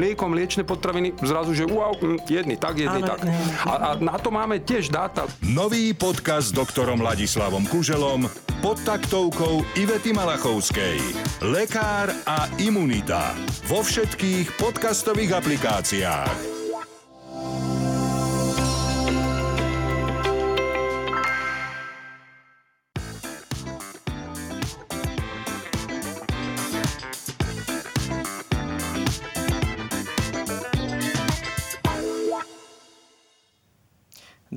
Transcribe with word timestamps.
mlieko, 0.00 0.32
mliečne 0.32 0.64
potraviny, 0.64 1.12
zrazu, 1.20 1.52
že 1.52 1.68
wow, 1.68 1.92
hm, 1.92 2.24
jedný 2.24 2.56
tak, 2.56 2.80
jedný 2.80 3.04
tak. 3.04 3.20
A, 3.68 3.72
a 3.76 3.88
na 4.00 4.16
to 4.16 4.32
máme 4.32 4.64
tiež 4.64 4.88
dáta. 4.88 5.28
Nový 5.44 5.92
podcast 5.92 6.50
s 6.50 6.56
doktorom 6.56 7.04
Ladislavom 7.04 7.68
Kuželom 7.68 8.24
pod 8.64 8.80
taktovkou 8.80 9.60
Ivety 9.76 10.16
Malachovskej. 10.16 10.96
Lekár 11.44 12.08
a 12.24 12.48
imunita. 12.56 13.36
Vo 13.68 13.84
všetkých 13.84 14.56
podcastových 14.56 15.36
aplikáciách. 15.36 16.49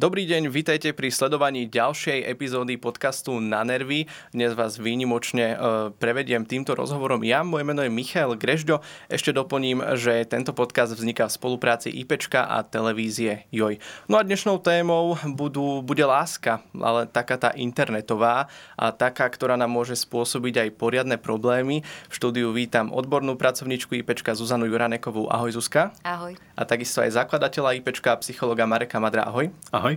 Dobrý 0.03 0.27
deň, 0.27 0.51
vítajte 0.51 0.91
pri 0.91 1.07
sledovaní 1.07 1.71
ďalšej 1.71 2.27
epizódy 2.27 2.75
podcastu 2.75 3.39
Na 3.39 3.63
nervy. 3.63 4.03
Dnes 4.35 4.51
vás 4.51 4.75
výnimočne 4.75 5.55
e, 5.55 5.95
prevediem 5.95 6.43
týmto 6.43 6.75
rozhovorom 6.75 7.23
ja. 7.23 7.39
Moje 7.39 7.63
meno 7.63 7.79
je 7.79 7.87
Michal 7.87 8.35
Grežďo. 8.35 8.83
Ešte 9.07 9.31
doplním, 9.31 9.79
že 9.95 10.27
tento 10.27 10.51
podcast 10.51 10.91
vzniká 10.91 11.31
v 11.31 11.35
spolupráci 11.39 11.87
IPčka 11.87 12.43
a 12.43 12.67
televízie 12.67 13.47
JOJ. 13.55 13.79
No 14.11 14.19
a 14.19 14.27
dnešnou 14.27 14.59
témou 14.59 15.15
budú, 15.23 15.79
bude 15.79 16.03
láska, 16.03 16.59
ale 16.75 17.07
taká 17.07 17.39
tá 17.39 17.55
internetová 17.55 18.51
a 18.75 18.91
taká, 18.91 19.31
ktorá 19.31 19.55
nám 19.55 19.71
môže 19.71 19.95
spôsobiť 19.95 20.67
aj 20.67 20.69
poriadne 20.75 21.15
problémy. 21.15 21.79
V 22.11 22.13
štúdiu 22.19 22.51
vítam 22.51 22.91
odbornú 22.91 23.39
pracovníčku 23.39 23.95
IPčka 24.03 24.35
Zuzanu 24.35 24.67
Juranekovú. 24.67 25.31
Ahoj 25.31 25.55
Zuzka. 25.55 25.95
Ahoj. 26.03 26.35
A 26.59 26.67
takisto 26.67 26.99
aj 26.99 27.23
zakladateľa 27.23 27.79
IPčka 27.79 28.19
psychologa 28.19 28.67
Mareka 28.67 28.99
Madra. 28.99 29.31
Ahoj. 29.31 29.47
Ahoj. 29.71 29.92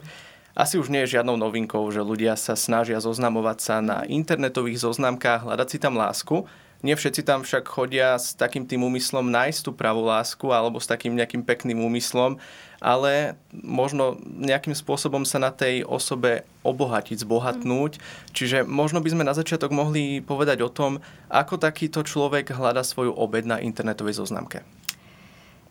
Asi 0.56 0.80
už 0.80 0.88
nie 0.88 1.04
je 1.04 1.20
žiadnou 1.20 1.36
novinkou, 1.36 1.84
že 1.92 2.00
ľudia 2.00 2.32
sa 2.32 2.56
snažia 2.56 2.96
zoznamovať 2.96 3.58
sa 3.60 3.84
na 3.84 4.08
internetových 4.08 4.80
zoznamkách, 4.88 5.44
hľadať 5.44 5.68
si 5.68 5.76
tam 5.76 6.00
lásku. 6.00 6.48
Nie 6.80 6.96
všetci 6.96 7.28
tam 7.28 7.44
však 7.44 7.68
chodia 7.68 8.16
s 8.16 8.32
takým 8.32 8.64
tým 8.64 8.84
úmyslom 8.84 9.28
nájsť 9.28 9.60
tú 9.64 9.76
pravú 9.76 10.08
lásku 10.08 10.48
alebo 10.48 10.80
s 10.80 10.88
takým 10.88 11.12
nejakým 11.12 11.44
pekným 11.44 11.80
úmyslom, 11.80 12.40
ale 12.80 13.36
možno 13.52 14.20
nejakým 14.24 14.76
spôsobom 14.76 15.24
sa 15.24 15.36
na 15.36 15.52
tej 15.52 15.84
osobe 15.84 16.44
obohatiť, 16.64 17.20
zbohatnúť. 17.20 18.00
Čiže 18.36 18.64
možno 18.68 19.00
by 19.00 19.08
sme 19.12 19.28
na 19.28 19.36
začiatok 19.36 19.72
mohli 19.72 20.20
povedať 20.20 20.64
o 20.64 20.72
tom, 20.72 21.00
ako 21.32 21.60
takýto 21.60 22.04
človek 22.04 22.52
hľada 22.52 22.84
svoju 22.84 23.12
obed 23.12 23.44
na 23.48 23.60
internetovej 23.60 24.20
zoznamke. 24.20 24.64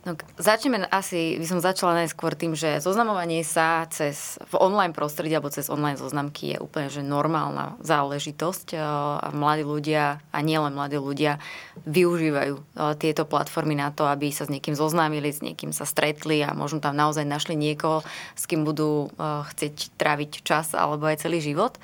No, 0.05 0.13
začneme 0.37 0.85
asi, 0.93 1.33
by 1.41 1.45
som 1.49 1.57
začala 1.57 2.05
najskôr 2.05 2.37
tým, 2.37 2.53
že 2.53 2.77
zoznamovanie 2.77 3.41
sa 3.41 3.89
cez, 3.89 4.37
v 4.53 4.55
online 4.61 4.93
prostredí 4.93 5.33
alebo 5.33 5.49
cez 5.49 5.65
online 5.65 5.97
zoznamky 5.97 6.53
je 6.53 6.57
úplne 6.61 6.93
že 6.93 7.01
normálna 7.01 7.73
záležitosť 7.81 8.77
a 8.77 9.33
mladí 9.33 9.65
ľudia 9.65 10.21
a 10.29 10.37
nielen 10.45 10.77
mladí 10.77 11.01
ľudia 11.01 11.41
využívajú 11.89 12.53
tieto 13.01 13.25
platformy 13.25 13.73
na 13.73 13.89
to, 13.89 14.05
aby 14.05 14.29
sa 14.29 14.45
s 14.45 14.53
niekým 14.53 14.77
zoznámili, 14.77 15.33
s 15.33 15.41
niekým 15.41 15.73
sa 15.73 15.89
stretli 15.89 16.45
a 16.45 16.53
možno 16.53 16.85
tam 16.85 16.93
naozaj 16.93 17.25
našli 17.25 17.57
niekoho, 17.57 18.05
s 18.37 18.45
kým 18.45 18.61
budú 18.61 19.09
chcieť 19.17 19.97
tráviť 19.97 20.45
čas 20.45 20.77
alebo 20.77 21.09
aj 21.09 21.25
celý 21.25 21.41
život. 21.41 21.81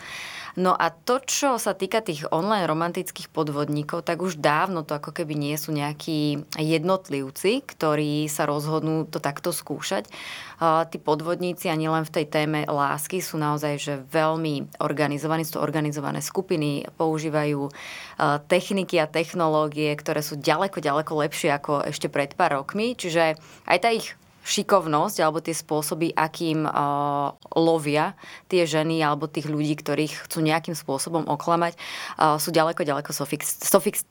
No 0.60 0.76
a 0.76 0.92
to, 0.92 1.24
čo 1.24 1.56
sa 1.56 1.72
týka 1.72 2.04
tých 2.04 2.28
online 2.28 2.68
romantických 2.68 3.32
podvodníkov, 3.32 4.04
tak 4.04 4.20
už 4.20 4.44
dávno 4.44 4.84
to 4.84 5.00
ako 5.00 5.16
keby 5.16 5.36
nie 5.40 5.56
sú 5.56 5.72
nejakí 5.72 6.44
jednotlivci, 6.60 7.64
ktorí 7.64 8.28
sa 8.28 8.44
rozhodnú 8.44 9.08
to 9.08 9.24
takto 9.24 9.56
skúšať. 9.56 10.12
Tí 10.62 10.98
podvodníci 11.02 11.72
a 11.72 11.80
nielen 11.80 12.04
v 12.04 12.14
tej 12.22 12.26
téme 12.28 12.68
lásky 12.68 13.24
sú 13.24 13.40
naozaj 13.40 13.74
že 13.82 13.94
veľmi 14.12 14.78
organizovaní, 14.84 15.48
sú 15.48 15.58
to 15.58 15.66
organizované 15.66 16.20
skupiny, 16.20 16.86
používajú 17.00 17.72
techniky 18.46 19.00
a 19.00 19.10
technológie, 19.10 19.90
ktoré 19.96 20.20
sú 20.20 20.36
ďaleko, 20.36 20.84
ďaleko 20.84 21.12
lepšie 21.16 21.50
ako 21.56 21.88
ešte 21.88 22.12
pred 22.12 22.36
pár 22.36 22.62
rokmi. 22.62 22.94
Čiže 22.94 23.40
aj 23.66 23.78
tá 23.82 23.90
ich 23.90 24.14
šikovnosť 24.42 25.18
alebo 25.22 25.38
tie 25.44 25.54
spôsoby, 25.54 26.10
akým 26.18 26.66
uh, 26.66 27.36
lovia 27.54 28.18
tie 28.50 28.66
ženy 28.66 29.04
alebo 29.06 29.30
tých 29.30 29.46
ľudí, 29.46 29.78
ktorých 29.78 30.26
chcú 30.26 30.42
nejakým 30.42 30.74
spôsobom 30.74 31.30
oklamať, 31.30 31.78
uh, 31.78 32.42
sú 32.42 32.50
ďaleko, 32.50 32.82
ďaleko 32.82 33.14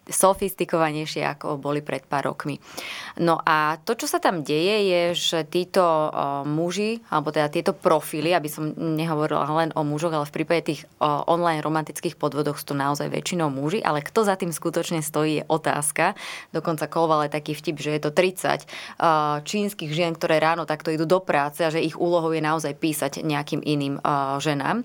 sofistikovanejšie, 0.07 1.27
ako 1.27 1.59
boli 1.59 1.83
pred 1.83 2.07
pár 2.07 2.31
rokmi. 2.31 2.63
No 3.19 3.43
a 3.43 3.83
to, 3.83 3.99
čo 3.99 4.07
sa 4.07 4.23
tam 4.23 4.47
deje, 4.47 4.77
je, 4.87 5.03
že 5.19 5.39
títo 5.49 5.83
uh, 5.83 6.47
muži, 6.47 7.03
alebo 7.11 7.35
teda 7.35 7.51
tieto 7.51 7.75
profily, 7.75 8.31
aby 8.31 8.47
som 8.47 8.71
nehovorila 8.77 9.51
len 9.59 9.71
o 9.75 9.83
mužoch, 9.83 10.15
ale 10.15 10.29
v 10.31 10.37
prípade 10.43 10.63
tých 10.71 10.81
uh, 11.03 11.27
online 11.27 11.65
romantických 11.65 12.15
podvodoch 12.15 12.61
sú 12.61 12.71
to 12.71 12.77
naozaj 12.79 13.11
väčšinou 13.11 13.51
muži, 13.51 13.83
ale 13.83 14.05
kto 14.05 14.23
za 14.23 14.39
tým 14.39 14.55
skutočne 14.55 15.03
stojí, 15.03 15.41
je 15.41 15.45
otázka. 15.49 16.15
Dokonca 16.53 16.87
kolval 16.87 17.27
je 17.27 17.35
taký 17.35 17.53
vtip, 17.57 17.77
že 17.81 17.91
je 17.97 18.01
to 18.03 18.11
30 18.13 18.67
uh, 19.01 19.41
čínskych 19.43 19.91
žien, 19.91 20.13
ktoré 20.21 20.37
ráno 20.37 20.69
takto 20.69 20.93
idú 20.93 21.09
do 21.09 21.25
práce 21.25 21.65
a 21.65 21.73
že 21.73 21.81
ich 21.81 21.97
úlohou 21.97 22.37
je 22.37 22.45
naozaj 22.45 22.77
písať 22.77 23.25
nejakým 23.25 23.65
iným 23.65 23.97
uh, 24.05 24.37
ženám. 24.37 24.85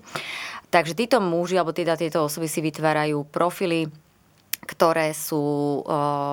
Takže 0.72 0.96
títo 0.96 1.20
muži 1.20 1.60
alebo 1.60 1.76
teda 1.76 1.94
tieto 2.00 2.24
osoby 2.24 2.48
si 2.48 2.64
vytvárajú 2.64 3.28
profily 3.28 3.92
ktoré 4.66 5.14
sú, 5.14 5.80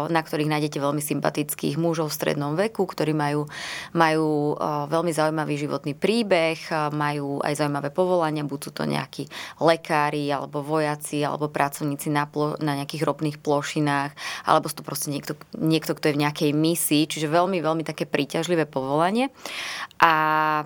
na 0.09 0.21
ktorých 0.25 0.49
nájdete 0.49 0.81
veľmi 0.81 0.99
sympatických 0.99 1.77
mužov 1.77 2.09
v 2.09 2.17
strednom 2.17 2.57
veku, 2.57 2.89
ktorí 2.89 3.13
majú, 3.13 3.45
majú 3.94 4.57
veľmi 4.89 5.13
zaujímavý 5.13 5.55
životný 5.61 5.94
príbeh, 5.94 6.57
majú 6.89 7.39
aj 7.45 7.61
zaujímavé 7.61 7.93
povolania, 7.93 8.41
buď 8.41 8.59
sú 8.66 8.72
to 8.73 8.89
nejakí 8.89 9.29
lekári, 9.61 10.33
alebo 10.33 10.66
vojaci, 10.66 11.22
alebo 11.22 11.53
pracovníci 11.53 12.09
na, 12.09 12.25
plo, 12.25 12.57
na 12.57 12.73
nejakých 12.81 13.05
ropných 13.05 13.38
plošinách, 13.38 14.17
alebo 14.49 14.66
sú 14.66 14.81
to 14.81 14.88
proste 14.88 15.13
niekto, 15.13 15.38
niekto, 15.53 15.93
kto 15.93 16.09
je 16.09 16.16
v 16.17 16.23
nejakej 16.25 16.51
misii, 16.57 17.05
čiže 17.05 17.29
veľmi, 17.29 17.61
veľmi 17.61 17.85
také 17.85 18.09
príťažlivé 18.09 18.66
povolanie. 18.66 19.29
A 20.01 20.66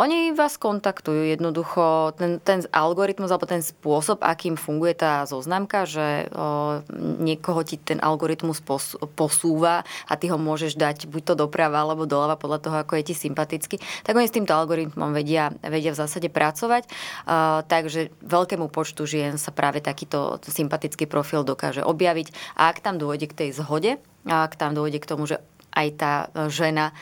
oni 0.00 0.32
vás 0.32 0.56
kontaktujú 0.56 1.28
jednoducho, 1.28 2.16
ten, 2.16 2.40
ten 2.40 2.64
algoritmus 2.72 3.28
alebo 3.28 3.44
ten 3.44 3.60
spôsob, 3.60 4.24
akým 4.24 4.56
funguje 4.56 4.96
tá 4.96 5.28
zoznamka, 5.28 5.84
že 5.84 6.24
o, 6.32 6.80
niekoho 7.20 7.60
ti 7.60 7.76
ten 7.76 8.00
algoritmus 8.00 8.64
pos, 8.64 8.96
posúva 9.12 9.84
a 10.08 10.12
ty 10.16 10.32
ho 10.32 10.40
môžeš 10.40 10.80
dať 10.80 11.04
buď 11.04 11.22
to 11.28 11.34
doprava 11.44 11.84
alebo 11.84 12.08
doľava 12.08 12.40
podľa 12.40 12.58
toho, 12.64 12.76
ako 12.80 12.96
je 12.96 13.12
ti 13.12 13.14
sympatický, 13.14 13.76
tak 14.00 14.16
oni 14.16 14.24
s 14.24 14.32
týmto 14.32 14.56
algoritmom 14.56 15.12
vedia, 15.12 15.52
vedia 15.60 15.92
v 15.92 16.00
zásade 16.00 16.32
pracovať. 16.32 16.88
O, 16.88 17.60
takže 17.68 18.08
veľkému 18.24 18.72
počtu 18.72 19.04
žien 19.04 19.36
sa 19.36 19.52
práve 19.52 19.84
takýto 19.84 20.40
sympatický 20.40 21.04
profil 21.04 21.44
dokáže 21.44 21.84
objaviť 21.84 22.56
a 22.56 22.72
ak 22.72 22.80
tam 22.80 22.96
dôjde 22.96 23.28
k 23.28 23.36
tej 23.36 23.50
zhode, 23.52 24.00
ak 24.24 24.56
tam 24.56 24.72
dôjde 24.72 25.00
k 25.00 25.08
tomu, 25.08 25.28
že 25.28 25.44
aj 25.74 25.88
tá 25.96 26.12
e, 26.30 26.50
žena 26.50 26.90
e, 26.90 26.94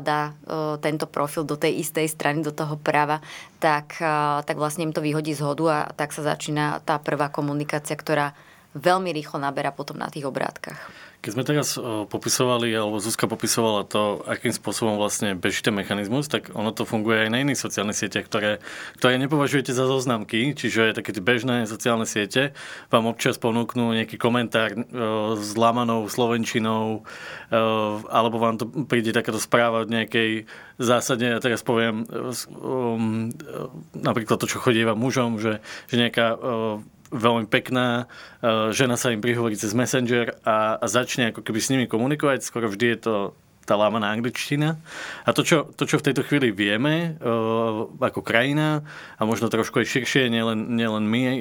dá 0.00 0.32
e, 0.32 0.32
tento 0.80 1.08
profil 1.08 1.44
do 1.48 1.56
tej 1.56 1.80
istej 1.80 2.06
strany, 2.08 2.44
do 2.44 2.52
toho 2.52 2.76
práva, 2.76 3.24
tak, 3.58 3.96
tak 4.44 4.60
vlastne 4.60 4.84
im 4.84 4.92
to 4.92 5.00
vyhodí 5.00 5.32
zhodu 5.32 5.64
a 5.72 5.78
tak 5.88 6.12
sa 6.12 6.20
začína 6.20 6.84
tá 6.84 7.00
prvá 7.00 7.32
komunikácia, 7.32 7.96
ktorá 7.96 8.36
veľmi 8.76 9.08
rýchlo 9.08 9.40
naberá 9.40 9.72
potom 9.72 9.96
na 9.96 10.12
tých 10.12 10.28
obrátkach. 10.28 10.76
Keď 11.24 11.32
sme 11.32 11.48
teraz 11.48 11.80
popisovali, 12.12 12.68
alebo 12.76 13.00
Zuzka 13.00 13.24
popisovala 13.24 13.88
to, 13.88 14.20
akým 14.28 14.52
spôsobom 14.52 15.00
vlastne 15.00 15.32
beží 15.32 15.64
ten 15.64 15.72
mechanizmus, 15.72 16.28
tak 16.28 16.52
ono 16.52 16.68
to 16.68 16.84
funguje 16.84 17.24
aj 17.24 17.32
na 17.32 17.40
iných 17.40 17.56
sociálnych 17.56 17.96
sieťach, 17.96 18.28
ktoré, 18.28 18.60
ktoré 19.00 19.16
nepovažujete 19.16 19.72
za 19.72 19.88
zoznamky, 19.88 20.52
čiže 20.52 20.92
také 20.92 21.16
bežné 21.16 21.64
sociálne 21.64 22.04
siete. 22.04 22.52
Vám 22.92 23.08
občas 23.08 23.40
ponúknú 23.40 23.96
nejaký 23.96 24.20
komentár 24.20 24.76
s 25.40 25.50
lamanou 25.56 26.04
slovenčinou, 26.12 27.08
alebo 28.12 28.36
vám 28.36 28.60
to 28.60 28.68
príde 28.84 29.16
takáto 29.16 29.40
správa 29.40 29.80
od 29.80 29.88
nejakej 29.88 30.44
zásade, 30.76 31.24
ja 31.24 31.40
teraz 31.40 31.64
poviem 31.64 32.04
um, 32.60 33.30
napríklad 33.96 34.36
to, 34.42 34.50
čo 34.50 34.60
chodíva 34.60 34.92
mužom, 34.92 35.40
že, 35.40 35.64
že 35.88 35.96
nejaká 35.96 36.36
veľmi 37.12 37.46
pekná, 37.50 38.06
e, 38.40 38.72
žena 38.72 38.96
sa 38.96 39.12
im 39.12 39.20
prihovorí 39.20 39.58
cez 39.58 39.76
Messenger 39.76 40.38
a, 40.46 40.78
a 40.80 40.86
začne 40.88 41.34
ako 41.34 41.44
keby 41.44 41.60
s 41.60 41.70
nimi 41.72 41.84
komunikovať. 41.90 42.40
Skoro 42.46 42.70
vždy 42.70 42.86
je 42.96 42.98
to 43.00 43.14
tá 43.64 43.74
lámaná 43.80 44.12
angličtina. 44.12 44.76
A 45.24 45.32
to 45.32 45.40
čo, 45.40 45.68
to, 45.72 45.88
čo 45.88 45.96
v 46.00 46.06
tejto 46.12 46.22
chvíli 46.24 46.52
vieme 46.52 47.16
uh, 47.18 47.88
ako 48.00 48.20
krajina 48.20 48.84
a 49.16 49.22
možno 49.24 49.48
trošku 49.48 49.80
aj 49.80 49.88
širšie, 49.88 50.28
nielen, 50.28 50.76
nielen 50.76 51.04
my 51.08 51.20
uh, 51.24 51.34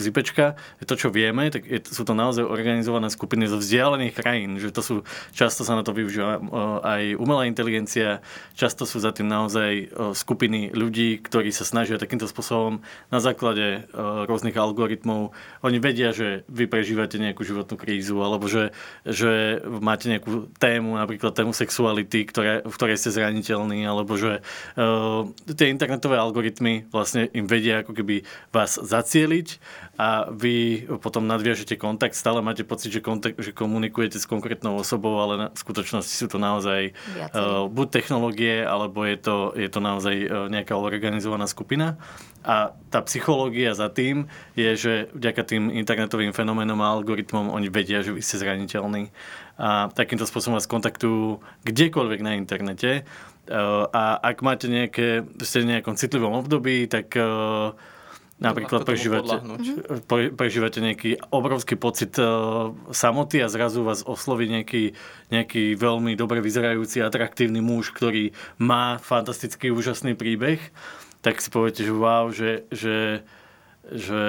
z 0.00 0.08
IPčka, 0.08 0.56
to, 0.84 0.94
čo 0.96 1.12
vieme, 1.12 1.52
tak 1.52 1.68
je, 1.68 1.78
sú 1.84 2.08
to 2.08 2.16
naozaj 2.16 2.44
organizované 2.44 3.12
skupiny 3.12 3.46
zo 3.46 3.60
vzdialených 3.60 4.16
krajín, 4.16 4.56
že 4.56 4.72
to 4.72 4.80
sú, 4.80 4.94
často 5.36 5.62
sa 5.62 5.76
na 5.76 5.84
to 5.84 5.92
využíva 5.92 6.40
uh, 6.40 6.80
aj 6.80 7.02
umelá 7.20 7.44
inteligencia, 7.44 8.24
často 8.56 8.88
sú 8.88 8.98
za 8.98 9.12
tým 9.12 9.28
naozaj 9.28 9.70
uh, 9.92 10.16
skupiny 10.16 10.72
ľudí, 10.72 11.20
ktorí 11.20 11.52
sa 11.52 11.68
snažia 11.68 12.00
takýmto 12.00 12.24
spôsobom 12.24 12.80
na 13.12 13.20
základe 13.20 13.84
uh, 13.92 14.24
rôznych 14.24 14.56
algoritmov, 14.56 15.36
oni 15.60 15.78
vedia, 15.78 16.16
že 16.16 16.48
vy 16.48 16.64
prežívate 16.64 17.20
nejakú 17.20 17.44
životnú 17.44 17.76
krízu, 17.76 18.16
alebo 18.24 18.48
že, 18.48 18.72
že 19.04 19.60
máte 19.62 20.08
nejakú 20.08 20.48
tému, 20.56 20.96
napríklad 20.96 21.41
tému 21.42 21.50
sexuality, 21.50 22.22
ktoré, 22.22 22.62
v 22.62 22.70
ktorej 22.70 23.02
ste 23.02 23.10
zraniteľní, 23.10 23.82
alebo 23.82 24.14
že 24.14 24.46
uh, 24.78 25.26
tie 25.50 25.74
internetové 25.74 26.14
algoritmy 26.22 26.86
vlastne 26.94 27.26
im 27.34 27.50
vedia 27.50 27.82
ako 27.82 27.98
keby 27.98 28.22
vás 28.54 28.78
zacieliť 28.78 29.58
a 29.98 30.30
vy 30.30 30.86
potom 31.02 31.26
nadviažete 31.26 31.74
kontakt, 31.74 32.14
stále 32.14 32.38
máte 32.38 32.62
pocit, 32.62 32.94
že, 32.94 33.02
kontakt, 33.02 33.42
že 33.42 33.50
komunikujete 33.50 34.22
s 34.22 34.30
konkrétnou 34.30 34.78
osobou, 34.78 35.18
ale 35.18 35.34
na, 35.34 35.46
v 35.50 35.58
skutočnosti 35.58 36.14
sú 36.14 36.30
to 36.30 36.38
naozaj 36.38 36.94
uh, 37.34 37.66
buď 37.66 37.86
technológie, 37.90 38.62
alebo 38.62 39.02
je 39.02 39.18
to, 39.18 39.36
je 39.58 39.66
to 39.66 39.82
naozaj 39.82 40.14
uh, 40.14 40.46
nejaká 40.46 40.78
organizovaná 40.78 41.50
skupina. 41.50 41.98
A 42.42 42.74
tá 42.90 42.98
psychológia 43.06 43.70
za 43.70 43.86
tým 43.86 44.26
je, 44.58 44.74
že 44.74 44.92
vďaka 45.14 45.42
tým 45.46 45.70
internetovým 45.70 46.34
fenoménom 46.34 46.74
a 46.82 46.90
algoritmom 46.98 47.54
oni 47.54 47.70
vedia, 47.70 48.02
že 48.02 48.10
vy 48.10 48.18
ste 48.18 48.42
zraniteľní 48.42 49.14
a 49.62 49.94
takýmto 49.94 50.26
spôsobom 50.26 50.58
vás 50.58 50.66
kontaktujú 50.66 51.38
kdekoľvek 51.62 52.20
na 52.26 52.34
internete. 52.34 53.06
A 53.94 54.18
ak 54.18 54.42
máte 54.42 54.66
nejaké, 54.66 55.22
ste 55.46 55.62
v 55.62 55.78
nejakom 55.78 55.94
citlivom 55.94 56.34
období, 56.42 56.90
tak 56.90 57.14
napríklad 58.42 58.82
prežívate, 58.82 59.38
prežívate 60.34 60.82
nejaký 60.82 61.22
obrovský 61.30 61.78
pocit 61.78 62.18
samoty 62.90 63.38
a 63.38 63.46
zrazu 63.46 63.86
vás 63.86 64.02
osloví 64.02 64.50
nejaký, 64.50 64.98
nejaký 65.30 65.78
veľmi 65.78 66.18
dobre 66.18 66.42
vyzerajúci, 66.42 66.98
atraktívny 66.98 67.62
muž, 67.62 67.94
ktorý 67.94 68.34
má 68.58 68.98
fantastický, 68.98 69.70
úžasný 69.70 70.18
príbeh 70.18 70.58
tak 71.22 71.38
si 71.38 71.48
poviete, 71.54 71.86
že 71.86 71.94
wow, 71.94 72.34
že, 72.34 72.66
že, 72.74 73.22
že 73.82 74.22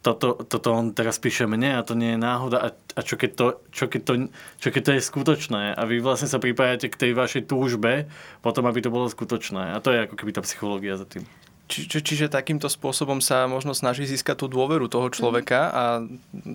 toto, 0.00 0.40
toto 0.48 0.72
on 0.72 0.96
teraz 0.96 1.20
píše 1.20 1.44
mne 1.44 1.76
a 1.76 1.84
to 1.84 1.92
nie 1.92 2.16
je 2.16 2.20
náhoda. 2.24 2.56
A, 2.64 2.68
a 2.72 3.00
čo, 3.04 3.20
keď 3.20 3.30
to, 3.36 3.46
čo, 3.68 3.84
keď 3.84 4.00
to, 4.00 4.12
čo 4.56 4.68
keď 4.72 4.82
to 4.82 4.92
je 4.96 5.02
skutočné? 5.04 5.62
A 5.76 5.82
vy 5.84 6.00
vlastne 6.00 6.24
sa 6.24 6.40
pripájate 6.40 6.88
k 6.88 6.96
tej 6.96 7.12
vašej 7.12 7.44
túžbe 7.44 8.08
potom, 8.40 8.64
aby 8.64 8.80
to 8.80 8.88
bolo 8.88 9.04
skutočné. 9.12 9.76
A 9.76 9.78
to 9.84 9.92
je 9.92 10.08
ako 10.08 10.16
keby 10.16 10.32
tá 10.32 10.40
psychológia 10.40 10.96
za 10.96 11.04
tým. 11.04 11.28
Či, 11.64 11.88
či, 11.88 11.98
čiže 12.04 12.32
takýmto 12.32 12.68
spôsobom 12.68 13.24
sa 13.24 13.48
možno 13.48 13.72
snaží 13.72 14.04
získať 14.04 14.44
tú 14.44 14.46
dôveru 14.52 14.84
toho 14.88 15.08
človeka? 15.08 15.72
A 15.72 15.82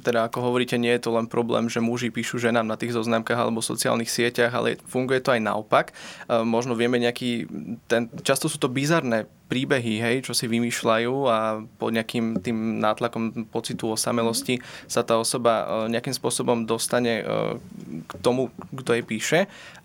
teda 0.05 0.29
ako 0.29 0.49
hovoríte, 0.49 0.77
nie 0.77 0.93
je 0.93 1.05
to 1.05 1.17
len 1.17 1.25
problém, 1.25 1.65
že 1.65 1.81
muži 1.81 2.13
píšu 2.13 2.37
ženám 2.37 2.65
na 2.65 2.77
tých 2.77 2.93
zoznamkách 2.93 3.41
alebo 3.41 3.61
sociálnych 3.61 4.09
sieťach, 4.09 4.53
ale 4.53 4.77
funguje 4.85 5.17
to 5.21 5.33
aj 5.33 5.41
naopak. 5.41 5.85
E, 5.89 6.45
možno 6.45 6.77
vieme 6.77 7.01
nejaký, 7.01 7.49
ten, 7.89 8.05
často 8.21 8.45
sú 8.45 8.61
to 8.61 8.69
bizarné 8.69 9.25
príbehy, 9.49 9.97
hej, 9.97 10.15
čo 10.29 10.37
si 10.37 10.45
vymýšľajú 10.45 11.13
a 11.25 11.65
pod 11.81 11.89
nejakým 11.89 12.37
tým 12.45 12.77
nátlakom 12.77 13.49
pocitu 13.49 13.89
osamelosti 13.89 14.61
sa 14.85 15.01
tá 15.01 15.17
osoba 15.17 15.65
e, 15.89 15.97
nejakým 15.97 16.13
spôsobom 16.13 16.69
dostane 16.69 17.25
e, 17.25 17.57
k 18.05 18.11
tomu, 18.21 18.53
kto 18.69 18.93
jej 18.93 19.03
píše 19.03 19.39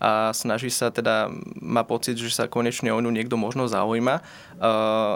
a 0.04 0.36
snaží 0.36 0.68
sa 0.68 0.92
teda, 0.92 1.32
má 1.64 1.80
pocit, 1.88 2.20
že 2.20 2.28
sa 2.28 2.44
konečne 2.44 2.92
o 2.92 3.00
ňu 3.00 3.08
niekto 3.08 3.40
možno 3.40 3.64
zaujíma. 3.64 4.20
E, 4.20 4.22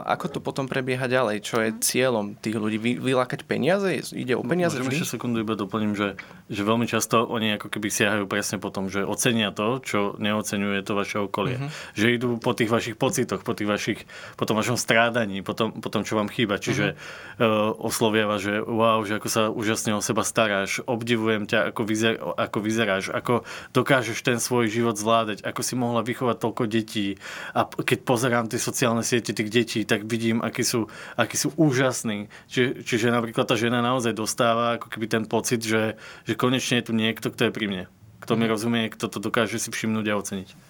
ako 0.08 0.26
to 0.32 0.38
potom 0.40 0.64
prebieha 0.64 1.04
ďalej? 1.04 1.44
Čo 1.44 1.60
je 1.60 1.76
cieľom 1.84 2.32
tých 2.40 2.56
ľudí? 2.56 2.80
Vy, 2.80 2.92
vylákať 2.96 3.44
peniaze? 3.44 4.00
Ide 4.16 4.32
o 4.32 4.42
peniaze 4.48 4.80
Môžem 4.80 5.04
ešte 5.04 5.20
sekundu 5.20 5.44
iba 5.44 5.52
doplním, 5.52 5.92
že, 5.92 6.16
že 6.48 6.64
veľmi 6.64 6.88
často 6.88 7.28
oni 7.28 7.60
ako 7.60 7.68
keby 7.68 7.92
siahajú 7.92 8.24
presne 8.24 8.56
po 8.56 8.72
tom, 8.72 8.88
že 8.88 9.04
ocenia 9.04 9.52
to, 9.52 9.84
čo 9.84 10.16
neocenuje 10.16 10.80
to 10.80 10.96
vaše 10.96 11.20
okolie. 11.20 11.60
Mm-hmm. 11.60 11.94
Že 12.00 12.06
idú 12.16 12.28
po 12.40 12.56
tých 12.56 12.72
vašich 12.72 12.96
pocitoch, 12.96 13.44
po 13.44 13.52
tých 13.52 13.68
vašich 13.68 14.00
po 14.38 14.46
tom 14.46 14.55
vašom 14.55 14.79
strádaní, 14.79 15.43
po 15.43 15.50
tom, 15.50 15.75
po 15.75 15.90
tom 15.90 16.06
čo 16.06 16.14
vám 16.14 16.31
chýba. 16.31 16.62
Čiže 16.62 16.94
uh-huh. 16.94 17.75
uh, 17.75 17.87
oslovia 17.90 18.31
vás, 18.31 18.38
že 18.38 18.62
wow, 18.62 19.02
že 19.02 19.19
ako 19.19 19.29
sa 19.29 19.43
úžasne 19.50 19.99
o 19.99 20.00
seba 20.00 20.23
staráš, 20.23 20.79
obdivujem 20.87 21.50
ťa, 21.50 21.75
ako, 21.75 21.82
vyzer, 21.82 22.14
ako 22.23 22.58
vyzeráš, 22.62 23.11
ako 23.11 23.43
dokážeš 23.75 24.23
ten 24.23 24.38
svoj 24.38 24.70
život 24.70 24.94
zvládať, 24.94 25.43
ako 25.43 25.61
si 25.67 25.75
mohla 25.75 26.06
vychovať 26.06 26.38
toľko 26.38 26.62
detí. 26.70 27.19
A 27.50 27.67
keď 27.67 27.99
pozerám 28.06 28.46
tie 28.46 28.62
sociálne 28.62 29.02
siete 29.02 29.35
tých 29.35 29.50
detí, 29.50 29.82
tak 29.82 30.06
vidím, 30.06 30.38
akí 30.38 30.62
sú, 30.62 30.87
akí 31.19 31.35
sú 31.35 31.50
úžasní. 31.58 32.31
Či, 32.46 32.87
čiže 32.87 33.11
napríklad 33.11 33.50
tá 33.50 33.58
žena 33.58 33.82
naozaj 33.82 34.14
dostáva 34.14 34.79
ako 34.79 34.87
keby 34.87 35.06
ten 35.11 35.25
pocit, 35.26 35.67
že, 35.67 35.99
že 36.31 36.38
konečne 36.38 36.79
je 36.79 36.87
tu 36.87 36.93
niekto, 36.94 37.35
kto 37.35 37.50
je 37.50 37.52
pri 37.52 37.67
mne. 37.67 37.85
Kto 38.23 38.38
mi 38.38 38.46
mhm. 38.46 38.52
rozumie, 38.55 38.82
kto 38.87 39.11
to 39.11 39.19
dokáže 39.19 39.58
si 39.58 39.75
všimnúť 39.75 40.06
a 40.14 40.14
oceniť 40.14 40.67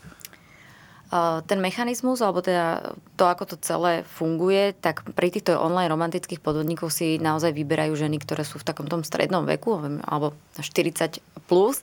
ten 1.49 1.59
mechanizmus, 1.65 2.21
alebo 2.21 2.45
teda 2.45 2.93
to, 3.17 3.25
ako 3.25 3.55
to 3.55 3.57
celé 3.65 4.05
funguje, 4.05 4.77
tak 4.77 5.09
pri 5.17 5.33
týchto 5.33 5.57
online 5.57 5.89
romantických 5.89 6.45
podvodníkov 6.45 6.93
si 6.93 7.17
naozaj 7.17 7.57
vyberajú 7.57 7.97
ženy, 7.97 8.21
ktoré 8.21 8.45
sú 8.45 8.61
v 8.61 8.69
takom 8.69 8.85
tom 8.93 9.01
strednom 9.01 9.49
veku, 9.49 9.81
alebo 10.05 10.37
40 10.61 11.25
plus, 11.49 11.81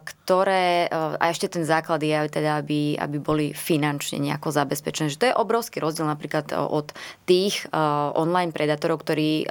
ktoré, 0.00 0.88
a 0.92 1.24
ešte 1.28 1.48
ten 1.48 1.64
základ 1.64 2.00
je 2.00 2.12
teda, 2.28 2.60
aby, 2.60 2.96
aby 2.96 3.16
boli 3.20 3.46
finančne 3.52 4.20
nejako 4.20 4.52
zabezpečené. 4.52 5.12
Že 5.12 5.20
to 5.20 5.28
je 5.28 5.38
obrovský 5.40 5.80
rozdiel 5.80 6.08
napríklad 6.08 6.52
od 6.56 6.92
tých 7.24 7.68
online 8.16 8.52
predátorov, 8.52 9.04
ktorí 9.04 9.44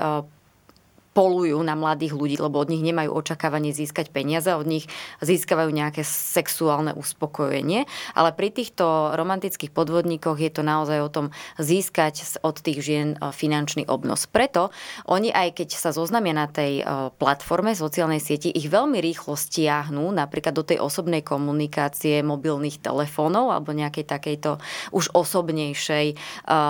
polujú 1.20 1.60
na 1.60 1.76
mladých 1.76 2.16
ľudí, 2.16 2.40
lebo 2.40 2.64
od 2.64 2.72
nich 2.72 2.80
nemajú 2.80 3.12
očakávanie 3.12 3.76
získať 3.76 4.08
peniaze, 4.08 4.48
od 4.56 4.64
nich 4.64 4.88
získavajú 5.20 5.68
nejaké 5.68 6.08
sexuálne 6.08 6.96
uspokojenie. 6.96 7.84
Ale 8.16 8.32
pri 8.32 8.56
týchto 8.56 9.12
romantických 9.20 9.76
podvodníkoch 9.76 10.40
je 10.40 10.48
to 10.48 10.64
naozaj 10.64 11.04
o 11.04 11.12
tom 11.12 11.36
získať 11.60 12.40
od 12.40 12.64
tých 12.64 12.80
žien 12.80 13.20
e, 13.20 13.36
finančný 13.36 13.84
obnos. 13.92 14.32
Preto 14.32 14.72
oni 15.12 15.28
aj 15.36 15.60
keď 15.60 15.76
sa 15.76 15.92
zoznamia 15.92 16.32
na 16.32 16.48
tej 16.48 16.88
e, 16.88 17.12
platforme 17.20 17.76
sociálnej 17.76 18.24
sieti, 18.24 18.56
ich 18.56 18.72
veľmi 18.72 19.04
rýchlo 19.04 19.36
stiahnu 19.36 20.16
napríklad 20.16 20.56
do 20.56 20.64
tej 20.64 20.80
osobnej 20.80 21.20
komunikácie 21.20 22.24
mobilných 22.24 22.80
telefónov 22.80 23.52
alebo 23.52 23.76
nejakej 23.76 24.08
takejto 24.08 24.56
už 24.96 25.12
osobnejšej 25.12 26.08
e, 26.08 26.16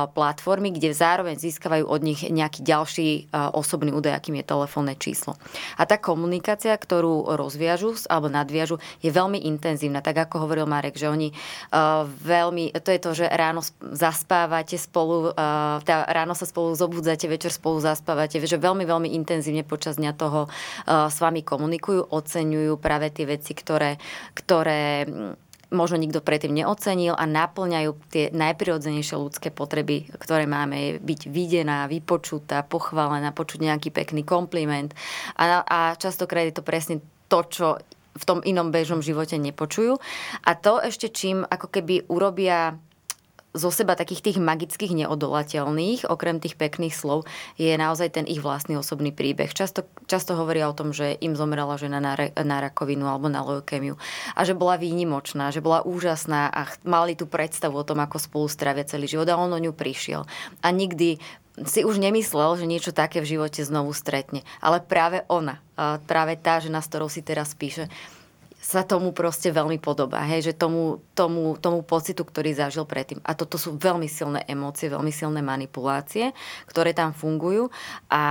platformy, 0.09 0.73
kde 0.73 0.89
zároveň 0.97 1.37
získavajú 1.37 1.85
od 1.85 2.01
nich 2.01 2.25
nejaký 2.25 2.65
ďalší 2.65 3.09
osobný 3.53 3.93
údaj, 3.93 4.17
akým 4.17 4.38
je 4.38 4.38
telefónne 4.43 4.95
číslo. 4.95 5.35
A 5.79 5.85
tá 5.85 5.95
komunikácia, 5.99 6.75
ktorú 6.75 7.35
rozviažu 7.35 7.95
alebo 8.07 8.29
nadviažu, 8.29 8.77
je 9.01 9.09
veľmi 9.09 9.41
intenzívna. 9.47 10.03
Tak 10.03 10.29
ako 10.29 10.47
hovoril 10.47 10.69
Marek, 10.69 10.95
že 10.95 11.09
oni 11.09 11.31
uh, 11.31 12.05
veľmi, 12.05 12.75
to 12.79 12.89
je 12.93 12.99
to, 12.99 13.11
že 13.13 13.25
ráno 13.29 13.65
zaspávate 13.81 14.77
spolu, 14.77 15.33
uh, 15.33 15.81
tá, 15.81 16.05
ráno 16.09 16.37
sa 16.37 16.45
spolu 16.45 16.75
zobudzate, 16.77 17.25
večer 17.25 17.51
spolu 17.53 17.81
zaspávate, 17.81 18.39
že 18.39 18.61
veľmi, 18.61 18.85
veľmi 18.85 19.09
intenzívne 19.17 19.65
počas 19.65 19.97
dňa 19.97 20.11
toho 20.15 20.47
uh, 20.47 21.09
s 21.09 21.17
vami 21.19 21.41
komunikujú, 21.41 22.09
oceňujú 22.13 22.77
práve 22.77 23.09
tie 23.09 23.25
veci, 23.25 23.51
ktoré, 23.57 23.97
ktoré 24.37 25.05
možno 25.69 26.01
nikto 26.01 26.21
predtým 26.21 26.53
neocenil 26.53 27.13
a 27.13 27.29
naplňajú 27.29 27.91
tie 28.09 28.33
najprirodzenejšie 28.33 29.15
ľudské 29.17 29.49
potreby, 29.53 30.09
ktoré 30.17 30.49
máme, 30.49 30.97
byť 31.01 31.29
videná, 31.29 31.85
vypočutá, 31.85 32.65
pochválená, 32.65 33.29
počuť 33.33 33.69
nejaký 33.69 33.89
pekný 33.93 34.25
kompliment. 34.25 34.93
A, 35.37 35.61
a 35.61 35.79
častokrát 35.95 36.49
je 36.49 36.57
to 36.57 36.65
presne 36.65 37.01
to, 37.29 37.39
čo 37.45 37.67
v 38.19 38.23
tom 38.25 38.41
inom 38.43 38.73
bežnom 38.73 38.99
živote 38.99 39.37
nepočujú. 39.37 39.95
A 40.43 40.51
to 40.57 40.81
ešte 40.81 41.13
čím 41.13 41.45
ako 41.45 41.71
keby 41.71 42.09
urobia 42.09 42.75
zo 43.49 43.73
seba 43.73 43.97
takých 43.97 44.21
tých 44.21 44.37
magických 44.37 44.93
neodolateľných, 44.93 46.05
okrem 46.05 46.37
tých 46.37 46.53
pekných 46.53 46.93
slov, 46.93 47.25
je 47.57 47.73
naozaj 47.73 48.13
ten 48.13 48.25
ich 48.29 48.45
vlastný 48.45 48.77
osobný 48.77 49.09
príbeh. 49.09 49.49
Často, 49.49 49.89
často 50.05 50.37
hovoria 50.37 50.69
o 50.69 50.77
tom, 50.77 50.93
že 50.93 51.17
im 51.17 51.33
zomrela 51.33 51.73
žena 51.81 51.97
na, 51.97 52.13
na 52.37 52.57
rakovinu 52.61 53.09
alebo 53.09 53.25
na 53.25 53.41
leukemiu 53.41 53.97
a 54.37 54.41
že 54.45 54.53
bola 54.53 54.77
výnimočná, 54.77 55.49
že 55.49 55.65
bola 55.65 55.81
úžasná 55.81 56.53
a 56.53 56.69
mali 56.85 57.17
tú 57.17 57.25
predstavu 57.25 57.81
o 57.81 57.87
tom, 57.87 57.97
ako 58.05 58.21
spolu 58.21 58.45
stravia 58.45 58.85
celý 58.85 59.09
život 59.09 59.25
a 59.29 59.39
on 59.41 59.49
o 59.49 59.59
ňu 59.59 59.73
prišiel. 59.73 60.29
A 60.61 60.67
nikdy 60.69 61.17
si 61.65 61.83
už 61.83 61.99
nemyslel, 61.99 62.55
že 62.55 62.69
niečo 62.69 62.95
také 62.95 63.19
v 63.19 63.35
živote 63.35 63.65
znovu 63.65 63.91
stretne. 63.91 64.47
Ale 64.63 64.79
práve 64.79 65.27
ona, 65.27 65.59
práve 66.07 66.39
tá 66.39 66.61
žena, 66.63 66.79
s 66.79 66.87
ktorou 66.87 67.11
si 67.11 67.19
teraz 67.19 67.51
píše, 67.57 67.91
sa 68.59 68.83
tomu 68.83 69.15
proste 69.15 69.55
veľmi 69.55 69.79
podobá, 69.79 70.19
hej, 70.27 70.51
že 70.51 70.53
tomu, 70.53 70.99
tomu, 71.15 71.55
tomu 71.55 71.79
pocitu, 71.79 72.27
ktorý 72.27 72.51
zažil 72.51 72.83
predtým. 72.83 73.23
A 73.23 73.31
toto 73.31 73.55
sú 73.55 73.79
veľmi 73.79 74.11
silné 74.11 74.43
emócie, 74.51 74.91
veľmi 74.91 75.15
silné 75.15 75.39
manipulácie, 75.39 76.35
ktoré 76.67 76.91
tam 76.91 77.15
fungujú 77.15 77.71
a 78.11 78.23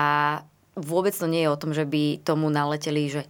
vôbec 0.76 1.16
to 1.16 1.26
nie 1.26 1.42
je 1.42 1.50
o 1.50 1.60
tom, 1.60 1.72
že 1.72 1.88
by 1.88 2.20
tomu 2.22 2.52
naleteli, 2.52 3.08
že 3.08 3.22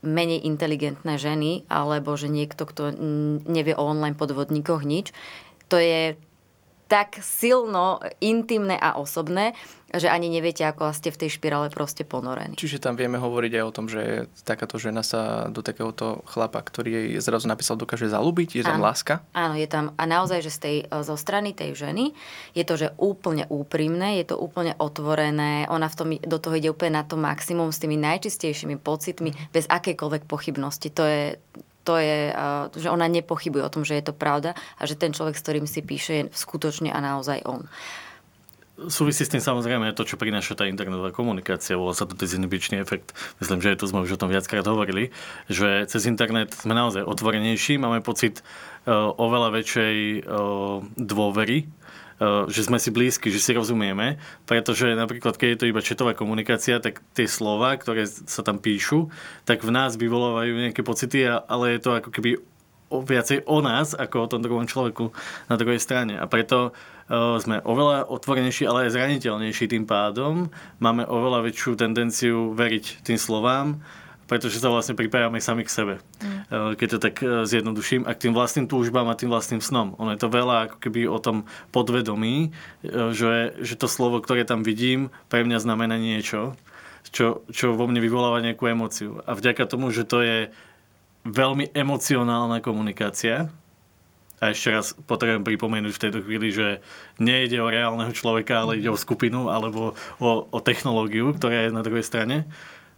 menej 0.00 0.48
inteligentné 0.48 1.20
ženy, 1.20 1.68
alebo 1.68 2.16
že 2.16 2.32
niekto, 2.32 2.64
kto 2.64 2.94
nevie 3.44 3.76
o 3.76 3.84
online 3.84 4.16
podvodníkoch 4.16 4.82
nič. 4.86 5.12
To 5.68 5.76
je 5.76 6.16
tak 6.86 7.18
silno 7.18 7.98
intimné 8.22 8.78
a 8.78 8.94
osobné, 8.94 9.58
že 9.96 10.08
ani 10.08 10.28
neviete, 10.28 10.62
ako 10.64 10.92
ste 10.92 11.12
v 11.12 11.26
tej 11.26 11.30
špirále 11.36 11.68
proste 11.72 12.06
ponorení. 12.06 12.56
Čiže 12.56 12.82
tam 12.82 12.94
vieme 12.94 13.20
hovoriť 13.20 13.52
aj 13.56 13.64
o 13.64 13.74
tom, 13.74 13.86
že 13.86 14.30
takáto 14.46 14.76
žena 14.76 15.00
sa 15.00 15.48
do 15.48 15.60
takéhoto 15.60 16.24
chlapa, 16.28 16.60
ktorý 16.62 16.90
jej 16.92 17.08
zrazu 17.20 17.48
napísal, 17.48 17.80
dokáže 17.80 18.08
zalúbiť, 18.08 18.60
je 18.60 18.64
tam 18.64 18.80
láska? 18.80 19.24
Áno, 19.32 19.56
je 19.56 19.68
tam. 19.68 19.92
A 19.96 20.04
naozaj, 20.04 20.44
že 20.44 20.52
z 20.52 20.58
tej, 20.58 20.76
zo 21.04 21.16
strany 21.16 21.52
tej 21.56 21.76
ženy 21.76 22.12
je 22.52 22.64
to, 22.64 22.74
že 22.76 22.92
úplne 22.96 23.48
úprimné, 23.48 24.20
je 24.24 24.32
to 24.32 24.36
úplne 24.36 24.76
otvorené, 24.78 25.68
ona 25.68 25.88
v 25.88 25.96
tom, 25.96 26.08
do 26.16 26.38
toho 26.38 26.54
ide 26.56 26.72
úplne 26.72 27.00
na 27.00 27.04
to 27.04 27.18
maximum 27.18 27.72
s 27.72 27.82
tými 27.82 27.98
najčistejšími 27.98 28.76
pocitmi, 28.80 29.34
bez 29.52 29.66
akejkoľvek 29.66 30.28
pochybnosti. 30.28 30.88
To 30.94 31.04
je 31.04 31.22
to 31.86 32.02
je, 32.02 32.34
že 32.82 32.90
ona 32.90 33.06
nepochybuje 33.06 33.62
o 33.62 33.70
tom, 33.70 33.86
že 33.86 33.94
je 33.94 34.10
to 34.10 34.10
pravda 34.10 34.58
a 34.74 34.82
že 34.90 34.98
ten 34.98 35.14
človek, 35.14 35.38
s 35.38 35.44
ktorým 35.46 35.66
si 35.70 35.86
píše, 35.86 36.12
je 36.18 36.22
skutočne 36.34 36.90
a 36.90 36.98
naozaj 36.98 37.46
on. 37.46 37.70
Súvisí 38.76 39.24
s 39.24 39.32
tým 39.32 39.40
samozrejme 39.40 39.96
to, 39.96 40.04
čo 40.04 40.20
prináša 40.20 40.52
tá 40.52 40.68
internetová 40.68 41.08
komunikácia, 41.08 41.80
volá 41.80 41.96
sa 41.96 42.04
to 42.04 42.12
dezinhibičný 42.12 42.76
efekt. 42.76 43.16
Myslím, 43.40 43.64
že 43.64 43.80
to 43.80 43.88
sme 43.88 44.04
už 44.04 44.16
o 44.16 44.20
tom 44.20 44.28
viackrát 44.28 44.68
hovorili, 44.68 45.16
že 45.48 45.88
cez 45.88 46.04
internet 46.04 46.52
sme 46.52 46.76
naozaj 46.76 47.08
otvorenejší, 47.08 47.80
máme 47.80 48.04
pocit 48.04 48.44
uh, 48.84 49.16
oveľa 49.16 49.56
väčšej 49.56 49.96
uh, 50.28 50.84
dôvery 51.00 51.72
Eh, 52.16 52.48
že 52.48 52.64
sme 52.64 52.80
si 52.80 52.88
blízki, 52.88 53.28
že 53.28 53.44
si 53.44 53.52
rozumieme, 53.52 54.16
pretože 54.48 54.88
napríklad, 54.96 55.36
keď 55.36 55.48
je 55.52 55.60
to 55.60 55.68
iba 55.68 55.84
četová 55.84 56.16
komunikácia, 56.16 56.80
tak 56.80 57.04
tie 57.12 57.28
slova, 57.28 57.76
ktoré 57.76 58.08
sa 58.08 58.40
tam 58.40 58.56
píšu, 58.56 59.12
tak 59.44 59.60
v 59.60 59.68
nás 59.68 60.00
vyvolávajú 60.00 60.64
nejaké 60.64 60.80
pocity, 60.80 61.28
ale 61.28 61.76
je 61.76 61.80
to 61.84 61.90
ako 61.92 62.08
keby 62.08 62.40
viacej 62.88 63.44
o 63.44 63.60
nás, 63.60 63.92
ako 63.92 64.16
o 64.16 64.30
tom 64.32 64.40
druhom 64.40 64.64
človeku 64.64 65.12
na 65.52 65.60
druhej 65.60 65.76
strane. 65.76 66.16
A 66.16 66.24
preto 66.24 66.72
uh, 66.72 66.95
sme 67.12 67.62
oveľa 67.62 68.10
otvorenejší, 68.10 68.66
ale 68.66 68.90
aj 68.90 68.98
zraniteľnejší 68.98 69.70
tým 69.70 69.84
pádom. 69.86 70.50
Máme 70.82 71.06
oveľa 71.06 71.46
väčšiu 71.46 71.78
tendenciu 71.78 72.50
veriť 72.50 73.06
tým 73.06 73.14
slovám, 73.14 73.78
pretože 74.26 74.58
sa 74.58 74.74
vlastne 74.74 74.98
pripájame 74.98 75.38
sami 75.38 75.62
k 75.62 75.70
sebe. 75.70 75.94
Mm. 76.18 76.74
Keď 76.74 76.88
to 76.90 76.98
tak 76.98 77.14
e, 77.22 77.46
zjednoduším. 77.46 78.10
A 78.10 78.14
k 78.18 78.26
tým 78.26 78.34
vlastným 78.34 78.66
túžbám 78.66 79.06
a 79.06 79.14
tým 79.14 79.30
vlastným 79.30 79.62
snom. 79.62 79.94
Ono 80.02 80.10
je 80.10 80.18
to 80.18 80.26
veľa 80.26 80.66
ako 80.66 80.76
keby 80.82 81.06
o 81.06 81.22
tom 81.22 81.46
podvedomí, 81.70 82.50
že, 83.14 83.54
že 83.62 83.74
to 83.78 83.86
slovo, 83.86 84.18
ktoré 84.18 84.42
tam 84.42 84.66
vidím, 84.66 85.14
pre 85.30 85.46
mňa 85.46 85.62
znamená 85.62 85.94
niečo, 85.94 86.58
čo, 87.14 87.46
čo 87.54 87.78
vo 87.78 87.86
mne 87.86 88.02
vyvoláva 88.02 88.42
nejakú 88.42 88.66
emóciu. 88.66 89.22
A 89.30 89.38
vďaka 89.38 89.62
tomu, 89.70 89.94
že 89.94 90.02
to 90.02 90.26
je 90.26 90.50
veľmi 91.22 91.70
emocionálna 91.70 92.58
komunikácia, 92.62 93.50
a 94.36 94.52
ešte 94.52 94.68
raz 94.68 94.92
potrebujem 95.08 95.44
pripomenúť 95.44 95.92
v 95.96 96.02
tejto 96.02 96.20
chvíli, 96.20 96.52
že 96.52 96.84
nejde 97.16 97.56
o 97.60 97.72
reálneho 97.72 98.12
človeka, 98.12 98.62
ale 98.62 98.78
ide 98.80 98.92
o 98.92 99.00
skupinu 99.00 99.48
alebo 99.48 99.96
o, 100.20 100.44
o 100.48 100.58
technológiu, 100.60 101.32
ktorá 101.32 101.68
je 101.68 101.76
na 101.76 101.80
druhej 101.80 102.04
strane 102.04 102.44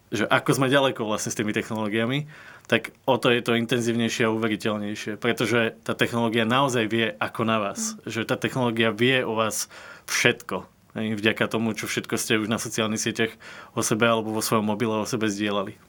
že 0.08 0.24
ako 0.24 0.56
sme 0.56 0.72
ďaleko 0.72 1.04
vlastne 1.04 1.28
s 1.32 1.38
tými 1.38 1.52
technológiami, 1.52 2.24
tak 2.68 2.96
o 3.04 3.20
to 3.20 3.32
je 3.32 3.44
to 3.44 3.56
intenzívnejšie 3.56 4.28
a 4.28 4.32
uveriteľnejšie. 4.32 5.20
Pretože 5.20 5.76
tá 5.84 5.92
technológia 5.92 6.48
naozaj 6.48 6.84
vie 6.88 7.06
ako 7.16 7.42
na 7.44 7.56
vás. 7.60 7.96
Mm. 7.96 7.96
Že 8.08 8.20
tá 8.28 8.36
technológia 8.40 8.90
vie 8.92 9.24
o 9.24 9.36
vás 9.36 9.68
všetko. 10.08 10.64
Vďaka 10.96 11.44
tomu, 11.46 11.76
čo 11.76 11.84
všetko 11.84 12.14
ste 12.16 12.40
už 12.40 12.48
na 12.48 12.58
sociálnych 12.58 13.00
sieťach 13.00 13.32
o 13.76 13.84
sebe 13.84 14.08
alebo 14.08 14.32
vo 14.32 14.42
svojom 14.42 14.66
mobile 14.66 14.96
o 14.96 15.06
sebe 15.06 15.28
zdieľali. 15.28 15.87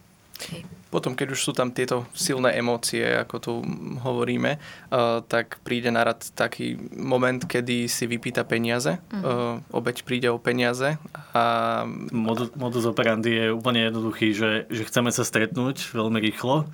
Potom, 0.90 1.14
keď 1.14 1.38
už 1.38 1.42
sú 1.46 1.52
tam 1.54 1.70
tieto 1.70 2.10
silné 2.18 2.58
emócie, 2.58 3.06
ako 3.06 3.36
tu 3.38 3.54
hovoríme, 4.02 4.58
uh, 4.58 5.22
tak 5.22 5.62
príde 5.62 5.94
na 5.94 6.02
rad 6.02 6.18
taký 6.34 6.82
moment, 6.98 7.38
kedy 7.46 7.86
si 7.86 8.10
vypýta 8.10 8.42
peniaze. 8.42 8.98
Uh-huh. 9.14 9.62
Uh, 9.62 9.76
obeď 9.76 10.02
príde 10.02 10.28
o 10.34 10.42
peniaze. 10.42 10.98
A... 11.38 11.86
Modus, 12.10 12.50
modus 12.58 12.90
operandi 12.90 13.38
je 13.38 13.46
úplne 13.54 13.86
jednoduchý, 13.86 14.34
že, 14.34 14.52
že 14.74 14.84
chceme 14.90 15.14
sa 15.14 15.22
stretnúť 15.22 15.94
veľmi 15.94 16.18
rýchlo 16.26 16.66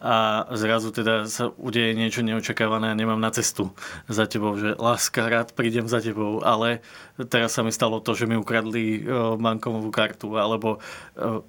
a 0.00 0.48
zrazu 0.56 0.90
teda 0.90 1.28
sa 1.28 1.52
udeje 1.60 1.92
niečo 1.92 2.24
neočakávané 2.24 2.90
a 2.90 2.98
nemám 2.98 3.20
na 3.20 3.28
cestu 3.28 3.68
za 4.08 4.24
tebou, 4.24 4.56
že 4.56 4.72
láska, 4.80 5.28
rád 5.28 5.52
prídem 5.52 5.84
za 5.84 6.00
tebou, 6.00 6.40
ale 6.40 6.80
teraz 7.28 7.52
sa 7.52 7.60
mi 7.60 7.68
stalo 7.68 8.00
to, 8.00 8.16
že 8.16 8.24
mi 8.24 8.32
ukradli 8.32 9.04
bankovú 9.36 9.92
kartu, 9.92 10.40
alebo 10.40 10.80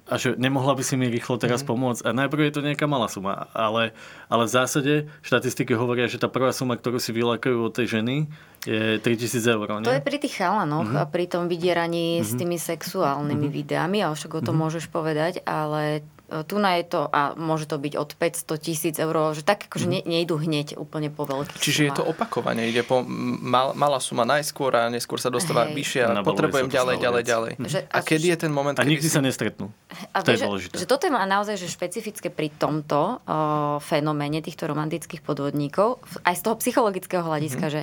a 0.04 0.14
že 0.20 0.36
nemohla 0.36 0.76
by 0.76 0.84
si 0.84 1.00
mi 1.00 1.08
rýchlo 1.08 1.40
teraz 1.40 1.64
mm. 1.64 1.68
pomôcť. 1.72 2.02
A 2.04 2.10
najprv 2.12 2.52
je 2.52 2.54
to 2.54 2.60
nejaká 2.60 2.84
malá 2.84 3.08
suma, 3.08 3.48
ale, 3.56 3.96
ale 4.28 4.44
v 4.44 4.52
zásade 4.52 4.94
štatistiky 5.24 5.72
hovoria, 5.72 6.12
že 6.12 6.20
tá 6.20 6.28
prvá 6.28 6.52
suma, 6.52 6.76
ktorú 6.76 7.00
si 7.00 7.16
vylákajú 7.16 7.56
od 7.56 7.72
tej 7.72 8.00
ženy, 8.00 8.28
je 8.68 9.00
3000 9.00 9.42
eur. 9.42 9.66
Nie? 9.80 9.88
To 9.88 9.96
je 9.96 10.04
pri 10.04 10.18
tých 10.22 10.38
chalanoch 10.38 10.86
mm-hmm. 10.86 11.02
a 11.02 11.10
pri 11.10 11.24
tom 11.26 11.50
vydieraní 11.50 12.20
mm-hmm. 12.20 12.28
s 12.28 12.30
mhm. 12.36 12.38
tými 12.38 12.58
sexuálnymi 12.60 13.48
mm-hmm. 13.48 13.58
videami, 13.64 13.98
ale 14.04 14.14
však 14.14 14.32
o 14.36 14.42
tom 14.44 14.54
mm-hmm. 14.54 14.60
môžeš 14.62 14.84
povedať, 14.92 15.42
ale 15.48 16.04
tu 16.48 16.56
na 16.56 16.80
je 16.80 16.84
to, 16.88 17.00
a 17.12 17.36
môže 17.36 17.68
to 17.68 17.76
byť 17.76 17.94
od 18.00 18.10
500 18.16 18.56
tisíc 18.56 18.96
eur, 18.96 19.36
že 19.36 19.44
tak 19.44 19.68
akože 19.68 19.84
mm. 19.84 20.08
nejdu 20.08 20.40
hneď 20.40 20.80
úplne 20.80 21.12
po 21.12 21.28
veľkých 21.28 21.60
Čiže 21.60 21.80
sumách. 21.84 21.88
je 21.92 21.98
to 22.00 22.04
opakovanie, 22.08 22.62
ide 22.72 22.80
po 22.80 23.04
mal, 23.04 23.76
malá 23.76 24.00
suma 24.00 24.24
najskôr 24.24 24.72
a 24.72 24.88
neskôr 24.88 25.20
sa 25.20 25.28
dostáva 25.28 25.68
Hej. 25.68 25.76
vyššie 25.76 26.00
a 26.08 26.10
potrebujem 26.24 26.72
ďalej, 26.72 26.96
ďalej, 26.98 27.22
ďalej. 27.28 27.52
Že, 27.60 27.80
a, 27.92 27.96
a 27.96 27.98
kedy 28.00 28.26
je 28.32 28.38
ten 28.48 28.52
moment, 28.52 28.76
A 28.76 28.84
nikdy 28.88 29.06
si... 29.06 29.12
sa 29.12 29.20
nestretnú. 29.20 29.68
A 30.16 30.24
to 30.24 30.32
je 30.32 30.40
dôležité. 30.40 30.74
Že, 30.80 30.82
že 30.82 30.86
toto 30.88 31.04
je 31.04 31.12
naozaj 31.12 31.54
že 31.60 31.68
špecifické 31.68 32.32
pri 32.32 32.48
tomto 32.56 33.20
uh, 33.20 33.76
fenoméne 33.84 34.40
týchto 34.40 34.64
romantických 34.64 35.20
podvodníkov, 35.20 36.00
aj 36.24 36.34
z 36.38 36.42
toho 36.42 36.54
psychologického 36.56 37.22
hľadiska, 37.22 37.66
mm. 37.68 37.72
že 37.72 37.82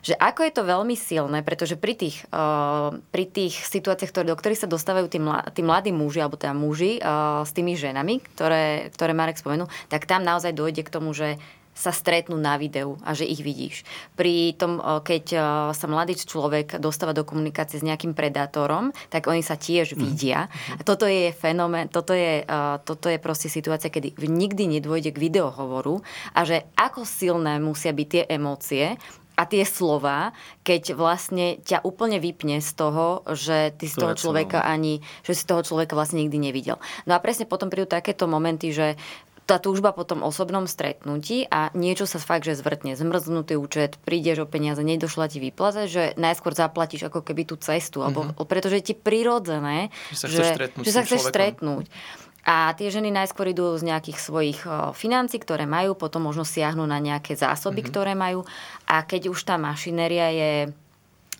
že 0.00 0.16
ako 0.16 0.40
je 0.46 0.52
to 0.52 0.62
veľmi 0.64 0.96
silné, 0.96 1.44
pretože 1.44 1.76
pri 1.76 1.94
tých, 1.96 2.24
uh, 2.32 2.96
pri 3.12 3.24
tých 3.28 3.56
situáciách, 3.56 4.10
ktoré, 4.10 4.26
do 4.28 4.38
ktorých 4.38 4.62
sa 4.64 4.68
dostávajú 4.68 5.06
tí, 5.08 5.20
mla, 5.20 5.48
tí 5.52 5.60
mladí 5.60 5.92
muži, 5.92 6.24
alebo 6.24 6.40
teda 6.40 6.56
muži 6.56 7.00
uh, 7.00 7.42
s 7.44 7.52
tými 7.52 7.76
ženami, 7.76 8.20
ktoré, 8.36 8.92
ktoré 8.92 9.12
Marek 9.12 9.40
spomenul, 9.40 9.68
tak 9.92 10.08
tam 10.08 10.24
naozaj 10.24 10.56
dojde 10.56 10.82
k 10.84 10.92
tomu, 10.92 11.12
že 11.12 11.40
sa 11.80 11.96
stretnú 11.96 12.36
na 12.36 12.60
videu 12.60 13.00
a 13.00 13.16
že 13.16 13.24
ich 13.24 13.40
vidíš. 13.40 13.88
Pri 14.12 14.52
tom, 14.60 14.82
keď 15.00 15.24
sa 15.72 15.86
mladý 15.88 16.18
človek 16.18 16.76
dostáva 16.76 17.16
do 17.16 17.24
komunikácie 17.24 17.80
s 17.80 17.86
nejakým 17.86 18.12
predátorom, 18.12 18.92
tak 19.08 19.30
oni 19.30 19.40
sa 19.40 19.56
tiež 19.56 19.96
mhm. 19.96 19.98
vidia. 19.98 20.52
A 20.76 20.82
toto 20.84 21.08
je 21.08 21.32
fenomén, 21.32 21.88
toto 21.88 22.12
je, 22.12 22.44
toto 22.84 23.08
je 23.08 23.16
proste 23.16 23.48
situácia, 23.48 23.88
kedy 23.88 24.12
nikdy 24.20 24.68
nedôjde 24.78 25.16
k 25.16 25.22
videohovoru 25.30 26.04
a 26.36 26.44
že 26.44 26.68
ako 26.76 27.08
silné 27.08 27.56
musia 27.62 27.96
byť 27.96 28.08
tie 28.12 28.22
emócie, 28.28 29.00
a 29.40 29.48
tie 29.48 29.64
slova, 29.64 30.36
keď 30.68 30.92
vlastne 30.92 31.56
ťa 31.64 31.80
úplne 31.80 32.20
vypne 32.20 32.60
z 32.60 32.70
toho, 32.76 33.24
že 33.32 33.72
ty 33.80 33.88
z 33.88 33.96
toho 33.96 34.12
človeka 34.12 34.60
ani, 34.60 35.00
že 35.24 35.32
si 35.32 35.48
toho 35.48 35.64
človeka 35.64 35.96
vlastne 35.96 36.20
nikdy 36.20 36.52
nevidel. 36.52 36.76
No 37.08 37.16
a 37.16 37.22
presne 37.24 37.48
potom 37.48 37.72
prídu 37.72 37.88
takéto 37.88 38.28
momenty, 38.28 38.68
že 38.68 39.00
tá 39.48 39.58
túžba 39.58 39.90
po 39.90 40.06
tom 40.06 40.22
osobnom 40.22 40.70
stretnutí 40.70 41.42
a 41.50 41.74
niečo 41.74 42.06
sa 42.06 42.22
fakt, 42.22 42.46
že 42.46 42.54
zvrtne, 42.54 42.94
zmrznutý 42.94 43.58
účet, 43.58 43.98
prídeš 44.06 44.44
o 44.44 44.46
peniaze, 44.46 44.78
nedošla 44.78 45.26
ti 45.26 45.42
výplata, 45.42 45.90
že 45.90 46.14
najskôr 46.14 46.54
zaplatíš 46.54 47.10
ako 47.10 47.26
keby 47.26 47.50
tú 47.50 47.58
cestu, 47.58 47.98
mm-hmm. 47.98 48.30
alebo, 48.30 48.46
pretože 48.46 48.78
je 48.78 48.84
ti 48.92 48.94
prirodzené, 48.94 49.90
že 50.14 50.22
sa 50.22 50.26
chceš 50.30 50.48
stretnúť. 50.54 50.84
Že 50.86 50.92
sa 50.94 51.02
chceš 51.02 51.22
stretnúť. 51.26 51.84
A 52.44 52.72
tie 52.72 52.88
ženy 52.88 53.12
najskôr 53.12 53.52
idú 53.52 53.76
z 53.76 53.84
nejakých 53.84 54.18
svojich 54.18 54.60
financí, 54.96 55.36
ktoré 55.36 55.68
majú, 55.68 55.92
potom 55.92 56.24
možno 56.24 56.44
siahnu 56.48 56.88
na 56.88 56.96
nejaké 56.96 57.36
zásoby, 57.36 57.84
mm-hmm. 57.84 57.92
ktoré 57.92 58.12
majú. 58.16 58.48
A 58.88 59.04
keď 59.04 59.28
už 59.28 59.44
tá 59.44 59.60
mašinéria 59.60 60.32
je 60.32 60.52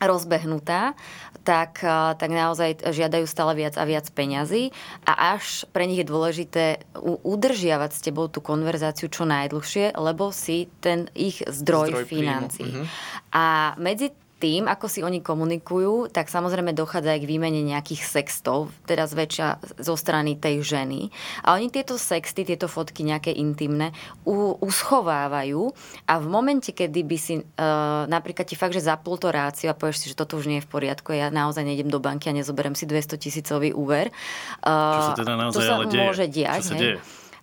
rozbehnutá, 0.01 0.97
tak, 1.45 1.85
tak 2.17 2.31
naozaj 2.33 2.89
žiadajú 2.89 3.29
stále 3.29 3.53
viac 3.53 3.77
a 3.77 3.85
viac 3.85 4.09
peňazí 4.09 4.73
a 5.05 5.37
až 5.37 5.69
pre 5.77 5.85
nich 5.85 6.01
je 6.01 6.09
dôležité 6.09 6.65
udržiavať 7.05 7.91
s 7.93 8.01
tebou 8.01 8.29
tú 8.33 8.41
konverzáciu 8.41 9.13
čo 9.13 9.29
najdlhšie, 9.29 9.93
lebo 10.01 10.33
si 10.33 10.73
ten 10.81 11.13
ich 11.13 11.45
zdroj, 11.45 12.01
zdroj 12.01 12.05
financí. 12.09 12.65
Mm-hmm. 12.65 12.87
A 13.37 13.77
medzi 13.77 14.09
tým, 14.41 14.65
ako 14.65 14.89
si 14.89 15.05
oni 15.05 15.21
komunikujú, 15.21 16.09
tak 16.09 16.33
samozrejme 16.33 16.73
dochádza 16.73 17.13
aj 17.13 17.21
k 17.21 17.29
výmene 17.29 17.61
nejakých 17.61 18.03
sextov, 18.09 18.73
teraz 18.89 19.13
väčšia 19.13 19.61
zo 19.77 19.95
strany 20.01 20.41
tej 20.41 20.65
ženy. 20.65 21.13
A 21.45 21.61
oni 21.61 21.69
tieto 21.69 22.01
sexty, 22.01 22.49
tieto 22.49 22.65
fotky 22.65 23.05
nejaké 23.05 23.37
intimné 23.37 23.93
u, 24.25 24.57
uschovávajú 24.65 25.77
a 26.09 26.15
v 26.17 26.27
momente, 26.27 26.73
kedy 26.73 27.01
by 27.05 27.17
si 27.21 27.35
uh, 27.37 28.09
napríklad 28.09 28.49
ti 28.49 28.57
fakt, 28.57 28.73
že 28.73 28.89
zapol 28.89 29.21
to 29.21 29.29
ráciu 29.29 29.69
a 29.69 29.77
povieš 29.77 30.01
si, 30.01 30.07
že 30.09 30.17
toto 30.17 30.41
už 30.41 30.49
nie 30.49 30.65
je 30.65 30.67
v 30.67 30.73
poriadku, 30.73 31.13
ja 31.13 31.29
naozaj 31.29 31.63
nejdem 31.63 31.93
do 31.93 32.01
banky 32.01 32.33
a 32.33 32.35
nezoberiem 32.35 32.73
si 32.73 32.89
200 32.89 33.21
tisícový 33.21 33.77
úver. 33.77 34.09
Uh, 34.65 34.97
čo 34.97 35.01
sa 35.13 35.19
teda 35.21 35.37
naozaj 35.37 35.61
to 35.61 35.69
sa 35.69 35.75
ale 35.77 35.87
deje. 35.93 36.01
môže 36.01 36.25
diať. 36.33 36.65
Čo 36.65 36.73
sa 36.73 36.81
deje? 36.81 36.97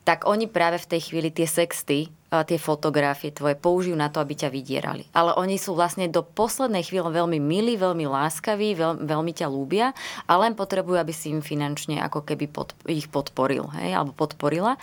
tak 0.07 0.23
oni 0.23 0.47
práve 0.47 0.79
v 0.79 0.87
tej 0.87 1.11
chvíli 1.11 1.35
tie 1.35 1.43
sexty, 1.43 2.07
tie 2.27 2.59
fotografie 2.59 3.31
tvoje 3.31 3.55
použijú 3.55 3.95
na 3.95 4.11
to, 4.11 4.19
aby 4.19 4.35
ťa 4.35 4.51
vydierali. 4.51 5.07
Ale 5.15 5.31
oni 5.39 5.55
sú 5.55 5.79
vlastne 5.79 6.11
do 6.11 6.27
poslednej 6.27 6.83
chvíle 6.83 7.07
veľmi 7.07 7.39
milí, 7.39 7.79
veľmi 7.79 8.03
láskaví, 8.03 8.75
veľ, 8.75 9.07
veľmi 9.07 9.31
ťa 9.31 9.47
lúbia 9.47 9.95
a 10.27 10.33
len 10.35 10.51
potrebujú, 10.51 10.99
aby 10.99 11.15
si 11.15 11.31
im 11.31 11.39
finančne 11.39 12.03
ako 12.03 12.27
keby 12.27 12.51
pod, 12.51 12.75
ich 12.83 13.07
podporil, 13.07 13.71
hej, 13.79 13.95
alebo 13.95 14.11
podporila. 14.11 14.75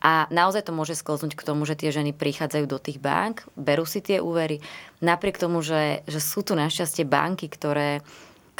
A 0.00 0.26
naozaj 0.32 0.66
to 0.66 0.72
môže 0.72 0.96
sklznúť 0.96 1.36
k 1.36 1.46
tomu, 1.46 1.68
že 1.68 1.76
tie 1.76 1.92
ženy 1.92 2.16
prichádzajú 2.16 2.66
do 2.66 2.80
tých 2.80 2.98
bank, 2.98 3.44
berú 3.52 3.84
si 3.84 4.00
tie 4.00 4.18
úvery, 4.18 4.58
napriek 5.04 5.36
tomu, 5.36 5.60
že, 5.60 6.00
že 6.08 6.18
sú 6.18 6.40
tu 6.40 6.56
našťastie 6.56 7.04
banky, 7.04 7.52
ktoré 7.52 8.00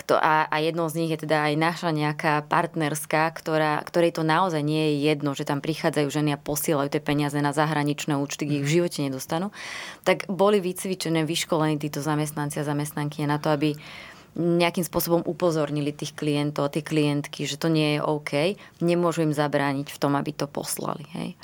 kto, 0.01 0.17
a, 0.17 0.49
a 0.49 0.57
jednou 0.65 0.89
z 0.89 1.05
nich 1.05 1.11
je 1.13 1.29
teda 1.29 1.53
aj 1.53 1.55
naša 1.61 1.91
nejaká 1.93 2.49
partnerská, 2.49 3.29
ktorá, 3.37 3.85
ktorej 3.85 4.17
to 4.17 4.25
naozaj 4.25 4.65
nie 4.65 4.97
je 4.97 5.13
jedno, 5.13 5.37
že 5.37 5.45
tam 5.45 5.61
prichádzajú 5.61 6.09
ženy 6.09 6.35
a 6.35 6.41
posielajú 6.41 6.89
tie 6.89 7.05
peniaze 7.05 7.37
na 7.39 7.53
zahraničné 7.53 8.17
účty, 8.17 8.49
ich 8.49 8.65
v 8.65 8.81
živote 8.81 9.05
nedostanú, 9.05 9.53
tak 10.03 10.25
boli 10.33 10.59
vycvičené, 10.65 11.29
vyškolení 11.29 11.77
títo 11.77 12.01
zamestnanci 12.01 12.65
a 12.65 12.69
zamestnanky 12.69 13.29
na 13.29 13.37
to, 13.37 13.53
aby 13.53 13.77
nejakým 14.39 14.87
spôsobom 14.87 15.27
upozornili 15.27 15.91
tých 15.91 16.15
klientov, 16.15 16.73
tie 16.73 16.87
klientky, 16.87 17.51
že 17.51 17.59
to 17.59 17.67
nie 17.67 17.99
je 17.99 18.01
OK, 18.01 18.33
nemôžu 18.79 19.27
im 19.27 19.35
zabrániť 19.35 19.91
v 19.91 20.01
tom, 20.01 20.15
aby 20.15 20.31
to 20.31 20.47
poslali. 20.47 21.03
Hej. 21.13 21.35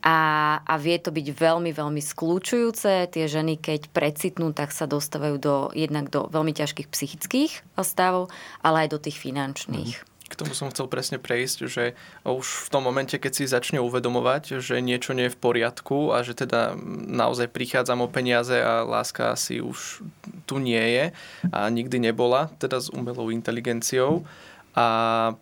A, 0.00 0.18
a 0.64 0.74
vie 0.80 0.96
to 0.96 1.12
byť 1.12 1.26
veľmi, 1.36 1.70
veľmi 1.70 2.02
skľúčujúce. 2.02 3.12
Tie 3.12 3.24
ženy, 3.28 3.60
keď 3.60 3.92
precitnú, 3.92 4.52
tak 4.56 4.72
sa 4.72 4.88
dostávajú 4.88 5.36
do, 5.36 5.56
jednak 5.76 6.08
do 6.08 6.28
veľmi 6.28 6.56
ťažkých 6.56 6.88
psychických 6.88 7.52
stavov, 7.80 8.28
ale 8.64 8.86
aj 8.86 8.88
do 8.96 8.98
tých 9.00 9.20
finančných. 9.20 10.00
Mm. 10.00 10.08
K 10.30 10.38
tomu 10.38 10.54
som 10.54 10.70
chcel 10.70 10.86
presne 10.86 11.18
prejsť, 11.18 11.58
že 11.66 11.98
už 12.22 12.46
v 12.46 12.68
tom 12.70 12.86
momente, 12.86 13.18
keď 13.18 13.32
si 13.34 13.50
začne 13.50 13.82
uvedomovať, 13.82 14.62
že 14.62 14.78
niečo 14.78 15.10
nie 15.10 15.26
je 15.26 15.34
v 15.34 15.42
poriadku 15.42 16.14
a 16.14 16.22
že 16.22 16.38
teda 16.38 16.78
naozaj 17.10 17.50
prichádzam 17.50 18.06
o 18.06 18.08
peniaze 18.08 18.54
a 18.54 18.86
láska 18.86 19.34
si 19.34 19.58
už 19.58 20.06
tu 20.46 20.62
nie 20.62 20.78
je 20.78 21.04
a 21.50 21.66
nikdy 21.66 21.98
nebola, 21.98 22.46
teda 22.62 22.78
s 22.78 22.94
umelou 22.94 23.34
inteligenciou, 23.34 24.22
a 24.70 24.86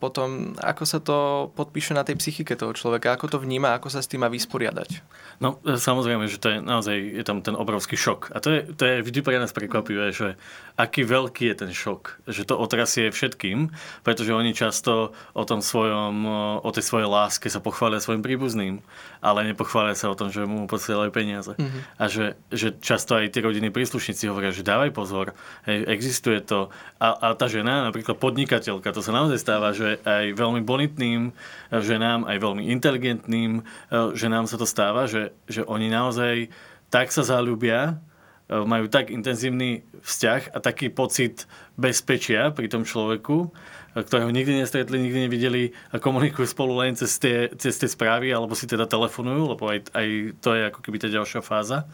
potom, 0.01 0.57
ako 0.57 0.85
sa 0.89 1.05
to 1.05 1.49
podpíše 1.53 1.93
na 1.93 2.01
tej 2.01 2.17
psychike 2.17 2.57
toho 2.57 2.73
človeka, 2.73 3.13
ako 3.13 3.37
to 3.37 3.39
vníma, 3.39 3.77
ako 3.77 3.93
sa 3.93 4.01
s 4.01 4.09
tým 4.09 4.25
má 4.25 4.33
vysporiadať? 4.33 5.05
No, 5.39 5.61
samozrejme, 5.63 6.27
že 6.33 6.41
to 6.41 6.49
je 6.57 6.59
naozaj, 6.65 6.97
je 6.97 7.25
tam 7.29 7.45
ten 7.45 7.53
obrovský 7.53 7.95
šok. 7.95 8.33
A 8.33 8.41
to 8.41 8.49
je, 8.57 8.61
to 8.73 8.83
je 8.89 9.05
vždy 9.05 9.21
pre 9.21 9.37
nás 9.37 9.53
prekvapivé, 9.53 10.17
že 10.17 10.41
aký 10.81 11.05
veľký 11.05 11.45
je 11.53 11.57
ten 11.61 11.71
šok, 11.77 12.25
že 12.25 12.49
to 12.49 12.57
otrasie 12.57 13.13
všetkým, 13.13 13.69
pretože 14.01 14.33
oni 14.33 14.57
často 14.57 15.13
o 15.37 15.45
tom 15.45 15.61
svojom, 15.61 16.25
o 16.65 16.71
tej 16.73 16.89
svojej 16.89 17.11
láske 17.11 17.53
sa 17.53 17.61
pochvália 17.61 18.01
svojim 18.01 18.25
príbuzným, 18.25 18.81
ale 19.21 19.45
nepochvália 19.45 19.93
sa 19.93 20.09
o 20.09 20.17
tom, 20.17 20.33
že 20.33 20.49
mu 20.49 20.65
posielajú 20.71 21.11
peniaze. 21.13 21.53
Mm-hmm. 21.53 21.83
A 22.01 22.05
že, 22.09 22.39
že 22.49 22.73
často 22.81 23.19
aj 23.19 23.29
tí 23.35 23.45
rodiny 23.45 23.69
príslušníci 23.75 24.31
hovoria, 24.31 24.55
že 24.55 24.65
dávaj 24.65 24.91
pozor, 24.95 25.37
hej, 25.69 25.85
existuje 25.85 26.41
to. 26.41 26.73
A, 26.97 27.15
a 27.15 27.27
tá 27.37 27.51
žena, 27.51 27.85
napríklad 27.85 28.17
podnikateľka, 28.17 28.95
to 28.95 29.03
sa 29.03 29.18
naozaj 29.19 29.39
stáva, 29.43 29.75
že 29.75 29.99
aj 30.07 30.39
veľmi 30.39 30.63
bonitným 30.63 31.35
ženám, 31.75 32.31
aj 32.31 32.39
veľmi 32.39 32.71
inteligentným 32.71 33.67
ženám 34.15 34.47
sa 34.47 34.55
to 34.55 34.65
stáva, 34.65 35.11
že 35.11 35.35
že, 35.49 35.67
oni 35.67 35.91
naozaj 35.91 36.53
tak 36.89 37.13
sa 37.13 37.27
zalúbia, 37.27 38.01
e, 38.49 38.55
majú 38.65 38.89
tak 38.89 39.13
intenzívny 39.13 39.85
vzťah 40.01 40.55
a 40.55 40.59
taký 40.63 40.89
pocit 40.89 41.45
bezpečia 41.77 42.49
pri 42.55 42.71
tom 42.71 42.87
človeku, 42.87 43.53
ktorého 43.93 44.31
nikdy 44.31 44.63
nestretli, 44.63 45.01
nikdy 45.01 45.27
nevideli 45.27 45.63
a 45.91 45.99
komunikujú 45.99 46.47
spolu 46.47 46.79
len 46.81 46.95
cez 46.95 47.19
tie, 47.19 47.51
cez 47.59 47.77
tie 47.77 47.91
správy 47.91 48.31
alebo 48.31 48.55
si 48.55 48.71
teda 48.71 48.87
telefonujú, 48.87 49.57
lebo 49.57 49.65
aj, 49.69 49.91
aj 49.91 50.07
to 50.39 50.55
je 50.55 50.63
ako 50.71 50.81
keby 50.85 50.97
tá 51.03 51.09
ďalšia 51.11 51.41
fáza, 51.43 51.89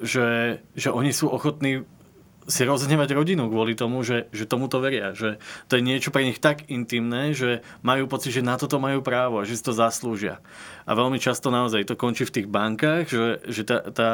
že, 0.00 0.60
že 0.78 0.88
oni 0.88 1.10
sú 1.10 1.28
ochotní 1.28 1.82
si 2.48 2.64
rozhnevať 2.64 3.12
rodinu 3.12 3.52
kvôli 3.52 3.76
tomu, 3.76 4.00
že, 4.00 4.26
že 4.32 4.48
tomu 4.48 4.72
to 4.72 4.80
veria. 4.80 5.12
Že 5.12 5.36
to 5.68 5.72
je 5.76 5.82
niečo 5.84 6.08
pre 6.08 6.24
nich 6.24 6.40
tak 6.40 6.64
intimné, 6.72 7.36
že 7.36 7.60
majú 7.84 8.08
pocit, 8.08 8.32
že 8.32 8.40
na 8.40 8.56
toto 8.56 8.80
majú 8.80 9.04
právo 9.04 9.38
a 9.38 9.46
že 9.46 9.60
si 9.60 9.62
to 9.62 9.76
zaslúžia. 9.76 10.40
A 10.88 10.96
veľmi 10.96 11.20
často 11.20 11.52
naozaj 11.52 11.84
to 11.84 11.94
končí 11.94 12.24
v 12.24 12.34
tých 12.40 12.48
bankách, 12.48 13.12
že, 13.12 13.44
že 13.44 13.62
tá, 13.68 13.78
tá, 13.92 14.10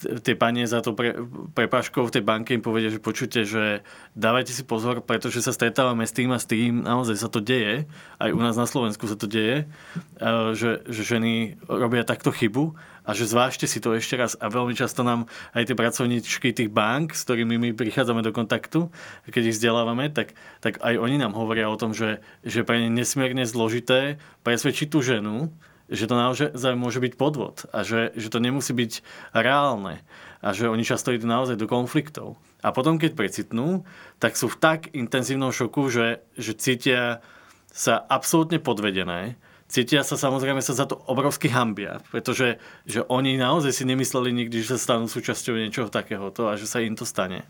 tie 0.00 0.36
panie 0.36 0.64
za 0.64 0.80
to 0.80 0.96
pre, 0.96 1.12
v 1.16 2.12
tej 2.12 2.24
banke 2.24 2.56
im 2.56 2.64
povedia, 2.64 2.88
že 2.88 3.00
počujte, 3.00 3.44
že 3.44 3.84
dávajte 4.16 4.52
si 4.52 4.64
pozor, 4.64 5.04
pretože 5.04 5.44
sa 5.44 5.52
stretávame 5.52 6.08
s 6.08 6.16
tým 6.16 6.32
a 6.32 6.40
s 6.40 6.48
tým, 6.48 6.80
naozaj 6.80 7.16
sa 7.20 7.28
to 7.28 7.44
deje, 7.44 7.84
aj 8.16 8.30
u 8.32 8.40
nás 8.40 8.56
na 8.56 8.64
Slovensku 8.64 9.04
sa 9.04 9.16
to 9.16 9.28
deje, 9.28 9.68
že, 10.56 10.84
že 10.88 11.02
ženy 11.04 11.60
robia 11.68 12.04
takto 12.04 12.32
chybu 12.32 12.72
a 13.10 13.14
že 13.18 13.26
zvážte 13.26 13.66
si 13.66 13.82
to 13.82 13.90
ešte 13.98 14.14
raz 14.14 14.38
a 14.38 14.46
veľmi 14.46 14.78
často 14.78 15.02
nám 15.02 15.26
aj 15.50 15.66
tie 15.66 15.74
pracovníčky 15.74 16.54
tých 16.54 16.70
bank, 16.70 17.18
s 17.18 17.26
ktorými 17.26 17.58
my 17.58 17.68
prichádzame 17.74 18.22
do 18.22 18.30
kontaktu, 18.30 18.86
keď 19.26 19.50
ich 19.50 19.58
vzdelávame, 19.58 20.14
tak, 20.14 20.38
tak 20.62 20.78
aj 20.78 20.94
oni 20.94 21.18
nám 21.18 21.34
hovoria 21.34 21.66
o 21.66 21.74
tom, 21.74 21.90
že, 21.90 22.22
že 22.46 22.62
pre 22.62 22.86
ne 22.86 22.94
nesmierne 22.94 23.42
zložité 23.42 24.22
presvedčiť 24.46 24.94
tú 24.94 25.02
ženu, 25.02 25.50
že 25.90 26.06
to 26.06 26.14
naozaj 26.14 26.54
môže 26.78 27.02
byť 27.02 27.18
podvod 27.18 27.66
a 27.74 27.82
že, 27.82 28.14
že 28.14 28.30
to 28.30 28.38
nemusí 28.38 28.70
byť 28.70 29.02
reálne 29.34 30.06
a 30.38 30.54
že 30.54 30.70
oni 30.70 30.86
často 30.86 31.10
idú 31.10 31.26
naozaj 31.26 31.58
do 31.58 31.66
konfliktov. 31.66 32.38
A 32.62 32.70
potom, 32.70 32.94
keď 32.94 33.18
precitnú, 33.18 33.82
tak 34.22 34.38
sú 34.38 34.46
v 34.46 34.60
tak 34.62 34.80
intenzívnom 34.94 35.50
šoku, 35.50 35.90
že, 35.90 36.22
že 36.38 36.54
cítia 36.54 37.18
sa 37.74 37.98
absolútne 37.98 38.62
podvedené, 38.62 39.34
cítia 39.70 40.02
sa 40.02 40.18
samozrejme 40.18 40.58
sa 40.58 40.74
za 40.74 40.84
to 40.84 40.98
obrovsky 41.06 41.46
hambia, 41.46 42.02
pretože 42.10 42.58
že 42.84 43.06
oni 43.06 43.38
naozaj 43.38 43.70
si 43.70 43.84
nemysleli 43.86 44.34
nikdy, 44.34 44.66
že 44.66 44.76
sa 44.76 44.78
stanú 44.78 45.06
súčasťou 45.06 45.54
niečoho 45.54 45.88
takéhoto 45.88 46.50
a 46.50 46.58
že 46.58 46.66
sa 46.66 46.82
im 46.82 46.98
to 46.98 47.06
stane. 47.06 47.46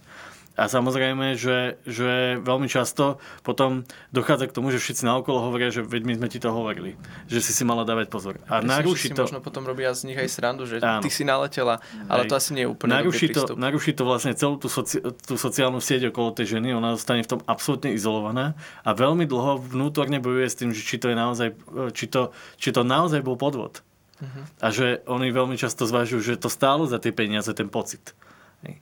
A 0.61 0.69
samozrejme, 0.69 1.41
že, 1.41 1.81
že 1.89 2.37
veľmi 2.45 2.69
často 2.69 3.17
potom 3.41 3.89
dochádza 4.13 4.45
k 4.45 4.53
tomu, 4.53 4.69
že 4.69 4.77
všetci 4.77 5.09
naokolo 5.09 5.49
hovoria, 5.49 5.73
že 5.73 5.81
veď 5.81 6.03
my 6.05 6.15
sme 6.21 6.29
ti 6.29 6.37
to 6.37 6.53
hovorili, 6.53 7.01
že 7.33 7.41
si 7.41 7.57
si 7.57 7.65
mala 7.65 7.89
dávať 7.89 8.13
pozor. 8.13 8.37
A 8.45 8.61
Myslím, 8.61 8.69
naruší 8.69 9.09
to... 9.17 9.25
možno 9.25 9.41
potom 9.41 9.65
robia 9.65 9.97
z 9.97 10.13
nich 10.13 10.21
aj 10.21 10.29
srandu, 10.29 10.69
že 10.69 10.85
áno. 10.85 11.01
ty 11.01 11.09
si 11.09 11.25
naletela, 11.25 11.81
ale 12.13 12.29
Hej. 12.29 12.29
to 12.29 12.35
asi 12.37 12.51
nie 12.53 12.69
je 12.69 12.71
úplne 12.77 12.93
naruší 12.93 13.33
to, 13.33 13.57
naruší 13.57 13.97
to 13.97 14.05
vlastne 14.05 14.37
celú 14.37 14.61
tú, 14.61 14.69
soci, 14.69 15.01
tú 15.01 15.41
sociálnu 15.41 15.81
sieť 15.81 16.13
okolo 16.13 16.37
tej 16.37 16.61
ženy, 16.61 16.77
ona 16.77 16.93
zostane 16.93 17.25
v 17.25 17.31
tom 17.33 17.41
absolútne 17.49 17.97
izolovaná 17.97 18.53
a 18.85 18.93
veľmi 18.93 19.25
dlho 19.25 19.65
vnútorne 19.65 20.21
bojuje 20.21 20.45
s 20.45 20.61
tým, 20.61 20.77
že 20.77 20.85
či 20.85 21.01
to 21.01 21.09
je 21.09 21.17
naozaj, 21.17 21.57
či 21.97 22.05
to, 22.05 22.37
či 22.61 22.69
to 22.69 22.85
naozaj 22.85 23.25
bol 23.25 23.41
podvod. 23.41 23.81
Uh-huh. 24.21 24.45
A 24.61 24.69
že 24.69 25.01
oni 25.09 25.33
veľmi 25.33 25.57
často 25.57 25.89
zvažujú, 25.89 26.21
že 26.21 26.37
to 26.37 26.53
stálo 26.53 26.85
za 26.85 27.01
tie 27.01 27.17
peniaze, 27.17 27.49
ten 27.57 27.73
pocit. 27.73 28.13
Hej. 28.61 28.77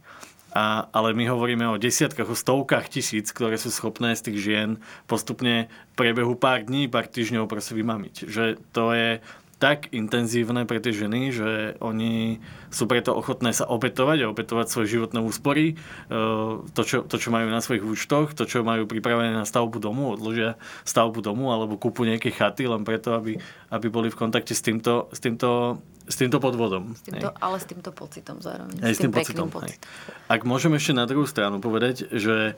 A, 0.56 0.88
ale 0.92 1.12
my 1.12 1.28
hovoríme 1.28 1.68
o 1.68 1.76
desiatkách, 1.76 2.32
o 2.32 2.36
stovkách 2.36 2.88
tisíc, 2.88 3.30
ktoré 3.36 3.60
sú 3.60 3.68
schopné 3.68 4.16
z 4.16 4.32
tých 4.32 4.38
žien 4.40 4.70
postupne 5.04 5.68
v 5.68 5.94
priebehu 5.96 6.40
pár 6.40 6.64
dní, 6.64 6.88
pár 6.88 7.04
týždňov 7.04 7.50
proste 7.50 7.76
vymamiť. 7.76 8.14
Že 8.24 8.44
to 8.72 8.84
je 8.96 9.10
tak 9.58 9.90
intenzívne 9.90 10.62
pre 10.70 10.78
tie 10.78 10.94
ženy, 10.94 11.34
že 11.34 11.50
oni 11.82 12.38
sú 12.70 12.86
preto 12.86 13.10
ochotné 13.10 13.50
sa 13.50 13.66
obetovať 13.66 14.18
a 14.22 14.30
obetovať 14.30 14.66
svoje 14.70 14.98
životné 14.98 15.18
úspory, 15.18 15.74
e, 15.74 16.14
to 16.62 16.82
čo, 16.86 17.02
to, 17.02 17.18
čo 17.18 17.34
majú 17.34 17.50
na 17.50 17.58
svojich 17.58 17.82
účtoch, 17.82 18.38
to, 18.38 18.46
čo 18.46 18.62
majú 18.62 18.86
pripravené 18.86 19.34
na 19.34 19.42
stavbu 19.42 19.82
domu, 19.82 20.14
odložia 20.14 20.54
stavbu 20.86 21.18
domu 21.26 21.50
alebo 21.50 21.74
kúpu 21.74 22.06
nejaké 22.06 22.30
chaty 22.30 22.70
len 22.70 22.86
preto, 22.86 23.18
aby, 23.18 23.34
aby 23.74 23.86
boli 23.90 24.14
v 24.14 24.16
kontakte 24.16 24.54
s 24.54 24.62
týmto, 24.62 25.10
s 25.10 25.18
týmto, 25.18 25.82
s 26.06 26.14
týmto 26.14 26.38
podvodom. 26.38 26.94
S 26.94 27.02
týmto, 27.10 27.34
ale 27.34 27.56
s 27.58 27.66
týmto 27.66 27.90
pocitom 27.90 28.38
zároveň. 28.38 28.78
Aj 28.78 28.94
s 28.94 29.02
tým, 29.02 29.10
tým 29.10 29.18
pocitom. 29.18 29.50
pocitom. 29.50 29.82
Ak 30.30 30.46
môžem 30.46 30.70
ešte 30.78 30.94
na 30.94 31.02
druhú 31.10 31.26
stranu 31.26 31.58
povedať, 31.58 32.06
že, 32.14 32.54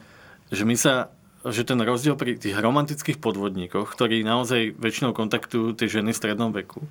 že 0.53 0.63
my 0.69 0.77
sa 0.77 1.09
že 1.45 1.65
ten 1.65 1.81
rozdiel 1.81 2.21
pri 2.21 2.37
tých 2.37 2.57
romantických 2.57 3.17
podvodníkoch, 3.17 3.89
ktorí 3.89 4.21
naozaj 4.21 4.77
väčšinou 4.77 5.17
kontaktujú 5.17 5.73
tie 5.73 5.89
ženy 5.89 6.13
v 6.13 6.21
strednom 6.21 6.53
veku, 6.53 6.85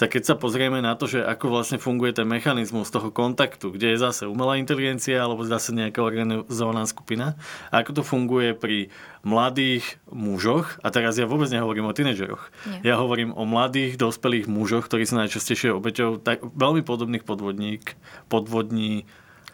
tak 0.00 0.16
keď 0.16 0.22
sa 0.24 0.34
pozrieme 0.40 0.80
na 0.80 0.96
to, 0.96 1.04
že 1.04 1.20
ako 1.20 1.52
vlastne 1.52 1.76
funguje 1.76 2.16
ten 2.16 2.24
mechanizmus 2.24 2.88
toho 2.88 3.12
kontaktu, 3.12 3.76
kde 3.76 3.92
je 3.92 4.02
zase 4.02 4.24
umelá 4.24 4.56
inteligencia 4.56 5.20
alebo 5.20 5.44
zase 5.44 5.76
nejaká 5.76 6.00
organizovaná 6.00 6.88
skupina, 6.88 7.36
a 7.68 7.84
ako 7.84 8.00
to 8.00 8.02
funguje 8.02 8.56
pri 8.56 8.88
mladých 9.20 10.00
mužoch, 10.08 10.80
a 10.80 10.88
teraz 10.88 11.20
ja 11.20 11.28
vôbec 11.28 11.52
nehovorím 11.52 11.92
o 11.92 11.94
tínedžeroch, 11.94 12.50
ja 12.80 12.96
hovorím 12.96 13.36
o 13.36 13.44
mladých, 13.44 14.00
dospelých 14.00 14.48
mužoch, 14.48 14.88
ktorí 14.88 15.04
sú 15.04 15.20
najčastejšie 15.20 15.76
obeťou 15.76 16.18
tak, 16.24 16.40
veľmi 16.40 16.80
podobných 16.80 17.28
podvodník, 17.28 17.94
podvodní 18.32 19.04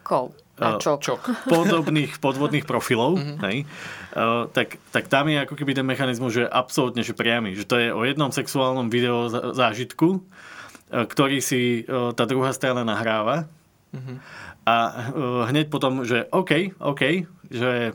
Kol 0.06 0.32
a 0.58 0.78
čok. 0.82 0.98
čok. 1.00 1.20
podobných 1.46 2.18
podvodných 2.18 2.66
profilov, 2.66 3.18
mm-hmm. 3.18 3.38
hej, 3.46 3.56
tak, 4.50 4.82
tak 4.90 5.04
tam 5.06 5.30
je 5.30 5.46
ako 5.46 5.54
keby 5.54 5.78
ten 5.78 5.86
mechanizmus, 5.86 6.34
že 6.34 6.42
je 6.46 6.50
absolútne 6.50 7.06
že 7.06 7.14
priamy. 7.14 7.54
Že 7.54 7.64
to 7.64 7.76
je 7.78 7.88
o 7.94 8.02
jednom 8.02 8.34
sexuálnom 8.34 8.90
video 8.90 9.30
zážitku, 9.54 10.18
uh, 10.18 11.04
ktorý 11.06 11.38
si 11.38 11.86
uh, 11.86 12.10
tá 12.12 12.26
druhá 12.26 12.50
strana 12.50 12.82
nahráva 12.82 13.46
mm-hmm. 13.94 14.16
a 14.66 14.74
uh, 14.74 14.92
hneď 15.46 15.70
potom, 15.70 16.02
že 16.02 16.26
OK, 16.34 16.74
OK, 16.82 17.24
že 17.48 17.94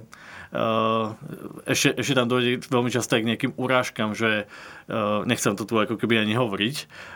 ešte, 1.66 1.98
ešte 1.98 2.14
tam 2.14 2.30
dojde 2.30 2.62
veľmi 2.70 2.94
často 2.94 3.18
aj 3.18 3.22
k 3.26 3.30
nejakým 3.34 3.54
urážkam, 3.58 4.14
že 4.14 4.46
uh, 4.46 5.26
nechcem 5.26 5.58
to 5.58 5.66
tu 5.66 5.74
ako 5.82 5.98
keby 5.98 6.22
ani 6.22 6.38
hovoriť, 6.38 6.76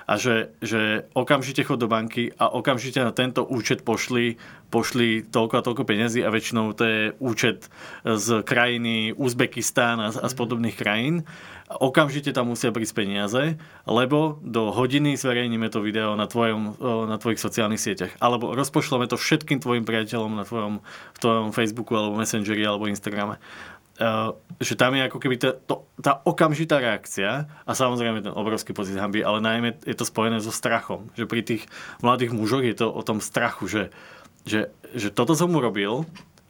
a 0.10 0.18
že, 0.18 0.58
že 0.66 1.06
okamžite 1.14 1.62
chod 1.62 1.78
do 1.78 1.86
banky 1.86 2.34
a 2.42 2.50
okamžite 2.50 2.98
na 2.98 3.14
tento 3.14 3.46
účet 3.46 3.86
pošli, 3.86 4.42
pošli 4.74 5.30
toľko 5.30 5.54
a 5.54 5.66
toľko 5.66 5.84
peniazy 5.86 6.26
a 6.26 6.34
väčšinou 6.34 6.74
to 6.74 6.84
je 6.84 7.02
účet 7.22 7.70
z 8.02 8.28
krajiny 8.42 9.14
Uzbekistán 9.14 10.02
a, 10.02 10.10
a 10.10 10.28
z 10.28 10.34
podobných 10.34 10.74
krajín 10.74 11.22
okamžite 11.68 12.32
tam 12.32 12.48
musia 12.48 12.72
prísť 12.72 12.96
peniaze, 12.96 13.60
lebo 13.84 14.40
do 14.40 14.72
hodiny 14.72 15.20
zverejníme 15.20 15.68
to 15.68 15.84
video 15.84 16.16
na, 16.16 16.24
tvojom, 16.24 16.80
na 17.12 17.20
tvojich 17.20 17.44
sociálnych 17.44 17.84
sieťach. 17.84 18.16
Alebo 18.24 18.56
rozpošleme 18.56 19.04
to 19.12 19.20
všetkým 19.20 19.60
tvojim 19.60 19.84
priateľom 19.84 20.32
na 20.32 20.48
tvojom, 20.48 20.80
v 21.14 21.18
tvojom 21.20 21.52
Facebooku 21.52 21.92
alebo 22.00 22.16
Messengeri 22.16 22.64
alebo 22.64 22.88
Instagrame. 22.88 23.36
Uh, 23.98 24.38
že 24.62 24.78
tam 24.78 24.94
je 24.94 25.10
ako 25.10 25.18
keby 25.18 25.42
tá, 25.42 25.58
to, 25.58 25.90
tá 25.98 26.22
okamžitá 26.22 26.78
reakcia 26.78 27.50
a 27.50 27.72
samozrejme 27.74 28.22
ten 28.22 28.30
obrovský 28.30 28.70
pocit 28.70 28.94
hamby, 28.94 29.26
ale 29.26 29.42
najmä 29.42 29.82
je 29.90 29.98
to 29.98 30.06
spojené 30.06 30.38
so 30.38 30.54
strachom. 30.54 31.10
Že 31.18 31.26
pri 31.26 31.42
tých 31.42 31.64
mladých 32.06 32.30
mužoch 32.30 32.62
je 32.62 32.78
to 32.78 32.94
o 32.94 33.02
tom 33.02 33.18
strachu, 33.18 33.66
že, 33.66 33.84
že, 34.46 34.70
že 34.94 35.10
toto 35.10 35.34
som 35.34 35.50
urobil, 35.50 36.06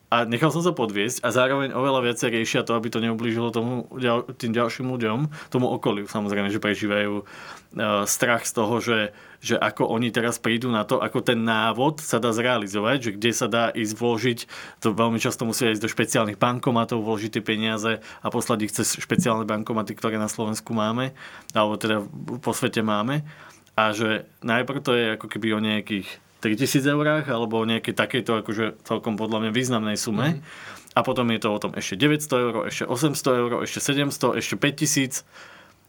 a 0.08 0.24
nechal 0.24 0.56
som 0.56 0.64
sa 0.64 0.72
podviesť 0.72 1.20
a 1.20 1.36
zároveň 1.36 1.76
oveľa 1.76 2.08
viacej 2.08 2.30
riešia 2.32 2.62
to, 2.64 2.80
aby 2.80 2.88
to 2.88 3.04
neublížilo 3.04 3.52
tomu, 3.52 3.92
tým 4.40 4.56
ďalším 4.56 4.88
ľuďom, 4.88 5.52
tomu 5.52 5.68
okoliu. 5.68 6.08
Samozrejme, 6.08 6.48
že 6.48 6.64
prežívajú 6.64 7.14
uh, 7.20 8.08
strach 8.08 8.48
z 8.48 8.56
toho, 8.56 8.80
že, 8.80 9.12
že 9.44 9.60
ako 9.60 9.92
oni 9.92 10.08
teraz 10.16 10.40
prídu 10.40 10.72
na 10.72 10.88
to, 10.88 11.04
ako 11.04 11.20
ten 11.20 11.44
návod 11.44 12.00
sa 12.00 12.24
dá 12.24 12.32
zrealizovať, 12.32 12.98
že 13.04 13.12
kde 13.20 13.32
sa 13.36 13.52
dá 13.52 13.68
ísť 13.76 13.94
vložiť, 14.00 14.40
to 14.80 14.96
veľmi 14.96 15.20
často 15.20 15.44
musia 15.44 15.76
ísť 15.76 15.84
do 15.84 15.92
špeciálnych 15.92 16.40
bankomatov, 16.40 17.04
vložiť 17.04 17.36
tie 17.36 17.44
peniaze 17.44 18.00
a 18.00 18.28
poslať 18.32 18.60
ich 18.64 18.72
cez 18.72 18.96
špeciálne 18.96 19.44
bankomaty, 19.44 19.92
ktoré 19.92 20.16
na 20.16 20.32
Slovensku 20.32 20.72
máme, 20.72 21.12
alebo 21.52 21.76
teda 21.76 22.08
po 22.40 22.56
svete 22.56 22.80
máme. 22.80 23.28
A 23.76 23.92
že 23.92 24.24
najprv 24.40 24.80
to 24.80 24.92
je 24.96 25.06
ako 25.20 25.28
keby 25.28 25.54
o 25.54 25.60
nejakých 25.60 26.08
3000 26.42 26.94
eurách 26.94 27.26
alebo 27.30 27.62
o 27.62 27.66
nejakej 27.66 27.98
takejto 27.98 28.46
akože 28.46 28.66
celkom 28.86 29.18
podľa 29.18 29.48
mňa 29.48 29.52
významnej 29.52 29.98
sume. 29.98 30.38
Mm-hmm. 30.38 30.96
A 30.98 31.00
potom 31.06 31.30
je 31.30 31.40
to 31.42 31.50
o 31.54 31.62
tom 31.62 31.78
ešte 31.78 31.94
900 31.98 32.46
eur, 32.46 32.56
ešte 32.70 32.84
800 32.90 33.42
eur, 33.42 33.52
ešte 33.62 33.80
700, 33.82 34.42
ešte 34.42 34.56
5000. 34.58 35.22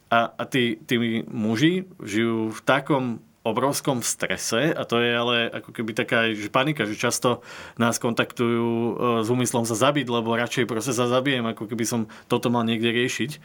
A, 0.09 0.33
a 0.33 0.43
tí, 0.49 0.81
tí 0.89 0.97
muži 1.29 1.85
žijú 2.01 2.53
v 2.53 2.61
takom 2.65 3.21
obrovskom 3.49 4.05
strese 4.05 4.77
a 4.77 4.83
to 4.85 5.01
je 5.01 5.11
ale 5.15 5.49
ako 5.49 5.73
keby 5.73 5.97
taká 5.97 6.29
že 6.37 6.53
panika, 6.53 6.85
že 6.85 7.01
často 7.01 7.41
nás 7.81 7.97
kontaktujú 7.97 8.69
e, 8.69 8.93
s 9.25 9.29
úmyslom 9.33 9.65
sa 9.65 9.73
zabiť, 9.73 10.05
lebo 10.11 10.37
radšej 10.37 10.69
proste 10.69 10.93
sa 10.93 11.09
zabijem, 11.09 11.49
ako 11.49 11.65
keby 11.65 11.85
som 11.89 12.01
toto 12.29 12.53
mal 12.53 12.69
niekde 12.69 12.93
riešiť 12.93 13.41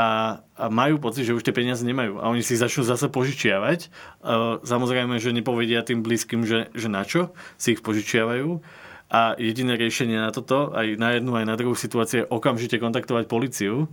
a, 0.00 0.40
a 0.56 0.64
majú 0.72 0.96
pocit, 0.96 1.28
že 1.28 1.36
už 1.36 1.44
tie 1.44 1.52
peniaze 1.52 1.84
nemajú. 1.84 2.24
A 2.24 2.32
oni 2.32 2.40
si 2.40 2.56
začnú 2.56 2.88
zase 2.88 3.12
požičiavať. 3.12 3.92
Samozrejme, 4.64 5.20
že 5.20 5.36
nepovedia 5.36 5.84
tým 5.84 6.00
blízkym, 6.00 6.48
že, 6.48 6.72
že 6.72 6.88
na 6.88 7.04
čo 7.04 7.36
si 7.60 7.76
ich 7.76 7.84
požičiavajú. 7.84 8.64
A 9.10 9.34
jediné 9.36 9.74
riešenie 9.76 10.16
na 10.16 10.30
toto, 10.30 10.72
aj 10.72 10.96
na 10.96 11.18
jednu, 11.18 11.36
aj 11.36 11.44
na 11.44 11.58
druhú 11.58 11.74
situáciu, 11.76 12.24
je 12.24 12.30
okamžite 12.30 12.80
kontaktovať 12.80 13.28
policiu. 13.28 13.90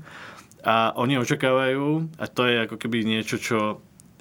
A 0.63 0.95
oni 0.95 1.19
očakávajú, 1.19 2.15
a 2.21 2.25
to 2.29 2.45
je 2.45 2.55
ako 2.69 2.75
keby 2.77 3.03
niečo, 3.03 3.41
čo, 3.41 3.59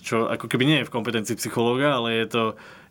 čo 0.00 0.26
ako 0.26 0.48
keby 0.48 0.64
nie 0.64 0.78
je 0.82 0.88
v 0.88 0.94
kompetencii 0.96 1.36
psychológa, 1.36 2.00
ale 2.00 2.24
je 2.24 2.26
to, 2.32 2.44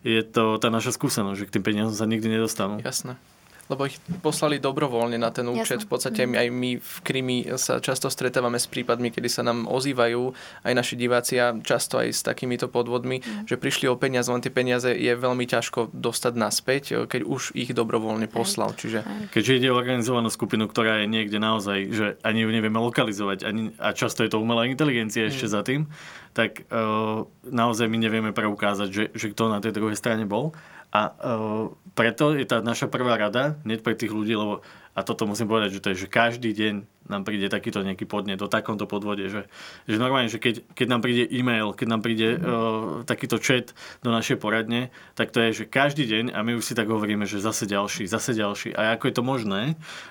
je 0.06 0.22
to 0.22 0.44
tá 0.62 0.70
naša 0.70 0.94
skúsenosť, 0.94 1.38
že 1.42 1.46
k 1.50 1.54
tým 1.58 1.64
peniazom 1.66 1.96
sa 1.98 2.06
nikdy 2.06 2.30
nedostanú. 2.30 2.78
Jasné 2.80 3.18
lebo 3.66 3.86
ich 3.86 3.98
poslali 4.22 4.62
dobrovoľne 4.62 5.18
na 5.18 5.34
ten 5.34 5.46
účet. 5.50 5.82
Jasne. 5.82 5.86
V 5.86 5.90
podstate 5.90 6.20
my, 6.26 6.36
aj 6.38 6.48
my 6.54 6.70
v 6.78 6.94
Krymi 7.02 7.38
sa 7.58 7.82
často 7.82 8.06
stretávame 8.06 8.58
s 8.62 8.70
prípadmi, 8.70 9.10
kedy 9.10 9.28
sa 9.30 9.42
nám 9.42 9.66
ozývajú 9.66 10.32
aj 10.62 10.72
naši 10.72 10.94
diváci 10.94 11.38
a 11.42 11.54
často 11.58 11.98
aj 11.98 12.14
s 12.14 12.20
takýmito 12.22 12.70
podvodmi, 12.70 13.20
mm. 13.20 13.50
že 13.50 13.58
prišli 13.58 13.90
o 13.90 13.98
peniaze, 13.98 14.30
len 14.30 14.42
tie 14.42 14.54
peniaze 14.54 14.90
je 14.94 15.12
veľmi 15.12 15.44
ťažko 15.48 15.90
dostať 15.90 16.32
naspäť, 16.38 16.82
keď 17.10 17.26
už 17.26 17.58
ich 17.58 17.74
dobrovoľne 17.74 18.30
poslal. 18.30 18.72
Čiže... 18.76 19.02
Keďže 19.34 19.52
ide 19.58 19.68
o 19.72 19.76
organizovanú 19.76 20.30
skupinu, 20.30 20.70
ktorá 20.70 21.02
je 21.02 21.10
niekde 21.10 21.38
naozaj, 21.42 21.78
že 21.90 22.06
ani 22.22 22.46
ju 22.46 22.50
nevieme 22.50 22.78
lokalizovať 22.78 23.46
ani, 23.46 23.74
a 23.82 23.90
často 23.92 24.22
je 24.22 24.30
to 24.30 24.38
umelá 24.38 24.66
inteligencia 24.70 25.26
mm. 25.26 25.30
ešte 25.34 25.46
za 25.50 25.66
tým, 25.66 25.90
tak 26.36 26.68
uh, 26.68 27.24
naozaj 27.48 27.88
my 27.88 27.96
nevieme 27.96 28.30
preukázať, 28.36 28.88
že, 28.92 29.04
že 29.16 29.32
kto 29.32 29.48
na 29.48 29.58
tej 29.64 29.72
druhej 29.72 29.96
strane 29.96 30.28
bol. 30.28 30.52
A 30.96 31.12
uh, 31.12 31.68
preto 31.92 32.32
je 32.32 32.48
tá 32.48 32.64
naša 32.64 32.88
prvá 32.88 33.20
rada, 33.20 33.60
hneď 33.68 33.84
pre 33.84 33.92
tých 33.92 34.12
ľudí, 34.12 34.32
lebo 34.32 34.64
a 34.96 35.04
toto 35.04 35.28
musím 35.28 35.44
povedať, 35.44 35.76
že 35.76 35.82
to 35.84 35.88
je, 35.92 36.08
že 36.08 36.08
každý 36.08 36.56
deň 36.56 36.74
nám 37.12 37.28
príde 37.28 37.52
takýto 37.52 37.84
nejaký 37.84 38.08
podnet 38.08 38.40
do 38.40 38.48
takomto 38.48 38.88
podvode, 38.88 39.28
že, 39.28 39.44
že 39.84 39.96
normálne, 40.00 40.32
že 40.32 40.40
keď, 40.40 40.64
keď 40.72 40.86
nám 40.88 41.04
príde 41.04 41.28
e-mail, 41.28 41.76
keď 41.76 41.86
nám 41.92 42.00
príde 42.00 42.40
uh, 42.40 43.04
takýto 43.04 43.36
chat 43.36 43.76
do 44.00 44.08
našej 44.08 44.40
poradne, 44.40 44.88
tak 45.12 45.36
to 45.36 45.44
je, 45.44 45.62
že 45.62 45.64
každý 45.68 46.08
deň 46.08 46.24
a 46.32 46.40
my 46.40 46.56
už 46.56 46.64
si 46.64 46.72
tak 46.72 46.88
hovoríme, 46.88 47.28
že 47.28 47.44
zase 47.44 47.68
ďalší, 47.68 48.08
zase 48.08 48.32
ďalší. 48.32 48.72
A 48.72 48.96
ako 48.96 49.04
je 49.04 49.14
to 49.14 49.22
možné, 49.22 49.62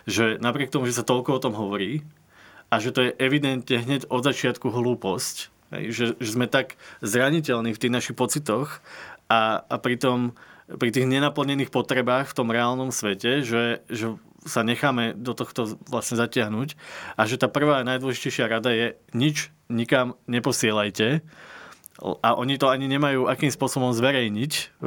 že 0.05 0.37
napriek 0.37 0.69
tomu, 0.69 0.85
že 0.85 1.01
sa 1.01 1.01
toľko 1.01 1.29
o 1.33 1.43
tom 1.49 1.57
hovorí 1.57 2.05
a 2.69 2.77
že 2.77 2.93
to 2.93 3.09
je 3.09 3.11
evidentne 3.17 3.81
hneď 3.81 4.05
od 4.13 4.21
začiatku 4.21 4.69
hlúposť, 4.69 5.49
že, 5.89 6.13
že 6.13 6.29
sme 6.29 6.45
tak 6.45 6.77
zraniteľní 7.01 7.73
v 7.73 7.81
tých 7.81 7.93
našich 7.93 8.15
pocitoch 8.15 8.85
a, 9.33 9.65
a 9.65 9.75
pritom 9.81 10.37
pri 10.65 10.89
tých 10.89 11.05
nenaplnených 11.05 11.69
potrebách 11.69 12.33
v 12.33 12.37
tom 12.37 12.49
reálnom 12.49 12.89
svete, 12.89 13.45
že, 13.45 13.85
že 13.85 14.17
sa 14.45 14.61
necháme 14.61 15.17
do 15.17 15.33
tohto 15.33 15.77
vlastne 15.89 16.17
zatiahnuť 16.17 16.77
a 17.17 17.21
že 17.25 17.41
tá 17.41 17.49
prvá 17.49 17.81
a 17.81 17.87
najdôležitejšia 17.87 18.45
rada 18.45 18.69
je 18.69 18.93
nič 19.13 19.49
nikam 19.69 20.13
neposielajte 20.29 21.25
a 22.01 22.29
oni 22.37 22.61
to 22.61 22.69
ani 22.69 22.85
nemajú 22.85 23.25
akým 23.25 23.49
spôsobom 23.49 23.89
zverejniť 23.93 24.81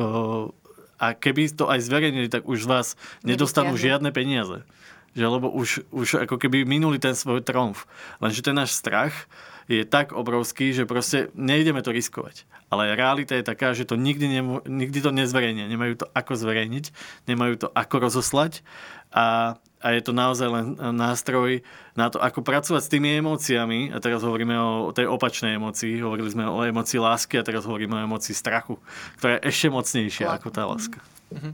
a 0.99 1.07
keby 1.15 1.55
to 1.55 1.71
aj 1.71 1.79
zverejnili, 1.83 2.27
tak 2.27 2.45
už 2.45 2.67
z 2.67 2.71
vás 2.71 2.87
nedostanú 3.23 3.79
žiadne 3.79 4.11
peniaze. 4.11 4.67
Že, 5.15 5.27
lebo 5.41 5.47
už, 5.51 5.89
už 5.95 6.29
ako 6.29 6.37
keby 6.37 6.67
minuli 6.67 7.01
ten 7.01 7.15
svoj 7.15 7.41
tromf. 7.41 7.89
Lenže 8.19 8.45
ten 8.45 8.55
náš 8.55 8.77
strach 8.77 9.31
je 9.71 9.87
tak 9.87 10.13
obrovský, 10.13 10.75
že 10.75 10.85
proste 10.91 11.33
nejdeme 11.39 11.81
to 11.81 11.95
riskovať. 11.95 12.45
Ale 12.69 12.93
realita 12.93 13.33
je 13.33 13.45
taká, 13.45 13.73
že 13.73 13.89
to 13.89 13.97
nikdy, 13.97 14.29
nemo, 14.29 14.61
nikdy 14.69 15.01
to 15.01 15.09
nezverejnia. 15.09 15.69
Nemajú 15.73 16.05
to 16.05 16.07
ako 16.13 16.37
zverejniť, 16.37 16.93
nemajú 17.25 17.55
to 17.65 17.69
ako 17.73 17.97
rozoslať 18.05 18.61
a, 19.09 19.57
a 19.81 19.87
je 19.97 20.03
to 20.05 20.13
naozaj 20.13 20.49
len 20.53 20.67
nástroj 20.77 21.65
na 21.97 22.13
to, 22.13 22.21
ako 22.21 22.45
pracovať 22.45 22.83
s 22.85 22.93
tými 22.93 23.25
emóciami. 23.25 23.89
A 23.89 23.97
teraz 24.05 24.21
hovoríme 24.21 24.53
o 24.59 24.93
tej 24.93 25.09
opačnej 25.09 25.57
emócii. 25.57 26.05
Hovorili 26.05 26.29
sme 26.29 26.45
o 26.45 26.61
emócii 26.61 27.01
lásky 27.01 27.41
a 27.41 27.47
teraz 27.47 27.65
hovoríme 27.65 27.97
o 27.97 28.05
emócii 28.05 28.37
strachu, 28.37 28.77
ktorá 29.17 29.41
je 29.41 29.49
ešte 29.49 29.69
mocnejšia 29.73 30.27
ako 30.37 30.49
tá 30.53 30.69
láska. 30.69 31.01
Mhm. 31.33 31.51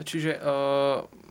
Čiže 0.00 0.40
uh 0.40 1.23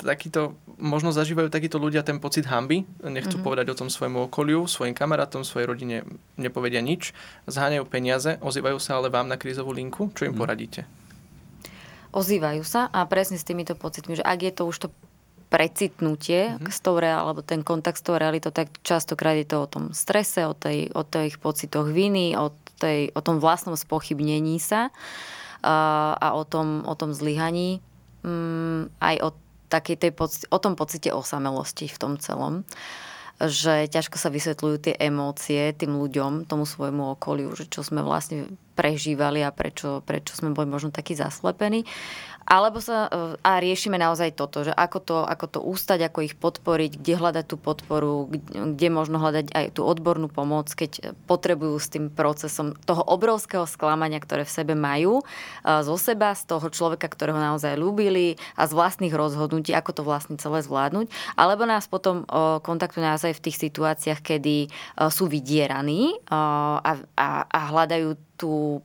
takýto, 0.00 0.56
možno 0.80 1.12
zažívajú 1.12 1.52
takíto 1.52 1.76
ľudia 1.76 2.00
ten 2.00 2.18
pocit 2.18 2.48
hamby, 2.48 2.88
nechcú 3.04 3.38
mm-hmm. 3.38 3.46
povedať 3.46 3.66
o 3.70 3.78
tom 3.78 3.88
svojmu 3.92 4.26
okoliu, 4.26 4.64
svojim 4.64 4.96
kamarátom, 4.96 5.44
svojej 5.44 5.68
rodine 5.68 5.96
nepovedia 6.40 6.80
nič, 6.80 7.12
zháňajú 7.46 7.84
peniaze, 7.86 8.40
ozývajú 8.40 8.78
sa 8.80 8.98
ale 8.98 9.12
vám 9.12 9.28
na 9.28 9.36
krízovú 9.36 9.70
linku, 9.76 10.08
čo 10.16 10.26
im 10.26 10.32
mm-hmm. 10.32 10.40
poradíte? 10.40 10.80
Ozývajú 12.10 12.66
sa 12.66 12.90
a 12.90 13.06
presne 13.06 13.38
s 13.38 13.46
týmito 13.46 13.78
pocitmi, 13.78 14.18
že 14.18 14.26
ak 14.26 14.38
je 14.42 14.52
to 14.52 14.62
už 14.66 14.76
to 14.82 14.88
precitnutie 15.50 16.54
mm-hmm. 16.54 16.70
s 16.70 16.78
tou 16.78 16.96
reál, 16.98 17.26
alebo 17.26 17.42
ten 17.42 17.66
kontakt 17.66 17.98
s 17.98 18.06
tou 18.06 18.14
realitou, 18.18 18.54
tak 18.54 18.70
častokrát 18.86 19.34
je 19.38 19.46
to 19.46 19.66
o 19.66 19.70
tom 19.70 19.84
strese, 19.90 20.46
o, 20.46 20.54
tej, 20.54 20.90
o 20.94 21.02
tých 21.02 21.38
pocitoch 21.42 21.90
viny, 21.90 22.38
o, 22.38 22.54
tej, 22.78 23.10
o 23.12 23.20
tom 23.20 23.42
vlastnom 23.42 23.74
spochybnení 23.74 24.62
sa 24.62 24.94
a, 25.60 26.14
a 26.16 26.28
o, 26.38 26.46
tom, 26.46 26.86
o 26.86 26.94
tom 26.94 27.12
zlyhaní, 27.12 27.82
mm, 28.22 28.96
aj 29.02 29.16
o 29.26 29.30
takej 29.70 29.96
tej 29.96 30.12
poci- 30.12 30.50
o 30.50 30.58
tom 30.58 30.74
pocite 30.74 31.14
osamelosti 31.14 31.86
v 31.86 31.98
tom 31.98 32.12
celom 32.18 32.66
že 33.40 33.88
ťažko 33.88 34.20
sa 34.20 34.28
vysvetľujú 34.28 34.76
tie 34.84 34.94
emócie 35.00 35.72
tým 35.72 35.96
ľuďom, 35.96 36.44
tomu 36.44 36.68
svojmu 36.68 37.16
okoliu, 37.16 37.48
že 37.56 37.72
čo 37.72 37.80
sme 37.80 38.04
vlastne 38.04 38.44
prežívali 38.76 39.40
a 39.40 39.48
prečo, 39.48 40.04
prečo 40.04 40.36
sme 40.36 40.52
boli 40.52 40.68
možno 40.68 40.92
takí 40.92 41.16
zaslepení. 41.16 41.88
Alebo 42.50 42.82
sa, 42.82 43.06
e, 43.06 43.38
a 43.46 43.62
riešime 43.62 43.94
naozaj 43.94 44.34
toto, 44.34 44.66
že 44.66 44.74
ako 44.74 44.98
to, 44.98 45.16
ako 45.22 45.46
to 45.46 45.60
ústať, 45.62 46.10
ako 46.10 46.26
ich 46.26 46.34
podporiť, 46.34 46.98
kde 46.98 47.14
hľadať 47.14 47.44
tú 47.46 47.54
podporu, 47.54 48.26
kde 48.50 48.88
možno 48.90 49.22
hľadať 49.22 49.54
aj 49.54 49.78
tú 49.78 49.86
odbornú 49.86 50.26
pomoc, 50.26 50.66
keď 50.74 51.14
potrebujú 51.30 51.78
s 51.78 51.86
tým 51.94 52.10
procesom 52.10 52.74
toho 52.82 53.06
obrovského 53.06 53.70
sklamania, 53.70 54.18
ktoré 54.18 54.42
v 54.42 54.50
sebe 54.50 54.74
majú, 54.74 55.22
e, 55.22 55.24
zo 55.86 55.94
seba, 55.94 56.34
z 56.34 56.50
toho 56.50 56.66
človeka, 56.74 57.06
ktorého 57.06 57.38
naozaj 57.38 57.78
ľúbili 57.78 58.34
a 58.58 58.66
z 58.66 58.74
vlastných 58.74 59.14
rozhodnutí, 59.14 59.70
ako 59.70 59.90
to 59.94 60.02
vlastne 60.02 60.34
celé 60.34 60.66
zvládnuť. 60.66 61.06
Alebo 61.38 61.70
nás 61.70 61.86
potom 61.86 62.26
e, 62.26 62.58
kontaktujú 62.66 63.06
naozaj 63.06 63.38
v 63.38 63.44
tých 63.46 63.62
situáciách, 63.62 64.20
kedy 64.26 64.72
sú 65.12 65.30
vydieraní 65.30 66.18
a, 66.28 66.80
a, 67.14 67.28
a 67.46 67.60
hľadajú 67.70 68.16
tú 68.40 68.80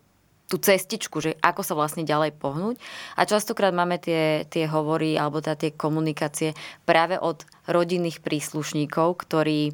tú 0.46 0.62
cestičku, 0.62 1.18
že 1.22 1.34
ako 1.42 1.62
sa 1.66 1.74
vlastne 1.74 2.06
ďalej 2.06 2.38
pohnúť. 2.38 2.78
A 3.18 3.26
častokrát 3.26 3.74
máme 3.74 3.98
tie, 3.98 4.46
tie 4.46 4.70
hovory 4.70 5.18
alebo 5.18 5.42
tá, 5.42 5.58
tie 5.58 5.74
komunikácie 5.74 6.54
práve 6.86 7.18
od 7.18 7.42
rodinných 7.66 8.22
príslušníkov, 8.22 9.26
ktorí 9.26 9.74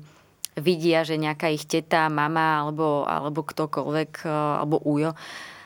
vidia, 0.56 1.04
že 1.08 1.20
nejaká 1.20 1.52
ich 1.52 1.68
teta, 1.68 2.12
mama 2.12 2.68
alebo, 2.68 3.04
alebo 3.08 3.44
ktokoľvek, 3.44 4.12
e, 4.24 4.32
alebo 4.32 4.80
ujo, 4.84 5.16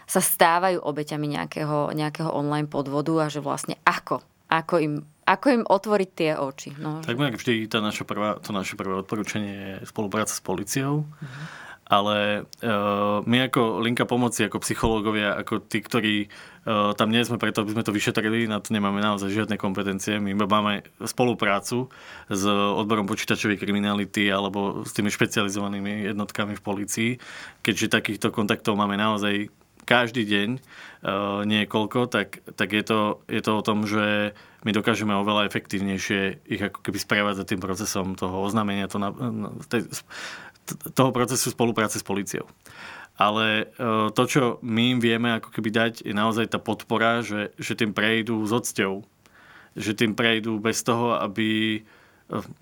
sa 0.06 0.22
stávajú 0.22 0.82
obeťami 0.86 1.26
nejakého, 1.38 1.94
nejakého 1.94 2.30
online 2.30 2.70
podvodu 2.70 3.26
a 3.26 3.32
že 3.34 3.42
vlastne 3.42 3.78
ako, 3.86 4.22
ako 4.50 4.76
im 4.82 4.96
ako 5.26 5.46
im 5.50 5.64
otvoriť 5.66 6.10
tie 6.14 6.32
oči? 6.38 6.78
No, 6.78 7.02
tak 7.02 7.18
že... 7.18 7.34
vždy 7.34 7.66
tá 7.66 7.82
naša 7.82 8.06
prvá, 8.06 8.38
to 8.38 8.54
naše 8.54 8.78
prvé 8.78 8.94
odporúčanie 9.02 9.82
je 9.82 9.90
spolupráca 9.90 10.30
s 10.30 10.38
policiou. 10.38 11.02
Mm-hmm 11.02 11.65
ale 11.86 12.50
uh, 12.66 13.22
my 13.30 13.46
ako 13.46 13.78
linka 13.86 14.10
pomoci, 14.10 14.50
ako 14.50 14.58
psychológovia, 14.66 15.38
ako 15.38 15.62
tí, 15.70 15.86
ktorí 15.86 16.16
uh, 16.26 16.98
tam 16.98 17.14
nie 17.14 17.22
sme 17.22 17.38
preto, 17.38 17.62
aby 17.62 17.78
sme 17.78 17.86
to 17.86 17.94
vyšetrili, 17.94 18.50
na 18.50 18.58
to 18.58 18.74
nemáme 18.74 18.98
naozaj 18.98 19.30
žiadne 19.30 19.62
kompetencie. 19.62 20.18
My 20.18 20.34
iba 20.34 20.50
máme 20.50 20.82
spoluprácu 21.06 21.94
s 22.26 22.44
odborom 22.50 23.06
počítačovej 23.06 23.62
kriminality 23.62 24.34
alebo 24.34 24.82
s 24.82 24.98
tými 24.98 25.14
špecializovanými 25.14 26.10
jednotkami 26.10 26.58
v 26.58 26.66
policii, 26.66 27.12
keďže 27.62 27.94
takýchto 28.02 28.34
kontaktov 28.34 28.74
máme 28.74 28.98
naozaj 28.98 29.54
každý 29.86 30.26
deň 30.26 30.50
niekoľko, 31.46 32.10
tak, 32.10 32.42
tak 32.58 32.74
je, 32.74 32.84
to, 32.84 33.22
je 33.30 33.42
to 33.46 33.52
o 33.54 33.62
tom, 33.62 33.86
že 33.86 34.34
my 34.66 34.74
dokážeme 34.74 35.14
oveľa 35.14 35.46
efektívnejšie 35.46 36.50
ich 36.50 36.62
ako 36.62 36.82
keby 36.82 36.98
za 37.38 37.46
tým 37.46 37.62
procesom 37.62 38.18
toho 38.18 38.42
oznámenia, 38.42 38.90
to 38.90 38.98
na, 38.98 39.14
tej, 39.70 39.86
toho 40.98 41.14
procesu 41.14 41.54
spolupráce 41.54 42.02
s 42.02 42.06
policiou. 42.06 42.50
Ale 43.16 43.72
to, 44.12 44.24
čo 44.28 44.44
my 44.60 44.98
im 44.98 45.00
vieme 45.00 45.40
ako 45.40 45.54
keby 45.54 45.70
dať, 45.72 45.94
je 46.04 46.12
naozaj 46.12 46.52
tá 46.52 46.60
podpora, 46.60 47.24
že, 47.24 47.56
že 47.56 47.78
tým 47.78 47.96
prejdú 47.96 48.44
s 48.44 48.52
odsťou. 48.52 49.08
Že 49.78 49.92
tým 49.96 50.12
prejdú 50.18 50.60
bez 50.60 50.84
toho, 50.84 51.16
aby 51.16 51.80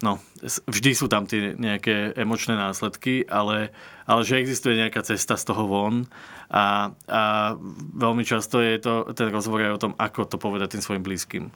no, 0.03 0.19
vždy 0.67 0.91
sú 0.91 1.07
tam 1.07 1.23
tie 1.23 1.55
nejaké 1.55 2.11
emočné 2.19 2.59
následky, 2.59 3.23
ale, 3.31 3.71
ale 4.03 4.21
že 4.27 4.39
existuje 4.39 4.75
nejaká 4.75 5.03
cesta 5.07 5.39
z 5.39 5.43
toho 5.47 5.63
von 5.67 5.95
a, 6.51 6.91
a 7.07 7.21
veľmi 7.95 8.27
často 8.27 8.59
je 8.59 8.75
to, 8.83 9.15
ten 9.15 9.31
rozhovor 9.31 9.63
aj 9.63 9.75
o 9.79 9.83
tom, 9.89 9.93
ako 9.95 10.27
to 10.27 10.35
povedať 10.35 10.75
tým 10.75 10.83
svojim 10.83 11.03
blízkym 11.03 11.47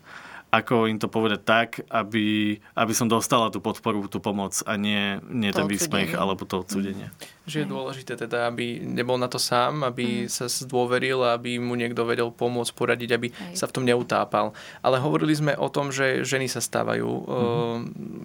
ako 0.48 0.88
im 0.88 0.96
to 0.96 1.12
povedať 1.12 1.42
tak, 1.44 1.70
aby, 1.92 2.56
aby 2.56 2.94
som 2.96 3.12
dostala 3.12 3.52
tú 3.52 3.60
podporu, 3.60 4.08
tú 4.08 4.24
pomoc 4.24 4.56
a 4.64 4.80
nie, 4.80 5.20
nie 5.28 5.52
ten 5.52 5.68
výsmech 5.68 6.16
alebo 6.16 6.48
to 6.48 6.64
odsudenie. 6.64 7.12
Že 7.44 7.64
je 7.64 7.68
dôležité 7.68 8.14
teda, 8.16 8.48
aby 8.48 8.80
nebol 8.80 9.20
na 9.20 9.28
to 9.28 9.40
sám, 9.40 9.84
aby 9.84 10.24
mm. 10.24 10.32
sa 10.32 10.48
zdôveril, 10.48 11.20
aby 11.28 11.60
mu 11.60 11.76
niekto 11.76 12.08
vedel 12.08 12.32
pomôcť, 12.32 12.72
poradiť, 12.72 13.10
aby 13.12 13.28
Hej. 13.32 13.60
sa 13.60 13.68
v 13.68 13.76
tom 13.76 13.84
neutápal. 13.84 14.56
Ale 14.80 15.04
hovorili 15.04 15.36
sme 15.36 15.52
o 15.56 15.68
tom, 15.68 15.92
že 15.92 16.24
ženy 16.24 16.48
sa 16.48 16.64
stávajú 16.64 17.08
mm. 17.08 17.28
uh, 17.28 17.78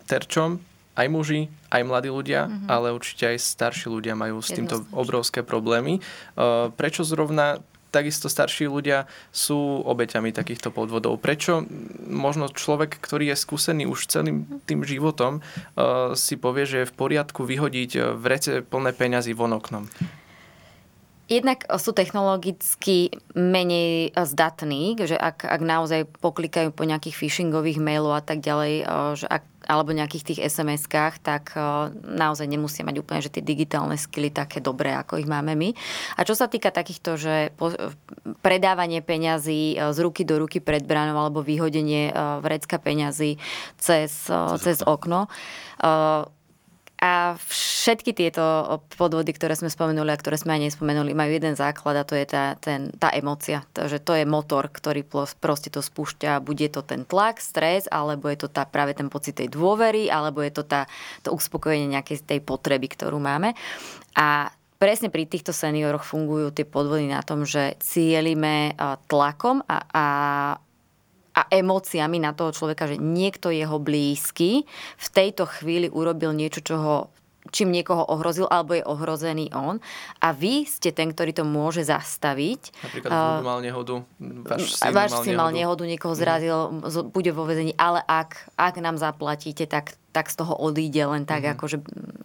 terčom, 0.07 0.63
aj 0.93 1.09
muži, 1.09 1.49
aj 1.73 1.83
mladí 1.89 2.13
ľudia, 2.13 2.47
mm-hmm. 2.47 2.69
ale 2.69 2.93
určite 2.93 3.33
aj 3.33 3.41
starší 3.41 3.89
ľudia 3.89 4.13
majú 4.13 4.45
s 4.45 4.53
týmto 4.53 4.85
obrovské 4.93 5.41
problémy. 5.41 6.05
Uh, 6.37 6.69
prečo 6.77 7.01
zrovna 7.01 7.65
takisto 7.93 8.33
starší 8.33 8.73
ľudia 8.73 9.05
sú 9.31 9.85
obeťami 9.85 10.33
takýchto 10.33 10.73
podvodov. 10.73 11.21
Prečo 11.21 11.69
možno 12.09 12.49
človek, 12.49 12.97
ktorý 12.97 13.31
je 13.31 13.37
skúsený 13.37 13.85
už 13.85 14.09
celým 14.09 14.49
tým 14.65 14.81
životom, 14.83 15.45
uh, 15.45 16.17
si 16.17 16.41
povie, 16.41 16.65
že 16.65 16.77
je 16.83 16.91
v 16.91 16.97
poriadku 16.97 17.45
vyhodiť 17.45 17.91
eh, 17.95 18.03
vrece 18.17 18.65
plné 18.65 18.97
peňazí 18.97 19.37
von 19.37 19.53
oknom? 19.53 19.85
Jednak 21.31 21.65
sú 21.79 21.95
technologicky 21.95 23.15
menej 23.33 24.11
zdatní, 24.13 24.99
že 25.01 25.15
ak, 25.15 25.47
ak 25.47 25.61
naozaj 25.63 26.05
poklikajú 26.19 26.75
po 26.75 26.83
nejakých 26.83 27.15
phishingových 27.15 27.79
mailov 27.79 28.19
a 28.19 28.23
tak 28.23 28.43
ďalej, 28.43 28.73
eh, 28.83 29.13
že 29.17 29.27
ak 29.31 29.43
alebo 29.67 29.95
nejakých 29.95 30.27
tých 30.27 30.41
SMS-kách, 30.51 31.23
tak 31.23 31.55
uh, 31.55 31.91
naozaj 32.03 32.51
nemusia 32.51 32.83
mať 32.83 32.99
úplne 32.99 33.23
že 33.23 33.31
tie 33.31 33.45
digitálne 33.45 33.95
skily 33.95 34.35
také 34.35 34.59
dobré, 34.59 34.91
ako 34.91 35.23
ich 35.23 35.31
máme 35.31 35.55
my. 35.55 35.71
A 36.19 36.27
čo 36.27 36.35
sa 36.35 36.51
týka 36.51 36.75
takýchto, 36.75 37.15
že 37.15 37.55
predávanie 38.43 38.99
peňazí 39.05 39.79
z 39.79 39.99
ruky 40.03 40.27
do 40.27 40.43
ruky 40.43 40.59
pred 40.59 40.83
bránou 40.83 41.15
alebo 41.15 41.47
vyhodenie 41.47 42.11
vrecka 42.43 42.83
peňazí 42.83 43.39
cez, 43.79 44.27
cez 44.59 44.79
okno, 44.83 45.31
a 47.03 47.35
všetky 47.35 48.15
tieto 48.15 48.79
podvody, 48.95 49.35
ktoré 49.35 49.59
sme 49.59 49.67
spomenuli 49.67 50.07
a 50.15 50.21
ktoré 50.23 50.39
sme 50.39 50.55
aj 50.55 50.71
nespomenuli, 50.71 51.19
majú 51.19 51.35
jeden 51.35 51.59
základ 51.59 51.99
a 51.99 52.07
to 52.07 52.15
je 52.15 52.31
tá, 52.31 52.55
ten, 52.63 52.95
tá 52.95 53.11
emocia. 53.11 53.67
Takže 53.75 53.99
to 53.99 54.15
je 54.15 54.23
motor, 54.23 54.71
ktorý 54.71 55.03
proste 55.43 55.67
to 55.67 55.83
spúšťa. 55.83 56.39
Bude 56.39 56.71
to 56.71 56.87
ten 56.87 57.03
tlak, 57.03 57.43
stres, 57.43 57.91
alebo 57.91 58.31
je 58.31 58.47
to 58.47 58.49
tá, 58.55 58.71
práve 58.71 58.95
ten 58.95 59.11
pocit 59.11 59.35
tej 59.35 59.51
dôvery, 59.51 60.07
alebo 60.07 60.47
je 60.47 60.55
to 60.55 60.63
tá, 60.63 60.87
to 61.27 61.35
uspokojenie 61.35 61.91
nejakej 61.91 62.23
tej 62.23 62.39
potreby, 62.39 62.87
ktorú 62.95 63.19
máme. 63.19 63.59
A 64.15 64.55
presne 64.79 65.11
pri 65.11 65.27
týchto 65.27 65.51
senioroch 65.51 66.07
fungujú 66.07 66.55
tie 66.55 66.63
podvody 66.63 67.11
na 67.11 67.27
tom, 67.27 67.43
že 67.43 67.75
cielime 67.83 68.79
tlakom 69.11 69.59
a, 69.67 69.77
a 69.91 70.07
a 71.33 71.49
emóciami 71.49 72.21
na 72.21 72.37
toho 72.37 72.53
človeka, 72.53 72.89
že 72.89 73.01
niekto 73.01 73.49
jeho 73.49 73.81
blízky 73.81 74.69
v 74.97 75.09
tejto 75.13 75.49
chvíli 75.49 75.89
urobil 75.89 76.37
niečo, 76.37 76.61
čo 76.61 76.77
ho 76.79 76.97
čím 77.51 77.75
niekoho 77.75 78.07
ohrozil, 78.07 78.47
alebo 78.47 78.79
je 78.79 78.87
ohrozený 78.87 79.51
on. 79.51 79.83
A 80.23 80.31
vy 80.31 80.63
ste 80.63 80.95
ten, 80.95 81.11
ktorý 81.11 81.35
to 81.35 81.43
môže 81.43 81.83
zastaviť. 81.83 82.71
Napríklad 82.87 83.11
uh, 83.11 83.43
mal 83.43 83.59
nehodu, 83.59 84.07
váš 84.47 84.79
syn 84.79 84.95
váš 84.95 85.11
mal, 85.35 85.51
mal 85.51 85.51
nehodu, 85.51 85.83
niekoho 85.83 86.15
zrazil, 86.15 86.71
mm. 86.71 87.11
bude 87.11 87.35
vo 87.35 87.43
vezení, 87.43 87.75
ale 87.75 87.99
ak, 88.07 88.55
ak 88.55 88.75
nám 88.79 88.95
zaplatíte, 88.95 89.67
tak 89.67 89.99
tak 90.13 90.29
z 90.29 90.45
toho 90.45 90.55
odíde 90.55 91.03
len 91.09 91.25
tak, 91.25 91.43
mm-hmm. 91.43 91.55
ako, 91.57 91.65
že, 91.67 91.79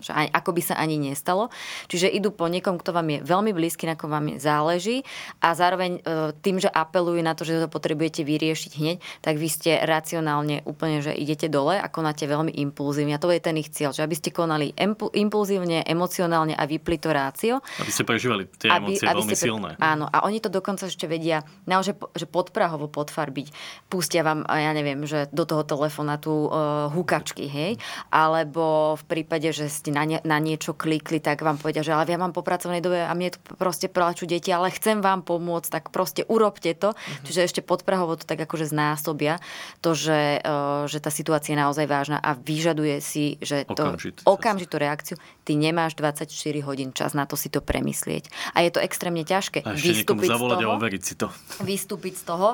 že 0.03 0.11
ani, 0.11 0.29
ako 0.29 0.49
by 0.51 0.61
sa 0.61 0.75
ani 0.75 0.99
nestalo. 0.99 1.49
Čiže 1.87 2.11
idú 2.11 2.35
po 2.35 2.51
niekom, 2.51 2.75
kto 2.75 2.91
vám 2.91 3.07
je 3.07 3.19
veľmi 3.23 3.55
blízky, 3.55 3.87
na 3.87 3.95
kom 3.95 4.11
vám 4.11 4.35
záleží 4.37 5.07
a 5.39 5.55
zároveň 5.55 6.03
e, 6.03 6.35
tým, 6.43 6.59
že 6.59 6.67
apelujú 6.67 7.23
na 7.23 7.33
to, 7.33 7.47
že 7.47 7.63
to 7.63 7.71
potrebujete 7.71 8.27
vyriešiť 8.27 8.71
hneď, 8.75 8.97
tak 9.23 9.39
vy 9.39 9.47
ste 9.47 9.79
racionálne 9.81 10.67
úplne, 10.67 10.99
že 10.99 11.15
idete 11.15 11.47
dole 11.47 11.79
a 11.79 11.87
konáte 11.87 12.27
veľmi 12.27 12.51
impulzívne. 12.67 13.15
A 13.15 13.21
to 13.23 13.31
je 13.31 13.39
ten 13.39 13.55
ich 13.55 13.71
cieľ, 13.71 13.95
že 13.95 14.03
aby 14.03 14.15
ste 14.19 14.35
konali 14.35 14.75
impulzívne, 15.15 15.87
emocionálne 15.87 16.53
a 16.53 16.63
vypli 16.67 16.99
to 16.99 17.15
rácio. 17.15 17.63
Aby 17.79 17.91
ste 17.95 18.03
prežívali 18.03 18.43
tie 18.59 18.67
aby, 18.67 18.99
emócie 18.99 19.07
aby 19.07 19.23
veľmi 19.23 19.35
ste, 19.35 19.45
silné. 19.47 19.69
Áno, 19.79 20.11
a 20.11 20.27
oni 20.27 20.43
to 20.43 20.51
dokonca 20.51 20.91
ešte 20.91 21.07
vedia 21.07 21.47
naozaj 21.63 21.95
že 22.17 22.27
podprahovo 22.27 22.91
podfarbiť. 22.91 23.47
Pustia 23.87 24.25
vám, 24.25 24.43
ja 24.45 24.71
neviem, 24.75 25.05
že 25.07 25.31
do 25.31 25.47
toho 25.47 25.63
telefonátu 25.63 26.49
uh, 26.49 26.49
hukačky, 26.91 27.47
hej, 27.47 27.76
alebo 28.09 28.95
v 28.97 29.03
prípade, 29.07 29.49
že 29.55 29.71
ste 29.71 29.89
na, 29.93 30.03
nie, 30.03 30.19
na 30.23 30.37
niečo 30.37 30.73
klikli, 30.73 31.17
tak 31.21 31.41
vám 31.41 31.57
povedia, 31.57 31.81
že 31.81 31.93
ale 31.93 32.09
ja 32.09 32.19
mám 32.19 32.35
po 32.35 32.45
pracovnej 32.45 32.81
dobe 32.83 33.03
a 33.03 33.11
mne 33.13 33.33
tu 33.35 33.39
proste 33.57 33.87
plačú 33.87 34.27
deti, 34.29 34.53
ale 34.53 34.73
chcem 34.73 35.01
vám 35.01 35.23
pomôcť, 35.23 35.69
tak 35.69 35.83
proste 35.89 36.27
urobte 36.27 36.73
to. 36.77 36.93
Uh-huh. 36.93 37.23
Čiže 37.25 37.45
ešte 37.47 37.61
podprahovo 37.65 38.19
to 38.19 38.25
tak 38.27 38.41
akože 38.43 38.69
znásobia 38.69 39.39
to, 39.81 39.97
že, 39.97 40.41
uh, 40.43 40.85
že 40.89 41.01
tá 41.01 41.09
situácia 41.09 41.55
je 41.55 41.61
naozaj 41.61 41.85
vážna 41.87 42.17
a 42.21 42.35
vyžaduje 42.37 42.99
si, 43.01 43.37
že 43.41 43.65
to 43.67 43.83
Okamžit. 43.93 44.21
okamžitú 44.25 44.75
reakciu. 44.77 45.15
Ty 45.47 45.55
nemáš 45.55 45.95
24 45.95 46.27
hodín 46.67 46.91
čas 46.91 47.15
na 47.15 47.23
to 47.23 47.39
si 47.39 47.47
to 47.47 47.63
premyslieť. 47.63 48.27
A 48.51 48.67
je 48.67 48.71
to 48.75 48.83
extrémne 48.83 49.23
ťažké. 49.23 49.63
A 49.63 49.79
ešte 49.79 50.03
vystúpiť 50.03 50.27
zavolať 50.27 50.59
z 50.59 50.59
toho, 50.59 50.67
a 50.67 50.75
overiť 50.75 51.01
si 51.07 51.13
to. 51.15 51.27
Vystúpiť 51.71 52.13
z 52.19 52.23
toho, 52.27 52.49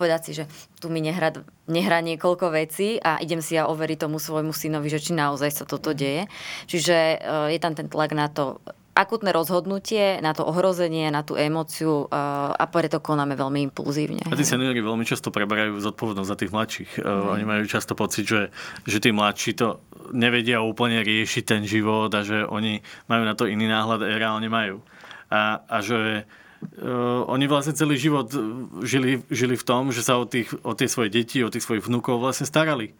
povedať 0.00 0.20
si, 0.24 0.32
že 0.32 0.44
tu 0.80 0.88
mi 0.88 1.04
nehrá, 1.04 1.36
nehrá 1.68 2.00
niekoľko 2.00 2.48
vecí 2.56 2.96
a 2.96 3.20
idem 3.20 3.44
si 3.44 3.60
ja 3.60 3.68
overiť 3.68 4.08
tomu 4.08 4.16
svojmu 4.16 4.56
synovi, 4.56 4.88
že 4.88 5.04
či 5.04 5.12
naozaj 5.12 5.50
sa 5.52 5.64
toto 5.68 5.92
deje. 5.92 6.24
Čiže 6.64 6.96
e, 6.96 7.16
je 7.52 7.58
tam 7.60 7.76
ten 7.76 7.92
tlak 7.92 8.16
na 8.16 8.32
to 8.32 8.64
akutné 8.98 9.30
rozhodnutie, 9.30 10.18
na 10.18 10.34
to 10.34 10.42
ohrozenie, 10.42 11.06
na 11.14 11.22
tú 11.22 11.38
emóciu 11.38 12.10
e, 12.10 12.18
a 12.50 12.64
preto 12.66 12.98
konáme 12.98 13.38
veľmi 13.38 13.70
impulzívne. 13.70 14.26
A 14.26 14.34
tí 14.34 14.42
seniori 14.42 14.82
veľmi 14.82 15.06
často 15.06 15.30
preberajú 15.30 15.78
zodpovednosť 15.78 16.28
za 16.28 16.36
tých 16.36 16.50
mladších. 16.50 16.90
Mm. 16.98 17.38
Oni 17.38 17.44
majú 17.46 17.62
často 17.70 17.94
pocit, 17.94 18.26
že, 18.26 18.50
že 18.82 18.98
tí 18.98 19.14
mladší 19.14 19.54
to 19.54 19.78
nevedia 20.10 20.58
úplne 20.58 20.98
riešiť 21.06 21.44
ten 21.46 21.62
život 21.62 22.10
a 22.10 22.26
že 22.26 22.42
oni 22.42 22.82
majú 23.06 23.22
na 23.22 23.38
to 23.38 23.46
iný 23.46 23.70
náhľad 23.70 24.02
a 24.02 24.18
reálne 24.18 24.50
majú. 24.50 24.82
A, 25.30 25.62
a 25.62 25.78
že 25.78 26.26
Uh, 26.58 27.22
oni 27.30 27.46
vlastne 27.46 27.70
celý 27.70 27.94
život 27.94 28.34
žili, 28.82 29.22
žili 29.30 29.54
v 29.54 29.62
tom, 29.62 29.94
že 29.94 30.02
sa 30.02 30.18
o, 30.18 30.26
tých, 30.26 30.50
o 30.66 30.74
tie 30.74 30.90
svoje 30.90 31.06
deti, 31.06 31.38
o 31.38 31.54
tých 31.54 31.62
svojich 31.62 31.86
vnúkov 31.86 32.18
vlastne 32.18 32.50
starali 32.50 32.98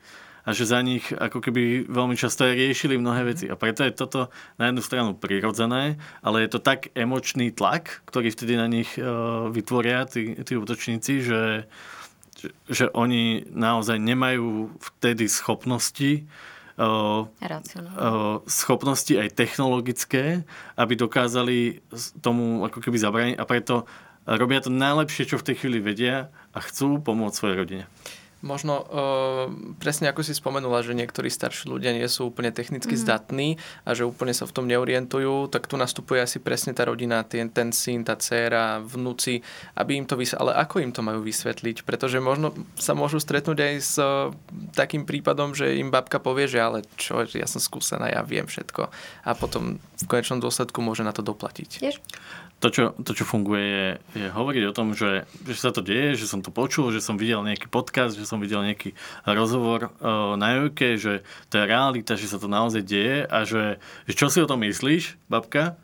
a 0.49 0.57
že 0.57 0.65
za 0.65 0.81
nich 0.81 1.13
ako 1.13 1.45
keby 1.45 1.85
veľmi 1.93 2.17
často 2.17 2.49
aj 2.49 2.57
riešili 2.57 2.97
mnohé 2.97 3.37
veci. 3.37 3.53
A 3.53 3.55
preto 3.61 3.85
je 3.85 3.93
toto 3.93 4.33
na 4.57 4.73
jednu 4.73 4.81
stranu 4.81 5.13
prirodzené, 5.13 6.01
ale 6.25 6.49
je 6.49 6.57
to 6.57 6.65
tak 6.65 6.89
emočný 6.97 7.53
tlak, 7.53 8.01
ktorý 8.09 8.33
vtedy 8.33 8.57
na 8.57 8.65
nich 8.65 8.97
uh, 8.97 9.53
vytvoria 9.53 10.09
tí, 10.09 10.41
tí 10.41 10.57
útočníci, 10.57 11.21
že, 11.21 11.69
že, 12.65 12.89
oni 12.97 13.45
naozaj 13.53 14.01
nemajú 14.01 14.73
vtedy 14.81 15.29
schopnosti 15.29 16.25
schopnosti 18.47 19.11
aj 19.11 19.35
technologické, 19.35 20.47
aby 20.79 20.95
dokázali 20.95 21.83
tomu 22.23 22.63
ako 22.63 22.79
keby 22.79 22.97
zabrániť 23.03 23.35
a 23.35 23.43
preto 23.43 23.83
robia 24.23 24.63
to 24.63 24.71
najlepšie, 24.71 25.27
čo 25.27 25.43
v 25.43 25.47
tej 25.51 25.55
chvíli 25.59 25.83
vedia 25.83 26.31
a 26.55 26.59
chcú 26.63 27.03
pomôcť 27.03 27.35
svojej 27.35 27.57
rodine. 27.59 27.85
Možno 28.39 28.87
uh, 28.87 28.87
presne 29.83 30.07
ako 30.15 30.23
si 30.23 30.31
spomenula, 30.31 30.87
že 30.87 30.95
niektorí 30.95 31.27
starší 31.27 31.67
ľudia 31.67 31.91
nie 31.91 32.07
sú 32.07 32.31
úplne 32.31 32.55
technicky 32.55 32.95
mm. 32.95 33.03
zdatní 33.03 33.49
a 33.83 33.99
že 33.99 34.07
úplne 34.07 34.31
sa 34.31 34.47
v 34.47 34.55
tom 34.55 34.71
neorientujú, 34.71 35.51
tak 35.51 35.67
tu 35.67 35.75
nastupuje 35.75 36.23
asi 36.23 36.39
presne 36.39 36.71
tá 36.71 36.87
rodina, 36.87 37.27
ten, 37.27 37.51
ten 37.51 37.75
syn, 37.75 38.07
tá 38.07 38.15
dcéra, 38.15 38.79
vnúci, 38.79 39.43
aby 39.75 39.99
im 39.99 40.07
to 40.07 40.15
vysvetliť. 40.15 40.39
Ale 40.39 40.55
ako 40.55 40.77
im 40.79 40.95
to 40.95 41.03
majú 41.03 41.21
vysvetliť? 41.27 41.83
Pretože 41.83 42.23
možno 42.23 42.55
sa 42.79 42.95
môžu 42.95 43.19
stretnúť 43.19 43.59
aj 43.59 43.75
s 43.83 43.95
uh, 43.99 44.31
takým 44.71 45.03
prípadom, 45.03 45.59
že 45.59 45.75
im 45.75 45.91
babka 45.91 46.23
povie, 46.23 46.47
že 46.47 46.63
ale 46.63 46.87
čo, 46.95 47.27
ja 47.27 47.51
som 47.51 47.59
skúsená, 47.59 48.07
ja 48.07 48.23
viem 48.23 48.47
všetko. 48.47 48.87
A 49.27 49.31
potom 49.35 49.83
v 49.99 50.05
konečnom 50.07 50.39
dôsledku 50.39 50.79
môže 50.79 51.03
na 51.03 51.11
to 51.11 51.27
doplatiť. 51.27 51.83
Tiež? 51.83 51.99
To, 52.59 52.69
čo, 52.75 52.83
to, 52.99 53.15
čo 53.15 53.23
funguje, 53.23 53.63
je, 53.63 53.89
je 54.19 54.27
hovoriť 54.35 54.63
o 54.67 54.75
tom, 54.75 54.91
že, 54.95 55.31
že 55.47 55.59
sa 55.59 55.71
to 55.71 55.79
deje, 55.79 56.19
že 56.19 56.27
som 56.27 56.43
to 56.43 56.51
počul, 56.51 56.91
že 56.91 56.99
som 56.99 57.15
videl 57.15 57.43
nejaký 57.47 57.71
podcast, 57.71 58.19
že 58.19 58.27
som 58.27 58.43
videl 58.43 58.67
nejaký 58.67 58.99
rozhovor 59.23 59.95
uh, 60.03 60.35
na 60.35 60.59
Jojke, 60.59 60.99
že 60.99 61.23
to 61.51 61.63
je 61.63 61.71
realita, 61.71 62.19
že 62.19 62.27
sa 62.27 62.43
to 62.43 62.51
naozaj 62.51 62.83
deje 62.83 63.23
a 63.31 63.47
že, 63.47 63.79
že 64.11 64.15
čo 64.19 64.27
si 64.27 64.43
o 64.43 64.51
tom 64.51 64.67
myslíš, 64.67 65.19
babka? 65.31 65.79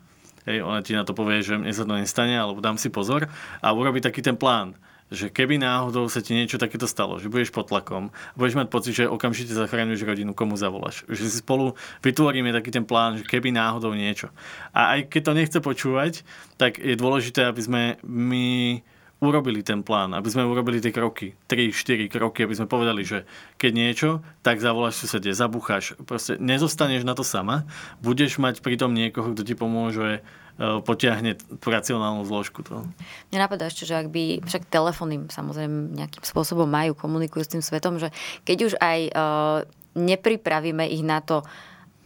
hej, 0.45 0.61
ona 0.61 0.85
ti 0.85 0.93
na 0.93 1.03
to 1.03 1.17
povie, 1.17 1.41
že 1.41 1.57
mne 1.57 1.73
sa 1.73 1.83
to 1.83 1.97
nestane, 1.97 2.37
alebo 2.37 2.61
dám 2.61 2.77
si 2.77 2.93
pozor 2.93 3.27
a 3.59 3.67
urobí 3.73 3.99
taký 3.99 4.21
ten 4.21 4.37
plán 4.37 4.77
že 5.13 5.29
keby 5.29 5.61
náhodou 5.61 6.09
sa 6.09 6.17
ti 6.17 6.33
niečo 6.33 6.57
takéto 6.57 6.89
stalo, 6.89 7.21
že 7.21 7.29
budeš 7.29 7.53
pod 7.53 7.69
tlakom, 7.69 8.09
budeš 8.33 8.57
mať 8.57 8.67
pocit, 8.73 8.93
že 8.97 9.05
okamžite 9.05 9.53
zachráňuješ 9.53 10.01
rodinu, 10.01 10.33
komu 10.33 10.57
zavoláš. 10.57 11.05
Že 11.05 11.23
si 11.29 11.37
spolu 11.45 11.77
vytvoríme 12.01 12.49
taký 12.49 12.73
ten 12.73 12.85
plán, 12.89 13.21
že 13.21 13.27
keby 13.27 13.53
náhodou 13.53 13.93
niečo. 13.93 14.33
A 14.73 14.97
aj 14.97 15.13
keď 15.13 15.21
to 15.21 15.37
nechce 15.37 15.59
počúvať, 15.61 16.25
tak 16.57 16.81
je 16.81 16.97
dôležité, 16.97 17.45
aby 17.45 17.61
sme 17.61 17.81
my 18.01 18.81
urobili 19.23 19.63
ten 19.63 19.79
plán, 19.79 20.11
aby 20.11 20.27
sme 20.27 20.43
urobili 20.43 20.83
tie 20.83 20.91
kroky, 20.91 21.39
3-4 21.47 22.11
kroky, 22.11 22.43
aby 22.43 22.55
sme 22.57 22.67
povedali, 22.67 23.07
že 23.07 23.23
keď 23.55 23.71
niečo, 23.71 24.09
tak 24.43 24.59
zavoláš 24.59 24.99
susede, 24.99 25.31
zabucháš, 25.31 25.95
proste 26.03 26.35
nezostaneš 26.35 27.07
na 27.07 27.15
to 27.15 27.23
sama, 27.23 27.63
budeš 28.03 28.37
mať 28.37 28.59
pritom 28.59 28.91
niekoho, 28.91 29.31
kto 29.31 29.41
ti 29.47 29.55
pomôže 29.55 30.19
potiahne 30.57 31.35
tú 31.35 31.67
racionálnu 31.67 32.23
zložku 32.23 32.63
toho. 32.63 32.87
Mne 33.31 33.39
napadá 33.43 33.67
ešte, 33.67 33.83
že 33.83 33.99
ak 33.99 34.07
by, 34.07 34.47
však 34.47 34.71
telefóny 34.71 35.27
samozrejme 35.27 35.99
nejakým 35.99 36.23
spôsobom 36.23 36.63
majú, 36.63 36.95
komunikujú 36.95 37.43
s 37.43 37.51
tým 37.51 37.63
svetom, 37.63 37.99
že 37.99 38.15
keď 38.47 38.57
už 38.71 38.73
aj 38.79 38.99
uh, 39.11 39.59
nepripravíme 39.99 40.87
ich 40.87 41.03
na 41.03 41.19
to, 41.19 41.43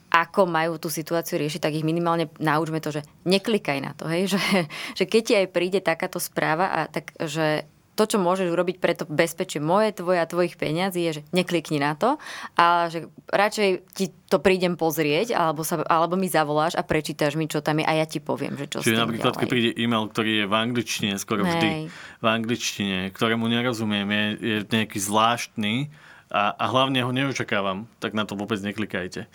ako 0.10 0.50
majú 0.50 0.82
tú 0.82 0.90
situáciu 0.90 1.38
riešiť, 1.38 1.62
tak 1.62 1.78
ich 1.78 1.86
minimálne 1.86 2.34
naučme 2.42 2.82
to, 2.82 2.90
že 2.90 3.06
neklikaj 3.30 3.78
na 3.78 3.94
to, 3.94 4.10
hej? 4.10 4.26
Že, 4.34 4.42
že 4.98 5.04
keď 5.06 5.22
ti 5.22 5.34
aj 5.38 5.48
príde 5.54 5.80
takáto 5.86 6.18
správa, 6.18 6.74
a 6.74 6.80
tak, 6.90 7.14
že 7.22 7.70
to, 8.00 8.08
čo 8.08 8.18
môžeš 8.24 8.48
urobiť 8.48 8.80
pre 8.80 8.96
to 8.96 9.04
bezpečie 9.04 9.60
moje, 9.60 9.92
tvoje 9.92 10.24
a 10.24 10.30
tvojich 10.30 10.56
peňazí, 10.56 11.04
je, 11.04 11.12
že 11.20 11.22
neklikni 11.36 11.84
na 11.84 12.00
to, 12.00 12.16
ale 12.56 12.88
že 12.88 13.00
radšej 13.28 13.70
ti 13.92 14.16
to 14.32 14.40
prídem 14.40 14.80
pozrieť, 14.80 15.36
alebo, 15.36 15.68
sa, 15.68 15.84
alebo 15.84 16.16
mi 16.16 16.32
zavoláš 16.32 16.80
a 16.80 16.88
prečítaš 16.88 17.36
mi, 17.36 17.52
čo 17.52 17.60
tam 17.60 17.84
je 17.84 17.86
a 17.86 17.94
ja 18.00 18.08
ti 18.08 18.24
poviem, 18.24 18.56
že 18.56 18.72
čo 18.72 18.80
Čiže 18.80 19.04
napríklad, 19.04 19.36
ďalej. 19.36 19.42
keď 19.44 19.48
príde 19.52 19.72
e-mail, 19.76 20.08
ktorý 20.08 20.32
je 20.32 20.46
v 20.48 20.56
angličtine, 20.56 21.14
skoro 21.20 21.44
Hej. 21.44 21.52
vždy 21.52 21.70
v 22.24 22.26
angličtine, 22.26 22.98
ktorému 23.12 23.52
nerozumiem, 23.52 24.08
je, 24.08 24.26
je 24.40 24.58
nejaký 24.64 25.00
zvláštny 25.04 25.92
a, 26.32 26.56
a 26.56 26.66
hlavne 26.72 27.04
ho 27.04 27.12
neočakávam, 27.12 27.92
tak 28.00 28.16
na 28.16 28.24
to 28.24 28.40
vôbec 28.40 28.64
neklikajte. 28.64 29.28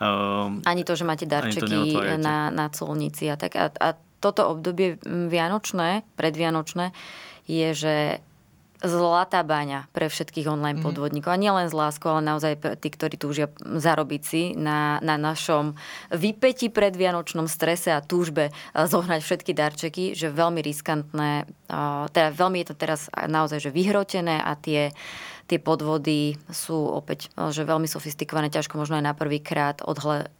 Um, 0.00 0.60
ani 0.68 0.84
to, 0.84 0.96
že 0.96 1.04
máte 1.04 1.24
darčeky 1.24 1.96
na, 2.20 2.48
na 2.52 2.66
colnici 2.72 3.28
a 3.28 3.36
tak. 3.36 3.52
A, 3.56 3.68
a 3.68 3.88
toto 4.20 4.48
obdobie 4.52 5.00
vianočné, 5.04 6.04
predvianočné, 6.16 6.92
je, 7.50 7.68
že 7.74 7.94
zlatá 8.80 9.44
baňa 9.44 9.92
pre 9.92 10.08
všetkých 10.08 10.48
online 10.48 10.80
mhm. 10.80 10.84
podvodníkov. 10.84 11.36
A 11.36 11.40
nielen 11.40 11.68
z 11.68 11.76
lásku, 11.76 12.04
ale 12.08 12.24
naozaj 12.24 12.80
tí, 12.80 12.88
ktorí 12.88 13.20
túžia 13.20 13.52
zarobiť 13.60 14.22
si 14.24 14.42
na, 14.56 14.98
na 15.04 15.20
našom 15.20 15.76
vypeti 16.08 16.72
predvianočnom 16.72 17.44
strese 17.44 17.92
a 17.92 18.00
túžbe 18.00 18.48
eh, 18.50 18.54
zohnať 18.72 19.20
všetky 19.20 19.52
darčeky, 19.52 20.04
že 20.16 20.32
veľmi 20.32 20.64
riskantné, 20.64 21.44
eh, 21.44 22.04
teda 22.10 22.28
veľmi 22.32 22.64
je 22.64 22.68
to 22.72 22.76
teraz 22.76 23.12
naozaj 23.12 23.60
že 23.60 23.70
vyhrotené 23.70 24.40
a 24.40 24.56
tie, 24.56 24.96
tie 25.44 25.58
podvody 25.60 26.40
sú 26.48 26.76
opäť 26.80 27.28
eh, 27.36 27.52
že 27.52 27.68
veľmi 27.68 27.86
sofistikované, 27.86 28.48
ťažko 28.48 28.80
možno 28.80 28.96
aj 28.96 29.04
na 29.04 29.14
prvýkrát 29.14 29.84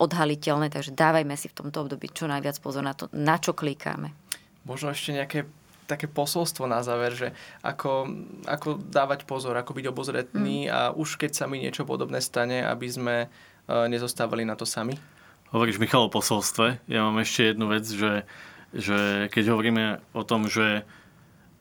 odhaliteľné, 0.00 0.72
takže 0.72 0.96
dávajme 0.96 1.36
si 1.36 1.52
v 1.52 1.56
tomto 1.60 1.84
období 1.84 2.08
čo 2.08 2.24
najviac 2.24 2.56
pozor 2.64 2.80
na 2.80 2.96
to, 2.96 3.12
na 3.12 3.36
čo 3.36 3.52
klikáme. 3.52 4.16
Možno 4.64 4.92
ešte 4.92 5.16
nejaké 5.16 5.48
také 5.90 6.06
posolstvo 6.06 6.70
na 6.70 6.86
záver, 6.86 7.18
že 7.18 7.28
ako, 7.66 8.06
ako 8.46 8.78
dávať 8.78 9.26
pozor, 9.26 9.58
ako 9.58 9.74
byť 9.74 9.86
obozretný 9.90 10.66
mm. 10.66 10.70
a 10.70 10.80
už 10.94 11.18
keď 11.18 11.34
sa 11.34 11.44
mi 11.50 11.58
niečo 11.58 11.82
podobné 11.82 12.22
stane, 12.22 12.62
aby 12.62 12.86
sme 12.86 13.16
uh, 13.26 13.90
nezostávali 13.90 14.46
na 14.46 14.54
to 14.54 14.62
sami? 14.62 14.94
Hovoríš 15.50 15.82
Michal 15.82 16.06
o 16.06 16.14
posolstve. 16.14 16.78
Ja 16.86 17.02
mám 17.02 17.18
ešte 17.18 17.50
jednu 17.50 17.66
vec, 17.66 17.82
že, 17.82 18.22
že 18.70 19.26
keď 19.34 19.44
hovoríme 19.50 19.98
o 20.14 20.22
tom, 20.22 20.46
že 20.46 20.86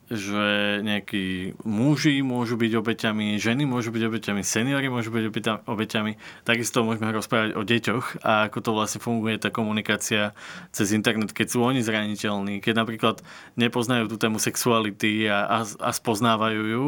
že 0.10 0.82
nejakí 0.82 1.54
muži 1.62 2.26
môžu 2.26 2.58
byť 2.58 2.72
obeťami, 2.82 3.38
ženy 3.38 3.69
môžu 3.69 3.93
byť 3.93 4.04
obeťami, 4.10 4.41
seniory 4.41 4.89
môžu 4.89 5.13
byť 5.13 5.69
obeťami. 5.69 6.17
Takisto 6.41 6.82
môžeme 6.82 7.13
rozprávať 7.13 7.54
o 7.54 7.62
deťoch 7.62 8.26
a 8.26 8.50
ako 8.50 8.58
to 8.65 8.72
vlastne 8.74 9.00
funguje 9.00 9.38
tá 9.38 9.54
komunikácia 9.54 10.34
cez 10.74 10.98
internet, 10.98 11.30
keď 11.30 11.48
sú 11.54 11.62
oni 11.62 11.86
zraniteľní, 11.86 12.58
keď 12.58 12.74
napríklad 12.82 13.22
nepoznajú 13.54 14.10
tú 14.10 14.17
tému 14.17 14.41
sexuality 14.41 15.30
a, 15.30 15.45
a, 15.45 15.58
a 15.63 15.89
spoznávajú 15.93 16.62
ju 16.65 16.86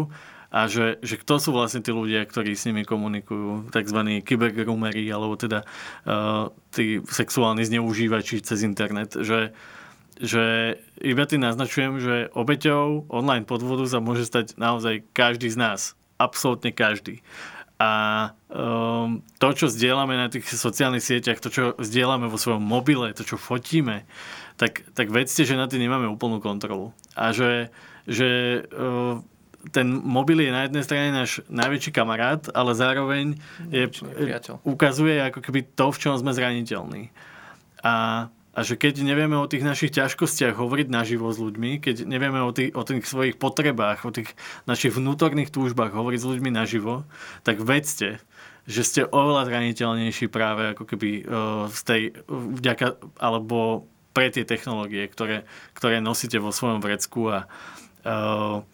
a 0.52 0.68
že, 0.68 1.00
že 1.00 1.16
kto 1.16 1.40
sú 1.40 1.50
vlastne 1.56 1.80
tí 1.80 1.96
ľudia, 1.96 2.28
ktorí 2.28 2.60
s 2.60 2.68
nimi 2.68 2.84
komunikujú, 2.84 3.72
tzv. 3.72 4.00
kybergroomery 4.20 5.08
alebo 5.08 5.40
teda 5.40 5.64
uh, 5.64 6.52
tí 6.76 7.00
sexuálni 7.08 7.64
zneužívači 7.64 8.44
cez 8.44 8.68
internet, 8.68 9.16
že 9.16 9.56
že 10.20 10.76
iba 11.00 11.24
tým 11.24 11.46
naznačujem, 11.46 11.94
že 12.02 12.16
obeťou 12.36 13.08
online 13.08 13.48
podvodu 13.48 13.88
sa 13.88 14.04
môže 14.04 14.28
stať 14.28 14.60
naozaj 14.60 15.08
každý 15.16 15.48
z 15.48 15.58
nás. 15.58 15.80
Absolútne 16.20 16.76
každý. 16.76 17.24
A 17.82 17.90
um, 18.54 19.26
to, 19.42 19.58
čo 19.58 19.66
zdieľame 19.66 20.14
na 20.14 20.30
tých 20.30 20.46
sociálnych 20.46 21.02
sieťach, 21.02 21.42
to, 21.42 21.50
čo 21.50 21.64
zdieľame 21.82 22.30
vo 22.30 22.38
svojom 22.38 22.62
mobile, 22.62 23.10
to, 23.18 23.26
čo 23.26 23.42
fotíme, 23.42 24.06
tak, 24.62 24.86
tak 24.94 25.10
vedzte, 25.10 25.42
že 25.50 25.58
na 25.58 25.66
tým 25.66 25.90
nemáme 25.90 26.06
úplnú 26.06 26.38
kontrolu. 26.38 26.94
A 27.18 27.34
že, 27.34 27.74
že 28.06 28.62
uh, 28.70 29.18
ten 29.74 29.90
mobil 29.90 30.46
je 30.46 30.54
na 30.54 30.70
jednej 30.70 30.86
strane 30.86 31.10
náš 31.10 31.42
najväčší 31.50 31.90
kamarát, 31.90 32.46
ale 32.54 32.78
zároveň 32.78 33.42
je, 33.74 33.90
ukazuje 34.62 35.18
ako 35.22 35.42
keby 35.42 35.66
to, 35.74 35.90
v 35.90 35.98
čom 36.02 36.14
sme 36.22 36.38
zraniteľní. 36.38 37.10
A 37.82 38.26
a 38.52 38.68
že 38.68 38.76
keď 38.76 39.00
nevieme 39.08 39.40
o 39.40 39.48
tých 39.48 39.64
našich 39.64 39.96
ťažkostiach 39.96 40.60
hovoriť 40.60 40.92
naživo 40.92 41.32
s 41.32 41.40
ľuďmi, 41.40 41.80
keď 41.80 42.04
nevieme 42.04 42.44
o 42.44 42.52
tých, 42.52 42.76
o 42.76 42.84
tých 42.84 43.08
svojich 43.08 43.40
potrebách, 43.40 44.04
o 44.04 44.12
tých 44.12 44.36
našich 44.68 44.92
vnútorných 44.92 45.56
túžbách 45.56 45.96
hovoriť 45.96 46.20
s 46.20 46.30
ľuďmi 46.36 46.52
naživo, 46.52 47.08
tak 47.48 47.64
vedzte, 47.64 48.20
že 48.68 48.82
ste 48.84 49.02
oveľa 49.08 49.48
zraniteľnejší 49.48 50.28
práve 50.28 50.76
ako 50.76 50.84
keby 50.84 51.10
uh, 51.24 51.24
z 51.72 51.82
tej, 51.88 52.02
vďaka, 52.28 53.00
alebo 53.24 53.88
pre 54.12 54.28
tie 54.28 54.44
technológie, 54.44 55.08
ktoré, 55.08 55.48
ktoré 55.72 56.04
nosíte 56.04 56.36
vo 56.44 56.52
svojom 56.52 56.84
vrecku 56.84 57.32
a 57.32 57.48
uh, 58.04 58.68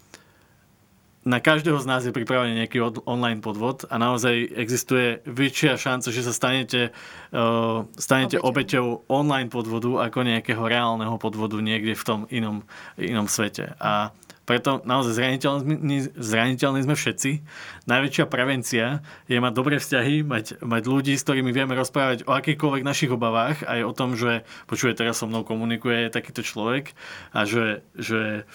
na 1.27 1.43
každého 1.43 1.75
z 1.83 1.89
nás 1.91 2.01
je 2.07 2.15
pripravený 2.15 2.63
nejaký 2.63 2.79
od, 2.79 3.03
online 3.03 3.43
podvod 3.43 3.83
a 3.91 3.99
naozaj 3.99 4.47
existuje 4.55 5.19
väčšia 5.27 5.75
šanca, 5.75 6.07
že 6.15 6.23
sa 6.23 6.31
stanete, 6.31 6.95
uh, 7.35 7.83
stanete 7.99 8.39
obeťou. 8.39 8.47
obeťou 8.47 8.85
online 9.11 9.51
podvodu 9.51 10.07
ako 10.07 10.23
nejakého 10.23 10.63
reálneho 10.63 11.19
podvodu 11.19 11.59
niekde 11.59 11.99
v 11.99 12.03
tom 12.07 12.19
inom, 12.31 12.63
inom 12.95 13.27
svete. 13.27 13.75
A 13.83 14.15
preto 14.47 14.79
naozaj 14.87 15.19
zraniteľní, 15.19 16.15
zraniteľní 16.15 16.87
sme 16.87 16.95
všetci. 16.95 17.43
Najväčšia 17.83 18.25
prevencia 18.31 19.03
je 19.27 19.43
mať 19.43 19.51
dobré 19.51 19.75
vzťahy, 19.75 20.23
mať, 20.23 20.63
mať 20.63 20.83
ľudí, 20.87 21.19
s 21.19 21.27
ktorými 21.27 21.51
vieme 21.51 21.75
rozprávať 21.75 22.23
o 22.23 22.31
akýchkoľvek 22.31 22.87
našich 22.87 23.11
obavách, 23.11 23.67
aj 23.67 23.83
o 23.83 23.91
tom, 23.91 24.15
že 24.15 24.47
počuje 24.71 24.95
teraz 24.95 25.19
so 25.19 25.27
mnou 25.27 25.43
komunikuje 25.43 26.07
takýto 26.07 26.47
človek 26.47 26.95
a 27.35 27.43
že, 27.43 27.83
že 27.99 28.47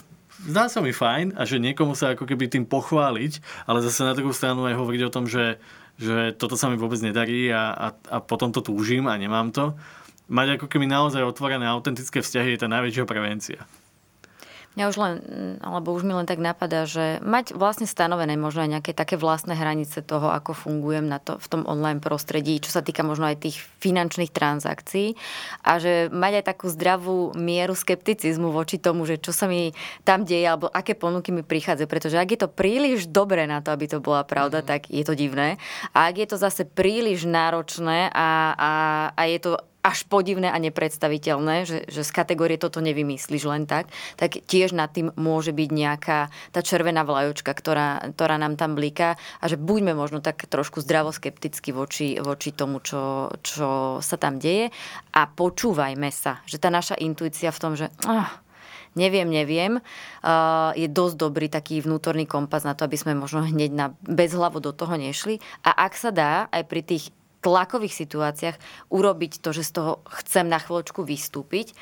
zdá 0.49 0.69
sa 0.73 0.81
mi 0.81 0.95
fajn 0.95 1.37
a 1.37 1.43
že 1.45 1.63
niekomu 1.63 1.93
sa 1.93 2.17
ako 2.17 2.25
keby 2.25 2.49
tým 2.49 2.65
pochváliť, 2.65 3.65
ale 3.69 3.85
zase 3.85 4.07
na 4.07 4.17
druhú 4.17 4.33
stranu 4.33 4.65
aj 4.67 4.79
hovoriť 4.79 5.03
o 5.07 5.15
tom, 5.15 5.25
že, 5.29 5.61
že 6.01 6.33
toto 6.37 6.57
sa 6.57 6.73
mi 6.73 6.81
vôbec 6.81 6.99
nedarí 7.05 7.53
a, 7.53 7.73
a, 7.73 7.89
a 8.09 8.17
potom 8.23 8.51
to 8.51 8.65
túžim 8.65 9.07
a 9.07 9.15
nemám 9.19 9.53
to. 9.53 9.77
Mať 10.33 10.57
ako 10.57 10.67
keby 10.71 10.89
naozaj 10.89 11.21
otvorené 11.21 11.69
autentické 11.69 12.25
vzťahy 12.25 12.57
je 12.57 12.61
tá 12.65 12.69
najväčšia 12.71 13.05
prevencia. 13.05 13.61
Mňa 14.73 14.85
už 14.89 14.97
len, 14.97 15.15
alebo 15.61 15.93
už 15.93 16.01
mi 16.01 16.17
len 16.17 16.25
tak 16.25 16.41
napadá, 16.41 16.89
že 16.89 17.21
mať 17.21 17.53
vlastne 17.53 17.85
stanovené 17.85 18.41
možno 18.41 18.65
aj 18.65 18.81
nejaké 18.81 18.93
také 18.97 19.21
vlastné 19.21 19.53
hranice 19.53 20.01
toho, 20.01 20.33
ako 20.33 20.57
fungujem 20.57 21.05
na 21.05 21.21
to, 21.21 21.37
v 21.37 21.47
tom 21.53 21.63
online 21.69 22.01
prostredí, 22.01 22.57
čo 22.57 22.73
sa 22.73 22.81
týka 22.81 23.05
možno 23.05 23.29
aj 23.29 23.45
tých 23.45 23.61
finančných 23.85 24.33
transakcií 24.33 25.13
a 25.61 25.77
že 25.77 26.09
mať 26.09 26.41
aj 26.41 26.45
takú 26.57 26.67
zdravú 26.73 27.37
mieru 27.37 27.77
skepticizmu 27.77 28.49
voči 28.49 28.81
tomu, 28.81 29.05
že 29.05 29.21
čo 29.21 29.37
sa 29.37 29.45
mi 29.45 29.77
tam 30.09 30.25
deje 30.25 30.49
alebo 30.49 30.73
aké 30.73 30.97
ponuky 30.97 31.37
mi 31.37 31.45
prichádzajú. 31.45 31.89
Pretože 31.93 32.17
ak 32.17 32.33
je 32.33 32.41
to 32.41 32.49
príliš 32.49 33.13
dobré 33.13 33.45
na 33.45 33.61
to, 33.61 33.77
aby 33.77 33.85
to 33.93 34.01
bola 34.01 34.25
pravda, 34.25 34.65
mm. 34.65 34.67
tak 34.67 34.81
je 34.89 35.05
to 35.05 35.13
divné. 35.13 35.61
A 35.93 36.09
ak 36.09 36.17
je 36.17 36.29
to 36.33 36.41
zase 36.41 36.65
príliš 36.65 37.29
náročné 37.29 38.09
a, 38.09 38.57
a, 38.57 38.73
a 39.13 39.23
je 39.29 39.37
to 39.37 39.53
až 39.83 40.07
podivné 40.07 40.47
a 40.47 40.59
nepredstaviteľné, 40.63 41.67
že, 41.67 41.79
že 41.91 42.07
z 42.07 42.11
kategórie 42.15 42.55
toto 42.55 42.79
nevymyslíš 42.79 43.45
len 43.51 43.67
tak, 43.67 43.91
tak 44.15 44.39
tiež 44.47 44.79
nad 44.79 44.95
tým 44.95 45.11
môže 45.19 45.51
byť 45.51 45.71
nejaká 45.75 46.19
tá 46.55 46.61
červená 46.63 47.03
vlajočka, 47.03 47.51
ktorá, 47.51 47.99
ktorá 48.15 48.39
nám 48.39 48.55
tam 48.55 48.79
bliká 48.79 49.19
a 49.43 49.45
že 49.51 49.59
buďme 49.59 49.99
možno 49.99 50.23
tak 50.23 50.47
trošku 50.47 50.79
zdravoskepticky 50.87 51.75
voči, 51.75 52.15
voči 52.23 52.55
tomu, 52.55 52.79
čo, 52.79 53.35
čo 53.43 53.99
sa 53.99 54.17
tam 54.17 54.39
deje 54.39 54.71
a 55.13 55.27
počúvajme 55.27 56.09
sa, 56.15 56.39
že 56.47 56.63
tá 56.63 56.71
naša 56.71 56.95
intuícia 57.03 57.51
v 57.51 57.61
tom, 57.61 57.75
že 57.75 57.91
oh, 58.07 58.31
neviem, 58.95 59.27
neviem, 59.27 59.83
uh, 60.23 60.71
je 60.79 60.87
dosť 60.87 61.17
dobrý 61.17 61.51
taký 61.51 61.83
vnútorný 61.83 62.29
kompas 62.29 62.63
na 62.63 62.79
to, 62.79 62.87
aby 62.87 62.95
sme 62.95 63.19
možno 63.19 63.43
hneď 63.43 63.71
na 63.75 63.87
bezhlavo 64.05 64.61
do 64.61 64.71
toho 64.71 64.95
nešli. 64.95 65.41
A 65.67 65.75
ak 65.75 65.93
sa 65.97 66.15
dá, 66.15 66.47
aj 66.53 66.63
pri 66.69 66.83
tých 66.85 67.11
tlakových 67.43 67.95
situáciách 68.07 68.57
urobiť 68.89 69.43
to, 69.43 69.51
že 69.51 69.67
z 69.67 69.71
toho 69.83 69.93
chcem 70.23 70.47
na 70.47 70.63
chvíľočku 70.63 71.03
vystúpiť 71.03 71.75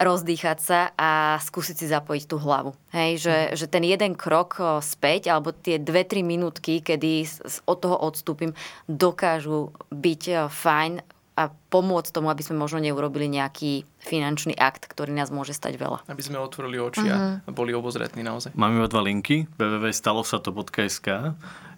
rozdýchať 0.00 0.58
sa 0.64 0.80
a 0.96 1.36
skúsiť 1.44 1.76
si 1.76 1.86
zapojiť 1.92 2.24
tú 2.24 2.40
hlavu. 2.40 2.72
Hej, 2.96 3.28
že, 3.28 3.36
mm. 3.36 3.52
že 3.52 3.66
ten 3.68 3.84
jeden 3.84 4.16
krok 4.16 4.56
späť, 4.80 5.28
alebo 5.28 5.52
tie 5.52 5.76
dve, 5.76 6.08
tri 6.08 6.24
minútky, 6.24 6.80
kedy 6.80 7.28
od 7.68 7.78
toho 7.84 8.00
odstúpim, 8.00 8.56
dokážu 8.88 9.76
byť 9.92 10.48
fajn 10.48 11.04
a 11.36 11.48
pomôcť 11.72 12.10
tomu, 12.12 12.28
aby 12.28 12.42
sme 12.44 12.60
možno 12.60 12.80
neurobili 12.84 13.28
nejaký 13.28 13.84
finančný 14.00 14.56
akt, 14.56 14.88
ktorý 14.88 15.12
nás 15.12 15.32
môže 15.32 15.56
stať 15.56 15.80
veľa. 15.80 16.04
Aby 16.08 16.24
sme 16.24 16.36
otvorili 16.40 16.76
oči 16.76 17.04
uh-huh. 17.04 17.44
a 17.44 17.50
boli 17.52 17.72
obozretní 17.72 18.20
naozaj. 18.20 18.52
Máme 18.56 18.80
iba 18.80 18.88
dva 18.88 19.04
linky. 19.04 19.48
www.stalosato.sk 19.56 21.08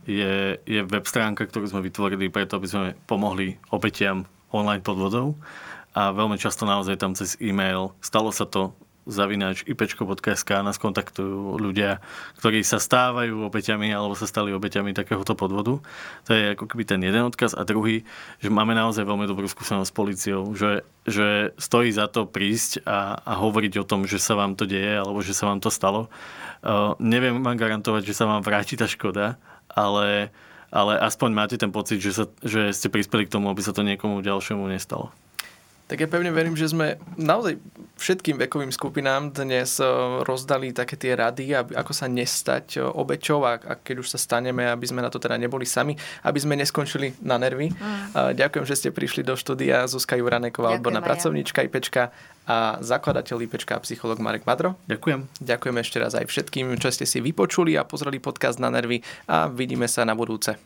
je, 0.06 0.58
je 0.66 0.80
web 0.82 1.06
stránka, 1.06 1.46
ktorú 1.46 1.70
sme 1.70 1.84
vytvorili 1.84 2.32
preto, 2.32 2.58
aby 2.58 2.68
sme 2.68 2.86
pomohli 3.06 3.58
obetiam 3.70 4.26
online 4.52 4.84
podvodov 4.84 5.38
a 5.92 6.12
veľmi 6.12 6.40
často 6.40 6.64
naozaj 6.64 6.96
tam 6.96 7.12
cez 7.12 7.36
e-mail 7.40 7.92
stalo 8.00 8.32
sa 8.32 8.48
to 8.48 8.72
zavináč 9.02 9.66
ipečko.sk 9.66 10.62
nás 10.62 10.78
kontaktujú 10.78 11.58
ľudia, 11.58 11.98
ktorí 12.38 12.62
sa 12.62 12.78
stávajú 12.78 13.50
obeťami 13.50 13.90
alebo 13.90 14.14
sa 14.14 14.30
stali 14.30 14.54
obeťami 14.54 14.94
takéhoto 14.94 15.34
podvodu. 15.34 15.82
To 16.26 16.30
je 16.30 16.54
ako 16.54 16.70
keby 16.70 16.86
ten 16.86 17.02
jeden 17.02 17.26
odkaz. 17.26 17.58
A 17.58 17.66
druhý, 17.66 18.06
že 18.38 18.46
máme 18.46 18.78
naozaj 18.78 19.02
veľmi 19.02 19.26
dobrú 19.26 19.50
skúsenosť 19.50 19.90
s 19.90 19.94
policiou, 19.94 20.42
že, 20.54 20.86
že 21.02 21.50
stojí 21.58 21.90
za 21.90 22.06
to 22.06 22.30
prísť 22.30 22.86
a, 22.86 23.18
a 23.26 23.32
hovoriť 23.42 23.82
o 23.82 23.88
tom, 23.88 24.06
že 24.06 24.22
sa 24.22 24.38
vám 24.38 24.54
to 24.54 24.70
deje 24.70 25.02
alebo 25.02 25.18
že 25.18 25.34
sa 25.34 25.50
vám 25.50 25.58
to 25.58 25.70
stalo. 25.74 26.06
Uh, 26.62 26.94
neviem 27.02 27.42
vám 27.42 27.58
garantovať, 27.58 28.06
že 28.06 28.14
sa 28.14 28.30
vám 28.30 28.46
vráti 28.46 28.78
tá 28.78 28.86
škoda, 28.86 29.34
ale, 29.72 30.32
ale 30.72 30.92
aspoň 31.00 31.30
máte 31.32 31.56
ten 31.56 31.72
pocit, 31.72 32.00
že, 32.00 32.12
sa, 32.12 32.24
že 32.44 32.72
ste 32.72 32.88
prispeli 32.92 33.28
k 33.28 33.32
tomu, 33.32 33.48
aby 33.48 33.60
sa 33.64 33.72
to 33.72 33.84
niekomu 33.84 34.20
ďalšiemu 34.20 34.64
nestalo 34.68 35.12
tak 35.86 36.00
ja 36.00 36.08
pevne 36.08 36.32
verím, 36.32 36.56
že 36.56 36.72
sme 36.72 36.96
naozaj 37.20 37.60
všetkým 38.00 38.40
vekovým 38.46 38.72
skupinám 38.74 39.30
dnes 39.30 39.78
eh, 39.78 39.86
rozdali 40.24 40.74
také 40.74 40.98
tie 40.98 41.14
rady, 41.14 41.54
aby, 41.54 41.72
ako 41.76 41.92
sa 41.94 42.10
nestať 42.10 42.78
eh, 42.78 42.82
obeťou 42.82 43.46
a, 43.46 43.60
a 43.60 43.72
keď 43.78 44.02
už 44.02 44.08
sa 44.14 44.18
staneme, 44.18 44.66
aby 44.66 44.86
sme 44.88 45.04
na 45.04 45.12
to 45.12 45.22
teda 45.22 45.38
neboli 45.38 45.68
sami, 45.68 45.94
aby 46.26 46.38
sme 46.40 46.58
neskončili 46.58 47.14
na 47.22 47.38
nervy. 47.38 47.70
Mm. 47.72 48.34
Ďakujem, 48.36 48.64
že 48.66 48.78
ste 48.78 48.88
prišli 48.90 49.22
do 49.22 49.38
štúdia 49.38 49.86
Zuzka 49.86 50.18
Juraneková, 50.18 50.76
odborná 50.76 51.00
pracovníčka 51.04 51.64
IPčka 51.66 52.10
a 52.48 52.82
zakladateľ 52.82 53.46
IPčka 53.46 53.78
a 53.78 53.82
psycholog 53.86 54.18
Marek 54.18 54.42
Madro. 54.48 54.74
Ďakujem. 54.90 55.30
Ďakujem 55.38 55.76
ešte 55.78 55.96
raz 56.02 56.12
aj 56.18 56.26
všetkým, 56.26 56.74
čo 56.82 56.90
ste 56.90 57.06
si 57.06 57.22
vypočuli 57.22 57.78
a 57.78 57.86
pozreli 57.86 58.18
podcast 58.18 58.58
na 58.58 58.72
nervy 58.72 59.00
a 59.30 59.46
vidíme 59.46 59.86
sa 59.86 60.02
na 60.02 60.18
budúce. 60.18 60.58